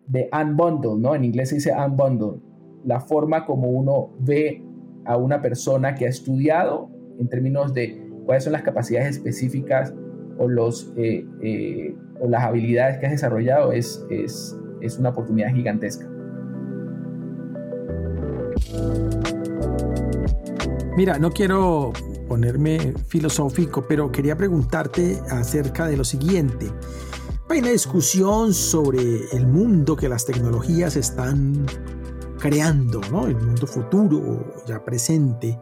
de 0.08 0.28
unbundle, 0.32 0.98
¿no? 0.98 1.14
En 1.14 1.24
inglés 1.24 1.50
se 1.50 1.56
dice 1.56 1.72
unbundle, 1.72 2.40
la 2.84 3.00
forma 3.00 3.46
como 3.46 3.68
uno 3.68 4.12
ve 4.18 4.62
a 5.04 5.16
una 5.16 5.40
persona 5.40 5.94
que 5.94 6.06
ha 6.06 6.08
estudiado 6.08 6.90
en 7.18 7.28
términos 7.28 7.72
de 7.74 8.10
cuáles 8.24 8.44
son 8.44 8.54
las 8.54 8.62
capacidades 8.62 9.16
específicas 9.16 9.94
o, 10.38 10.48
los, 10.48 10.92
eh, 10.96 11.24
eh, 11.42 11.94
o 12.20 12.28
las 12.28 12.42
habilidades 12.42 12.98
que 12.98 13.06
has 13.06 13.12
desarrollado 13.12 13.72
es, 13.72 14.04
es, 14.10 14.58
es 14.80 14.98
una 14.98 15.10
oportunidad 15.10 15.54
gigantesca. 15.54 16.10
Mira, 20.96 21.18
no 21.18 21.30
quiero 21.30 21.92
ponerme 22.26 22.94
filosófico, 23.06 23.86
pero 23.86 24.10
quería 24.10 24.34
preguntarte 24.34 25.20
acerca 25.30 25.88
de 25.88 25.98
lo 25.98 26.04
siguiente. 26.04 26.72
Hay 27.50 27.58
una 27.58 27.68
discusión 27.68 28.54
sobre 28.54 29.26
el 29.32 29.46
mundo 29.46 29.94
que 29.94 30.08
las 30.08 30.24
tecnologías 30.24 30.96
están 30.96 31.66
creando, 32.38 33.02
¿no? 33.10 33.26
El 33.26 33.36
mundo 33.36 33.66
futuro, 33.66 34.54
ya 34.66 34.82
presente. 34.82 35.60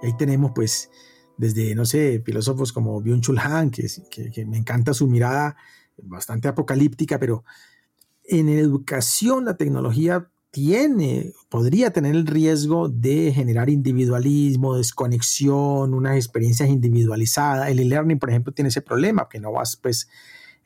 Y 0.00 0.06
ahí 0.06 0.16
tenemos, 0.16 0.52
pues, 0.54 0.90
desde, 1.36 1.74
no 1.74 1.84
sé, 1.84 2.22
filósofos 2.24 2.72
como 2.72 3.02
Byung-Chul 3.02 3.40
Han, 3.40 3.70
que, 3.72 3.88
que, 4.30 4.46
me 4.46 4.58
encanta 4.58 4.94
su 4.94 5.08
mirada 5.08 5.56
bastante 5.96 6.46
apocalíptica, 6.46 7.18
pero 7.18 7.42
en 8.22 8.48
educación 8.48 9.44
la 9.44 9.56
tecnología 9.56 10.30
tiene, 10.58 11.34
podría 11.48 11.92
tener 11.92 12.16
el 12.16 12.26
riesgo 12.26 12.88
de 12.88 13.32
generar 13.32 13.70
individualismo, 13.70 14.76
desconexión, 14.76 15.94
unas 15.94 16.16
experiencias 16.16 16.68
individualizadas. 16.68 17.68
El 17.68 17.78
e-learning, 17.78 18.18
por 18.18 18.30
ejemplo, 18.30 18.52
tiene 18.52 18.70
ese 18.70 18.82
problema, 18.82 19.28
que 19.30 19.38
no 19.38 19.52
vas, 19.52 19.76
pues, 19.76 20.08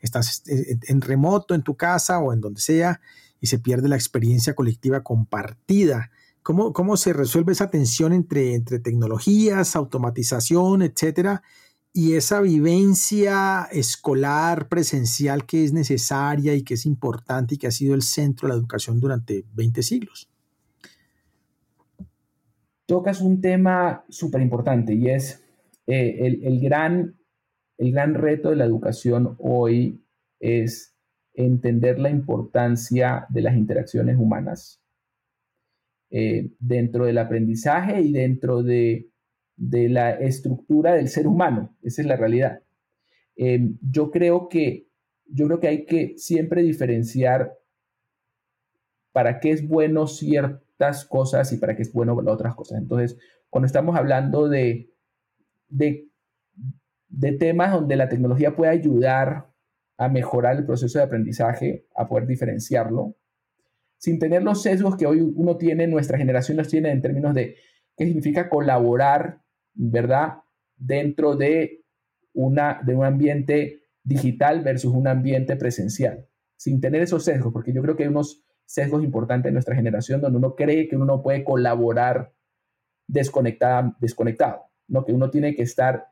estás 0.01 0.41
en 0.47 0.99
remoto 0.99 1.53
en 1.53 1.61
tu 1.61 1.75
casa 1.75 2.17
o 2.17 2.33
en 2.33 2.41
donde 2.41 2.59
sea 2.59 3.01
y 3.39 3.45
se 3.45 3.59
pierde 3.59 3.87
la 3.87 3.95
experiencia 3.95 4.55
colectiva 4.55 5.03
compartida. 5.03 6.09
¿Cómo, 6.41 6.73
cómo 6.73 6.97
se 6.97 7.13
resuelve 7.13 7.51
esa 7.51 7.69
tensión 7.69 8.13
entre, 8.13 8.55
entre 8.55 8.79
tecnologías, 8.79 9.75
automatización, 9.75 10.81
etcétera, 10.81 11.43
y 11.93 12.15
esa 12.15 12.41
vivencia 12.41 13.67
escolar 13.71 14.67
presencial 14.67 15.45
que 15.45 15.63
es 15.63 15.73
necesaria 15.73 16.55
y 16.55 16.63
que 16.63 16.73
es 16.73 16.87
importante 16.87 17.53
y 17.53 17.57
que 17.59 17.67
ha 17.67 17.71
sido 17.71 17.93
el 17.93 18.01
centro 18.01 18.47
de 18.47 18.55
la 18.55 18.59
educación 18.59 18.99
durante 18.99 19.45
20 19.53 19.83
siglos. 19.83 20.27
Tocas 22.87 23.21
un 23.21 23.39
tema 23.41 24.03
súper 24.09 24.41
importante 24.41 24.95
y 24.95 25.07
es 25.09 25.45
eh, 25.85 26.17
el, 26.25 26.43
el, 26.43 26.59
gran, 26.59 27.15
el 27.77 27.91
gran 27.91 28.15
reto 28.15 28.49
de 28.49 28.55
la 28.55 28.65
educación 28.65 29.35
hoy 29.37 30.03
es 30.39 30.95
entender 31.35 31.99
la 31.99 32.09
importancia 32.09 33.27
de 33.29 33.41
las 33.41 33.55
interacciones 33.55 34.17
humanas 34.17 34.81
eh, 36.09 36.51
dentro 36.59 37.05
del 37.05 37.17
aprendizaje 37.17 38.01
y 38.01 38.11
dentro 38.11 38.63
de 38.63 39.12
de 39.55 39.89
la 39.89 40.11
estructura 40.11 40.93
del 40.93 41.07
ser 41.07 41.27
humano. 41.27 41.75
Esa 41.81 42.01
es 42.01 42.07
la 42.07 42.15
realidad. 42.15 42.61
Eh, 43.35 43.71
yo, 43.81 44.11
creo 44.11 44.49
que, 44.49 44.87
yo 45.25 45.47
creo 45.47 45.59
que 45.59 45.67
hay 45.67 45.85
que 45.85 46.13
siempre 46.17 46.61
diferenciar 46.61 47.57
para 49.11 49.39
qué 49.39 49.51
es 49.51 49.67
bueno 49.67 50.07
ciertas 50.07 51.05
cosas 51.05 51.51
y 51.53 51.57
para 51.57 51.75
qué 51.75 51.83
es 51.83 51.93
bueno 51.93 52.15
otras 52.15 52.55
cosas. 52.55 52.79
Entonces, 52.79 53.17
cuando 53.49 53.67
estamos 53.67 53.95
hablando 53.95 54.49
de, 54.49 54.91
de, 55.69 56.09
de 57.09 57.31
temas 57.33 57.71
donde 57.71 57.95
la 57.95 58.09
tecnología 58.09 58.55
puede 58.55 58.71
ayudar 58.71 59.51
a 59.97 60.09
mejorar 60.09 60.57
el 60.57 60.65
proceso 60.65 60.97
de 60.97 61.05
aprendizaje, 61.05 61.85
a 61.95 62.07
poder 62.07 62.25
diferenciarlo, 62.25 63.15
sin 63.97 64.19
tener 64.19 64.43
los 64.43 64.61
sesgos 64.63 64.97
que 64.97 65.05
hoy 65.05 65.21
uno 65.21 65.57
tiene, 65.57 65.87
nuestra 65.87 66.17
generación 66.17 66.57
los 66.57 66.67
tiene 66.67 66.91
en 66.91 67.01
términos 67.01 67.33
de 67.33 67.55
qué 67.95 68.05
significa 68.05 68.49
colaborar 68.49 69.42
¿verdad? 69.73 70.39
Dentro 70.75 71.35
de, 71.35 71.83
una, 72.33 72.81
de 72.83 72.95
un 72.95 73.05
ambiente 73.05 73.83
digital 74.03 74.61
versus 74.61 74.93
un 74.93 75.07
ambiente 75.07 75.55
presencial, 75.55 76.27
sin 76.57 76.81
tener 76.81 77.01
esos 77.01 77.23
sesgos, 77.23 77.53
porque 77.53 77.73
yo 77.73 77.81
creo 77.81 77.95
que 77.95 78.03
hay 78.03 78.09
unos 78.09 78.43
sesgos 78.65 79.03
importantes 79.03 79.49
en 79.49 79.53
nuestra 79.53 79.75
generación 79.75 80.21
donde 80.21 80.37
uno 80.37 80.55
cree 80.55 80.87
que 80.87 80.95
uno 80.95 81.05
no 81.05 81.21
puede 81.21 81.43
colaborar 81.43 82.33
desconectada, 83.07 83.95
desconectado, 83.99 84.63
¿no? 84.87 85.05
que 85.05 85.13
uno 85.13 85.29
tiene 85.29 85.55
que 85.55 85.63
estar 85.63 86.07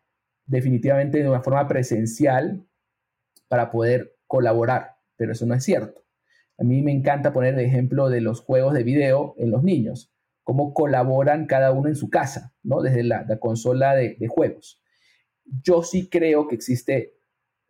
definitivamente 0.45 1.21
de 1.21 1.29
una 1.29 1.41
forma 1.41 1.67
presencial 1.67 2.65
para 3.47 3.71
poder 3.71 4.15
colaborar, 4.27 4.97
pero 5.15 5.31
eso 5.31 5.45
no 5.45 5.53
es 5.53 5.63
cierto. 5.63 6.03
A 6.57 6.63
mí 6.63 6.81
me 6.81 6.91
encanta 6.91 7.33
poner 7.33 7.55
el 7.55 7.61
ejemplo 7.61 8.09
de 8.09 8.21
los 8.21 8.41
juegos 8.41 8.73
de 8.73 8.83
video 8.83 9.35
en 9.37 9.51
los 9.51 9.63
niños 9.63 10.13
cómo 10.43 10.73
colaboran 10.73 11.45
cada 11.45 11.71
uno 11.71 11.89
en 11.89 11.95
su 11.95 12.09
casa, 12.09 12.53
¿no? 12.63 12.81
Desde 12.81 13.03
la, 13.03 13.25
consola 13.39 13.95
de, 13.95 14.27
juegos. 14.27 14.81
Yo 15.45 15.83
sí 15.83 16.09
creo 16.09 16.47
que 16.47 16.55
existe 16.55 17.13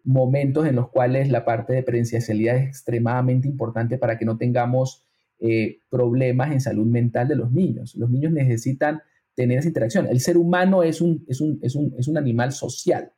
momentos 0.03 0.67
en 0.67 0.75
los 0.75 0.89
cuales 0.89 1.29
la 1.29 1.45
parte 1.45 1.73
de 1.73 1.83
presencialidad 1.83 2.57
es 2.57 2.67
extremadamente 2.67 3.47
importante 3.47 3.97
para 3.97 4.17
que 4.17 4.25
no 4.25 4.37
tengamos 4.37 5.05
eh, 5.39 5.79
problemas 5.89 6.51
en 6.51 6.61
salud 6.61 6.85
mental 6.85 7.27
de 7.27 7.35
los 7.35 7.51
niños. 7.51 7.95
Los 7.95 8.09
niños 8.09 8.31
necesitan 8.31 9.01
tener 9.35 9.59
esa 9.59 9.67
interacción. 9.67 10.07
El 10.07 10.19
ser 10.19 10.37
humano 10.37 10.83
es 10.83 11.01
un, 11.01 11.25
es 11.27 11.41
un, 11.41 11.59
es 11.61 11.75
un, 11.75 11.93
es 11.97 12.07
un 12.07 12.17
animal 12.17 12.51
social 12.51 13.13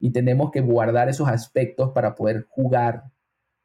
y 0.00 0.12
tenemos 0.12 0.50
que 0.50 0.60
guardar 0.60 1.08
esos 1.08 1.28
aspectos 1.28 1.90
para 1.92 2.14
poder 2.14 2.46
jugar, 2.48 3.04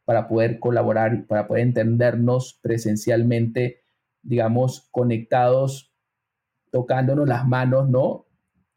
para 0.05 0.27
poder 0.27 0.59
colaborar, 0.59 1.25
para 1.27 1.47
poder 1.47 1.63
entendernos 1.63 2.59
presencialmente 2.61 3.82
digamos, 4.23 4.87
conectados, 4.91 5.93
tocándonos 6.71 7.27
las 7.27 7.47
manos, 7.47 7.87
¿no? 7.89 8.25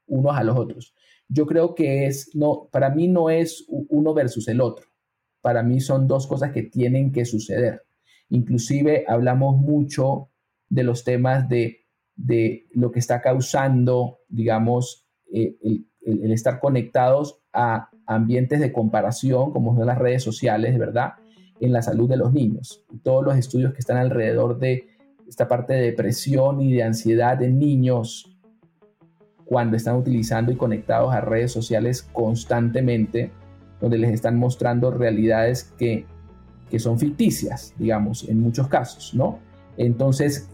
Unos 0.06 0.36
a 0.36 0.44
los 0.44 0.58
otros. 0.58 0.94
Yo 1.28 1.46
creo 1.46 1.74
que 1.74 2.06
es, 2.06 2.30
no, 2.34 2.68
para 2.70 2.90
mí 2.90 3.08
no 3.08 3.30
es 3.30 3.64
uno 3.68 4.12
versus 4.12 4.46
el 4.48 4.60
otro. 4.60 4.86
Para 5.40 5.62
mí 5.62 5.80
son 5.80 6.06
dos 6.06 6.26
cosas 6.26 6.52
que 6.52 6.64
tienen 6.64 7.12
que 7.12 7.24
suceder. 7.24 7.84
Inclusive 8.28 9.04
hablamos 9.08 9.56
mucho 9.56 10.30
de 10.68 10.82
los 10.82 11.04
temas 11.04 11.48
de, 11.48 11.86
de 12.16 12.66
lo 12.72 12.90
que 12.90 12.98
está 12.98 13.20
causando, 13.20 14.20
digamos, 14.28 15.08
eh, 15.32 15.56
el, 15.62 15.86
el, 16.02 16.32
estar 16.32 16.60
conectados 16.60 17.40
a 17.52 17.90
ambientes 18.06 18.60
de 18.60 18.72
comparación, 18.72 19.52
como 19.52 19.76
son 19.76 19.86
las 19.86 19.98
redes 19.98 20.22
sociales, 20.22 20.78
¿verdad? 20.78 21.14
En 21.60 21.72
la 21.72 21.82
salud 21.82 22.08
de 22.08 22.16
los 22.16 22.32
niños. 22.32 22.84
Todos 23.02 23.24
los 23.24 23.36
estudios 23.36 23.72
que 23.72 23.80
están 23.80 23.96
alrededor 23.96 24.58
de 24.58 24.95
esta 25.28 25.48
parte 25.48 25.74
de 25.74 25.82
depresión 25.82 26.60
y 26.60 26.72
de 26.72 26.82
ansiedad 26.82 27.42
en 27.42 27.58
niños 27.58 28.36
cuando 29.44 29.76
están 29.76 29.96
utilizando 29.96 30.52
y 30.52 30.56
conectados 30.56 31.14
a 31.14 31.20
redes 31.20 31.52
sociales 31.52 32.02
constantemente, 32.02 33.30
donde 33.80 33.98
les 33.98 34.12
están 34.12 34.38
mostrando 34.38 34.90
realidades 34.90 35.72
que, 35.78 36.04
que 36.70 36.78
son 36.78 36.98
ficticias, 36.98 37.72
digamos, 37.78 38.28
en 38.28 38.40
muchos 38.40 38.68
casos, 38.68 39.14
¿no? 39.14 39.38
Entonces, 39.76 40.48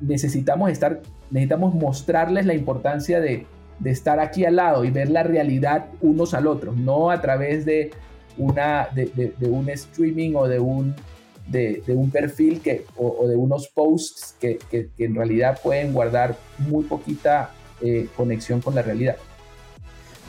necesitamos 0.00 0.70
estar, 0.70 1.02
necesitamos 1.30 1.74
mostrarles 1.74 2.46
la 2.46 2.54
importancia 2.54 3.20
de, 3.20 3.46
de 3.78 3.90
estar 3.90 4.18
aquí 4.18 4.44
al 4.44 4.56
lado 4.56 4.84
y 4.84 4.90
ver 4.90 5.10
la 5.10 5.22
realidad 5.22 5.86
unos 6.00 6.34
al 6.34 6.46
otro, 6.46 6.72
no 6.72 7.10
a 7.10 7.20
través 7.20 7.64
de, 7.64 7.90
una, 8.38 8.88
de, 8.92 9.34
de 9.38 9.48
un 9.48 9.68
streaming 9.68 10.34
o 10.34 10.48
de 10.48 10.58
un 10.58 10.94
de, 11.46 11.82
un 11.88 12.10
perfil 12.10 12.60
que, 12.60 12.84
o, 12.96 13.26
de 13.26 13.36
unos 13.36 13.68
posts 13.68 14.34
que, 14.40 14.58
en 14.98 15.14
realidad 15.14 15.58
pueden 15.62 15.92
guardar 15.92 16.38
muy 16.58 16.84
poquita 16.84 17.52
eh, 17.80 18.08
conexión 18.16 18.60
con 18.60 18.74
la 18.74 18.82
realidad. 18.82 19.16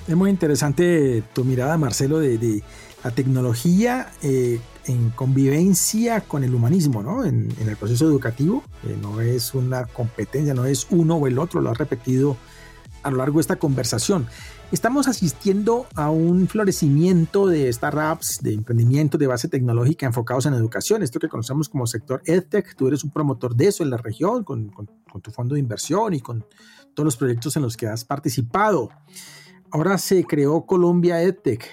Es 0.08 0.16
muy 0.16 0.30
interesante 0.30 1.24
tu 1.34 1.46
mirada, 1.46 1.78
Marcelo, 1.78 2.20
de, 2.20 2.64
la 3.04 3.12
tecnología 3.12 4.12
eh, 4.22 4.60
en 4.86 5.10
convivencia 5.12 6.22
con 6.22 6.44
el 6.44 6.54
humanismo, 6.54 7.02
¿no? 7.04 7.24
En, 7.26 7.50
el 7.60 7.78
proceso 7.78 8.06
educativo. 8.06 8.64
no 9.02 9.22
es 9.22 9.54
una 9.54 9.86
competencia, 9.86 10.54
no 10.54 10.66
es 10.66 10.88
uno 10.90 11.16
o 11.18 11.28
el 11.28 11.40
otro, 11.40 11.62
lo 11.62 11.72
has 11.72 11.78
repetido 11.78 12.38
a 13.04 13.12
lo 13.12 13.18
largo 13.18 13.38
de 13.38 13.42
esta 13.42 13.58
conversación. 13.58 14.28
Estamos 14.72 15.08
asistiendo 15.08 15.86
a 15.96 16.10
un 16.10 16.48
florecimiento 16.48 17.48
de 17.48 17.72
startups, 17.72 18.40
de 18.42 18.54
emprendimiento 18.54 19.18
de 19.18 19.28
base 19.28 19.50
tecnológica 19.50 20.06
enfocados 20.06 20.46
en 20.46 20.54
educación, 20.54 21.04
esto 21.04 21.20
que 21.20 21.28
conocemos 21.28 21.68
como 21.68 21.86
sector 21.88 22.22
EdTech. 22.26 22.76
Tú 22.76 22.88
eres 22.88 23.04
un 23.04 23.12
promotor 23.12 23.56
de 23.56 23.68
eso 23.68 23.84
en 23.84 23.90
la 23.90 23.98
región, 23.98 24.44
con, 24.44 24.72
tu 25.22 25.32
fondo 25.32 25.56
de 25.56 25.60
inversión 25.60 26.14
y 26.14 26.22
con 26.22 26.46
todos 26.94 27.06
los 27.06 27.18
proyectos 27.18 27.56
en 27.58 27.64
los 27.64 27.76
que 27.76 27.88
has 27.88 28.06
participado. 28.06 28.90
Ahora 29.72 29.98
se 29.98 30.24
creó 30.24 30.66
Colombia 30.66 31.22
EdTech. 31.22 31.66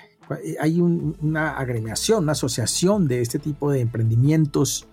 Hay 0.61 0.81
una 0.81 1.57
agremiación, 1.57 2.25
una 2.25 2.33
asociación 2.33 3.07
de 3.07 3.23
este 3.23 3.39
tipo 3.39 3.71
de 3.71 3.81
emprendimientos 3.81 4.89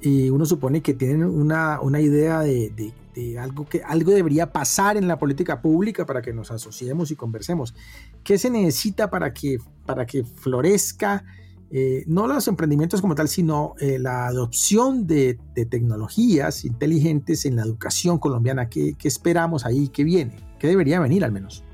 y 0.00 0.28
uno 0.28 0.44
supone 0.44 0.82
que 0.82 0.94
tienen 0.94 1.24
una, 1.24 1.78
idea 2.00 2.40
de 2.40 2.92
algo 3.38 3.66
que 3.66 3.82
algo 3.84 4.12
debería 4.12 4.52
pasar 4.52 4.96
en 4.96 5.08
la 5.08 5.18
política 5.18 5.60
pública 5.62 6.06
para 6.06 6.22
que 6.22 6.32
nos 6.32 6.50
asociemos 6.50 7.10
y 7.10 7.16
conversemos. 7.16 7.74
¿Qué 8.22 8.38
se 8.38 8.50
necesita 8.50 9.10
para 9.10 9.32
que, 9.32 9.58
para 9.86 10.06
que 10.06 10.24
florezca 10.24 11.24
eh, 11.70 12.04
no 12.06 12.26
los 12.26 12.46
emprendimientos 12.46 13.00
como 13.00 13.14
tal, 13.14 13.28
sino 13.28 13.74
eh, 13.80 13.98
la 13.98 14.26
adopción 14.26 15.06
de, 15.06 15.38
tecnologías 15.68 16.64
inteligentes 16.64 17.44
en 17.46 17.56
la 17.56 17.62
educación 17.62 18.18
colombiana? 18.18 18.68
¿Qué, 18.68 18.94
esperamos 19.02 19.64
ahí? 19.66 19.88
¿Qué 19.88 20.04
viene? 20.04 20.36
¿Qué 20.58 20.68
debería 20.68 21.00
venir 21.00 21.24
al 21.24 21.32
menos? 21.32 21.64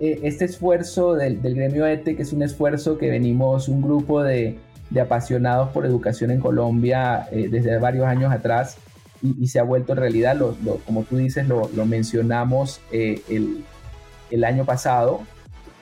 Eh, 0.00 0.20
este 0.24 0.44
esfuerzo 0.44 1.14
del, 1.14 1.40
gremio 1.40 1.86
ETE, 1.86 2.16
que 2.16 2.22
es 2.22 2.32
un 2.32 2.42
esfuerzo 2.42 2.98
que 2.98 3.10
venimos 3.10 3.68
un 3.68 3.82
grupo 3.82 4.22
de 4.22 4.58
de 4.90 5.00
apasionados 5.00 5.70
por 5.70 5.86
educación 5.86 6.30
en 6.30 6.40
Colombia 6.40 7.26
desde 7.32 7.78
varios 7.78 8.06
años 8.06 8.30
atrás 8.30 8.76
y, 9.24 9.48
se 9.48 9.58
ha 9.58 9.62
vuelto 9.62 9.94
realidad. 9.94 10.36
Lo, 10.36 10.54
como 10.84 11.04
tú 11.04 11.16
dices, 11.16 11.48
lo, 11.48 11.68
mencionamos 11.86 12.80
eh, 12.92 13.22
el, 13.28 13.64
el, 14.30 14.44
año 14.44 14.64
pasado 14.64 15.22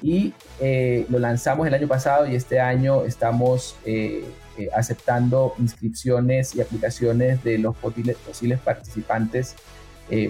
y 0.00 0.32
eh, 0.60 1.06
lo 1.08 1.18
lanzamos 1.18 1.66
el 1.66 1.74
año 1.74 1.88
pasado 1.88 2.26
y 2.26 2.34
este 2.34 2.60
año 2.60 3.04
estamos 3.04 3.76
aceptando 4.74 5.54
inscripciones 5.58 6.54
y 6.54 6.60
aplicaciones 6.60 7.42
de 7.42 7.58
los 7.58 7.74
posibles, 7.76 8.16
posibles 8.16 8.60
participantes 8.60 9.56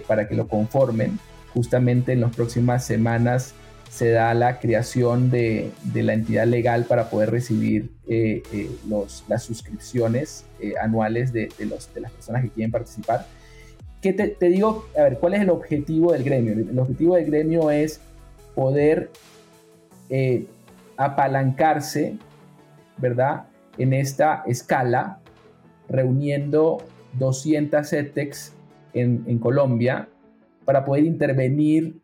para 0.07 0.29
que 0.29 0.35
lo 0.35 0.49
conformen. 0.49 1.19
Justamente 1.53 2.13
en 2.13 2.23
las 2.23 2.35
próximas 2.35 2.87
semanas 2.87 3.55
se 3.93 4.11
da 4.11 4.33
la 4.33 4.59
creación 4.59 5.31
de, 5.31 5.71
la 5.93 6.15
entidad 6.15 6.47
legal 6.47 6.87
para 6.87 7.11
poder 7.11 7.31
recibir 7.31 7.91
eh, 8.09 8.43
eh, 8.51 8.71
las 9.29 9.43
suscripciones 9.43 10.47
eh, 10.61 10.73
anuales 10.81 11.31
de, 11.31 11.51
los, 11.69 11.93
de 11.93 12.01
las 12.01 12.11
personas 12.11 12.43
que 12.43 12.49
quieren 12.49 12.71
participar. 12.73 13.27
¿Qué 14.01 14.15
te, 14.15 14.29
te, 14.29 14.49
digo? 14.49 14.87
A 14.97 15.03
ver, 15.03 15.19
¿cuál 15.19 15.35
es 15.35 15.43
el 15.43 15.51
objetivo 15.51 16.13
del 16.13 16.25
gremio? 16.25 16.55
El 16.55 16.79
objetivo 16.79 17.17
del 17.17 17.27
gremio 17.27 17.71
es 17.71 18.01
poder 18.55 19.11
apalancarse, 20.97 22.17
¿verdad? 22.97 23.45
En 23.77 23.93
esta 23.93 24.43
escala, 24.47 25.21
reuniendo 25.91 26.79
200 27.19 27.93
ETEX 27.93 28.55
en, 28.95 29.23
en 29.27 29.39
Colombia 29.39 30.09
para 30.65 30.83
poder 30.87 31.05
intervenir 31.05 32.02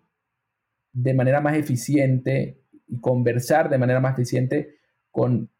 de 0.92 1.14
manera 1.14 1.40
más 1.40 1.56
eficiente 1.56 2.60
y 2.86 3.00
conversar 3.00 3.68
de 3.68 3.78
manera 3.78 4.00
más 4.00 4.14
eficiente 4.14 4.76
con, 5.10 5.50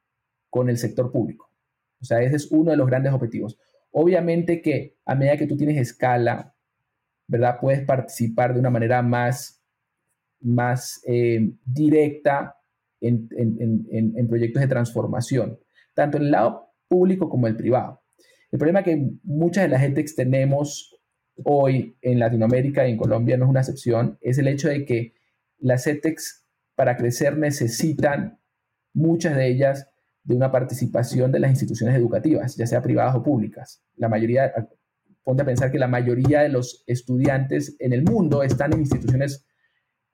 con 0.51 0.69
el 0.69 0.79
sector 0.79 1.13
público. 1.13 1.51
O 2.01 2.05
sea, 2.05 2.23
ese 2.23 2.37
es 2.37 2.51
uno 2.51 2.71
de 2.71 2.77
los 2.77 2.87
grandes 2.87 3.13
objetivos. 3.13 3.59
Obviamente 3.91 4.63
que 4.63 4.97
a 5.05 5.15
medida 5.15 5.37
que 5.37 5.47
tú 5.47 5.57
tienes 5.57 5.77
escala, 5.77 6.55
¿verdad? 7.27 7.59
Puedes 7.61 7.85
participar 7.85 8.55
de 8.55 8.61
una 8.61 8.71
manera 8.71 9.03
más, 9.03 9.63
más 10.41 11.03
eh, 11.07 11.53
directa 11.65 12.57
en, 13.01 13.29
en, 13.37 14.29
proyectos 14.29 14.61
de 14.61 14.69
transformación, 14.69 15.59
tanto 15.95 16.17
en 16.17 16.25
el 16.25 16.31
lado 16.31 16.73
público 16.89 17.29
como 17.29 17.47
el 17.47 17.57
privado. 17.57 18.03
El 18.51 18.59
problema 18.59 18.83
que 18.83 19.11
muchas 19.23 19.65
de 19.65 19.69
las 19.69 19.83
gentes 19.83 20.17
tenemos 20.17 20.97
hoy 21.45 21.97
en 22.01 22.19
Latinoamérica 22.19 22.87
y 22.87 22.93
en 22.93 22.97
Colombia 22.97 23.37
no 23.37 23.45
es 23.45 23.51
una 23.51 23.61
excepción, 23.61 24.19
es 24.21 24.39
el 24.39 24.49
hecho 24.49 24.69
de 24.69 24.85
que 24.85 25.15
las 25.59 25.87
ETEX 25.87 26.47
para 26.75 26.97
crecer 26.97 27.37
necesitan, 27.37 28.41
muchas 28.93 29.37
de 29.37 29.49
ellas, 29.49 29.89
de 30.25 30.35
una 30.35 30.53
participación 30.53 31.33
de 31.33 31.41
las 31.41 31.51
instituciones 31.51 31.97
educativas, 31.97 32.57
ya 32.57 32.67
sea 32.67 32.83
privadas 32.83 33.17
o 33.17 33.23
públicas. 33.23 33.83
La 33.97 34.09
mayoría, 34.09 34.53
ponte 35.25 35.43
a 35.43 35.47
pensar 35.47 35.71
que 35.71 35.79
la 35.79 35.89
mayoría 35.89 36.41
de 36.43 36.51
los 36.51 36.85
estudiantes 36.87 37.77
en 37.79 37.93
el 37.93 38.03
mundo 38.03 38.43
están 38.43 38.73
en 38.73 38.81
instituciones 38.81 39.47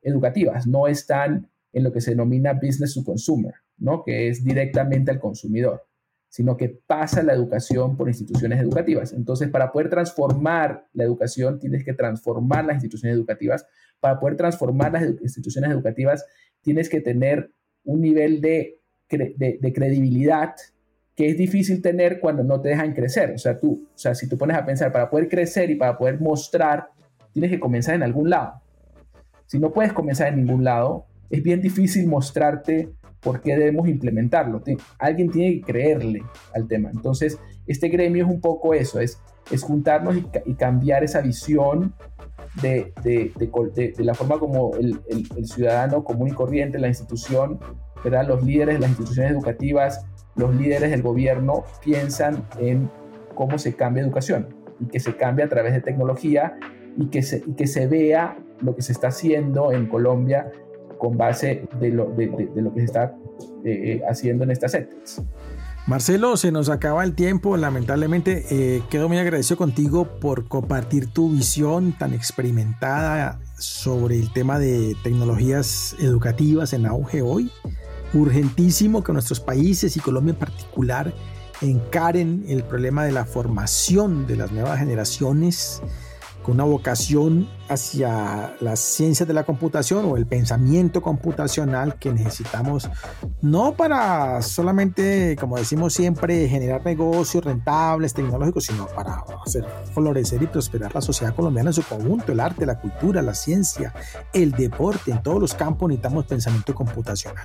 educativas, 0.02 0.66
no 0.66 0.86
están 0.86 1.50
en 1.72 1.82
lo 1.82 1.92
que 1.92 2.00
se 2.00 2.12
denomina 2.12 2.52
business 2.52 2.94
to 2.94 3.04
consumer, 3.04 3.54
¿no? 3.76 4.04
que 4.04 4.28
es 4.28 4.44
directamente 4.44 5.10
al 5.10 5.18
consumidor, 5.18 5.82
sino 6.28 6.56
que 6.56 6.68
pasa 6.68 7.22
la 7.22 7.32
educación 7.32 7.96
por 7.96 8.08
instituciones 8.08 8.60
educativas. 8.60 9.12
Entonces, 9.12 9.48
para 9.50 9.72
poder 9.72 9.90
transformar 9.90 10.86
la 10.92 11.04
educación, 11.04 11.58
tienes 11.58 11.84
que 11.84 11.94
transformar 11.94 12.64
las 12.64 12.76
instituciones 12.76 13.16
educativas 13.16 13.66
para 14.04 14.20
poder 14.20 14.36
transformar 14.36 14.92
las 14.92 15.02
instituciones 15.22 15.70
educativas, 15.70 16.26
tienes 16.60 16.90
que 16.90 17.00
tener 17.00 17.50
un 17.84 18.02
nivel 18.02 18.42
de, 18.42 18.78
de, 19.08 19.72
credibilidad 19.72 20.54
que 21.16 21.30
es 21.30 21.38
difícil 21.38 21.80
tener 21.80 22.20
cuando 22.20 22.44
no 22.44 22.60
te 22.60 22.68
dejan 22.68 22.92
crecer. 22.92 23.30
O 23.30 23.38
sea, 23.38 23.58
tú, 23.58 23.88
o 23.94 23.96
sea, 23.98 24.14
si 24.14 24.28
tú 24.28 24.36
pones 24.36 24.58
a 24.58 24.66
pensar, 24.66 24.92
para 24.92 25.08
poder 25.08 25.30
crecer 25.30 25.70
y 25.70 25.76
para 25.76 25.96
poder 25.96 26.20
mostrar, 26.20 26.90
tienes 27.32 27.50
que 27.50 27.58
comenzar 27.58 27.94
en 27.94 28.02
algún 28.02 28.28
lado. 28.28 28.60
Si 29.46 29.58
no 29.58 29.72
puedes 29.72 29.94
comenzar 29.94 30.28
en 30.28 30.44
ningún 30.44 30.64
lado, 30.64 31.06
es 31.30 31.42
bien 31.42 31.62
difícil 31.62 32.06
mostrarte 32.06 32.90
por 33.20 33.40
qué 33.40 33.56
debemos 33.56 33.88
implementarlo. 33.88 34.62
Alguien 34.98 35.30
tiene 35.30 35.54
que 35.54 35.62
creerle 35.62 36.22
al 36.54 36.68
tema. 36.68 36.90
Entonces, 36.90 37.38
este 37.66 37.88
gremio 37.88 38.26
es 38.26 38.30
un 38.30 38.42
poco 38.42 38.74
eso, 38.74 39.00
es, 39.00 39.18
es 39.50 39.62
juntarnos 39.62 40.14
y, 40.14 40.26
y 40.44 40.56
cambiar 40.56 41.04
esa 41.04 41.22
visión 41.22 41.94
de, 42.62 42.92
de, 43.02 43.32
de, 43.96 44.04
la 44.04 44.14
forma 44.14 44.38
como 44.38 44.74
el, 44.76 45.00
el, 45.08 45.46
ciudadano 45.46 46.04
común 46.04 46.28
y 46.28 46.32
corriente, 46.32 46.78
la 46.78 46.88
institución, 46.88 47.58
¿verdad? 48.02 48.26
los 48.26 48.44
líderes 48.44 48.76
de 48.76 48.80
las 48.80 48.90
instituciones 48.90 49.32
educativas, 49.32 50.06
los 50.36 50.54
líderes 50.54 50.90
del 50.90 51.02
gobierno 51.02 51.64
piensan 51.82 52.44
en 52.58 52.90
cómo 53.34 53.58
se 53.58 53.74
cambia 53.74 54.02
educación 54.02 54.48
y 54.80 54.86
que 54.86 55.00
se 55.00 55.16
cambia 55.16 55.46
a 55.46 55.48
través 55.48 55.72
de 55.72 55.80
tecnología 55.80 56.56
y 56.96 57.06
que 57.06 57.22
se, 57.22 57.42
que 57.56 57.66
se 57.66 57.86
vea 57.86 58.36
lo 58.60 58.74
que 58.74 58.82
se 58.82 58.92
está 58.92 59.08
haciendo 59.08 59.72
en 59.72 59.86
Colombia 59.86 60.50
con 60.98 61.16
base 61.16 61.66
de 61.80 61.90
lo, 61.90 62.06
de, 62.06 62.26
lo 62.54 62.72
que 62.72 62.80
se 62.80 62.86
está 62.86 63.16
eh, 63.64 63.70
eh, 63.72 64.02
haciendo 64.08 64.44
en 64.44 64.52
estas 64.52 64.72
sedes. 64.72 65.22
Marcelo, 65.86 66.38
se 66.38 66.50
nos 66.50 66.70
acaba 66.70 67.04
el 67.04 67.14
tiempo, 67.14 67.58
lamentablemente. 67.58 68.46
Eh, 68.48 68.82
quedo 68.88 69.06
muy 69.06 69.18
agradecido 69.18 69.58
contigo 69.58 70.18
por 70.18 70.48
compartir 70.48 71.08
tu 71.08 71.30
visión 71.30 71.92
tan 71.92 72.14
experimentada 72.14 73.38
sobre 73.58 74.18
el 74.18 74.32
tema 74.32 74.58
de 74.58 74.96
tecnologías 75.02 75.94
educativas 75.98 76.72
en 76.72 76.86
auge 76.86 77.20
hoy. 77.20 77.50
Urgentísimo 78.14 79.04
que 79.04 79.12
nuestros 79.12 79.40
países 79.40 79.94
y 79.98 80.00
Colombia 80.00 80.32
en 80.32 80.38
particular 80.38 81.12
encaren 81.60 82.46
el 82.48 82.64
problema 82.64 83.04
de 83.04 83.12
la 83.12 83.26
formación 83.26 84.26
de 84.26 84.36
las 84.36 84.52
nuevas 84.52 84.78
generaciones 84.78 85.82
con 86.44 86.54
una 86.54 86.64
vocación 86.64 87.48
hacia 87.68 88.54
las 88.60 88.78
ciencias 88.78 89.26
de 89.26 89.32
la 89.32 89.44
computación 89.44 90.04
o 90.04 90.16
el 90.18 90.26
pensamiento 90.26 91.00
computacional 91.00 91.96
que 91.96 92.12
necesitamos, 92.12 92.90
no 93.40 93.72
para 93.72 94.42
solamente, 94.42 95.36
como 95.40 95.56
decimos 95.56 95.94
siempre, 95.94 96.46
generar 96.46 96.84
negocios 96.84 97.42
rentables, 97.42 98.12
tecnológicos, 98.12 98.64
sino 98.66 98.86
para 98.88 99.24
hacer 99.44 99.64
florecer 99.94 100.42
y 100.42 100.46
prosperar 100.46 100.94
la 100.94 101.00
sociedad 101.00 101.34
colombiana 101.34 101.70
en 101.70 101.74
su 101.74 101.82
conjunto, 101.82 102.32
el 102.32 102.40
arte, 102.40 102.66
la 102.66 102.78
cultura, 102.78 103.22
la 103.22 103.34
ciencia, 103.34 103.94
el 104.34 104.52
deporte, 104.52 105.10
en 105.10 105.22
todos 105.22 105.40
los 105.40 105.54
campos 105.54 105.88
necesitamos 105.88 106.26
pensamiento 106.26 106.74
computacional. 106.74 107.42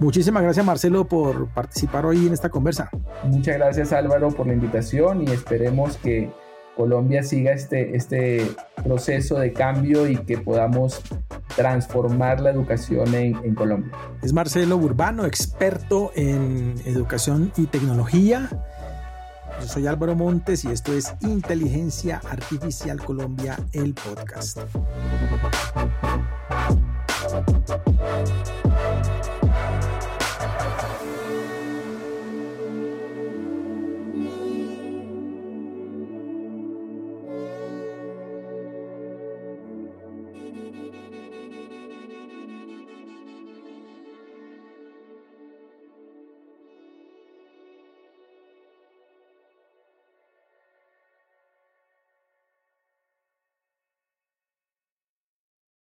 Muchísimas 0.00 0.42
gracias 0.42 0.64
Marcelo 0.64 1.06
por 1.06 1.48
participar 1.48 2.06
hoy 2.06 2.26
en 2.26 2.32
esta 2.32 2.48
conversa. 2.48 2.88
Muchas 3.24 3.56
gracias 3.56 3.92
Álvaro 3.92 4.30
por 4.30 4.46
la 4.46 4.54
invitación 4.54 5.22
y 5.28 5.30
esperemos 5.30 5.98
que 5.98 6.32
Colombia 6.76 7.22
siga 7.22 7.52
este, 7.52 7.96
este 7.96 8.46
proceso 8.82 9.38
de 9.38 9.52
cambio 9.52 10.08
y 10.08 10.16
que 10.16 10.38
podamos 10.38 11.00
transformar 11.56 12.40
la 12.40 12.50
educación 12.50 13.14
en, 13.14 13.36
en, 13.44 13.54
Colombia. 13.54 13.92
Es 14.22 14.32
Marcelo 14.32 14.76
Urbano, 14.76 15.24
experto 15.24 16.10
en 16.14 16.74
educación 16.84 17.52
y 17.56 17.66
tecnología. 17.66 18.48
Yo 19.60 19.68
soy 19.68 19.86
Álvaro 19.86 20.16
Montes 20.16 20.64
y 20.64 20.72
esto 20.72 20.92
es 20.92 21.14
Inteligencia 21.20 22.20
Artificial 22.28 23.00
Colombia, 23.02 23.56
el 23.72 23.94
podcast. 23.94 24.58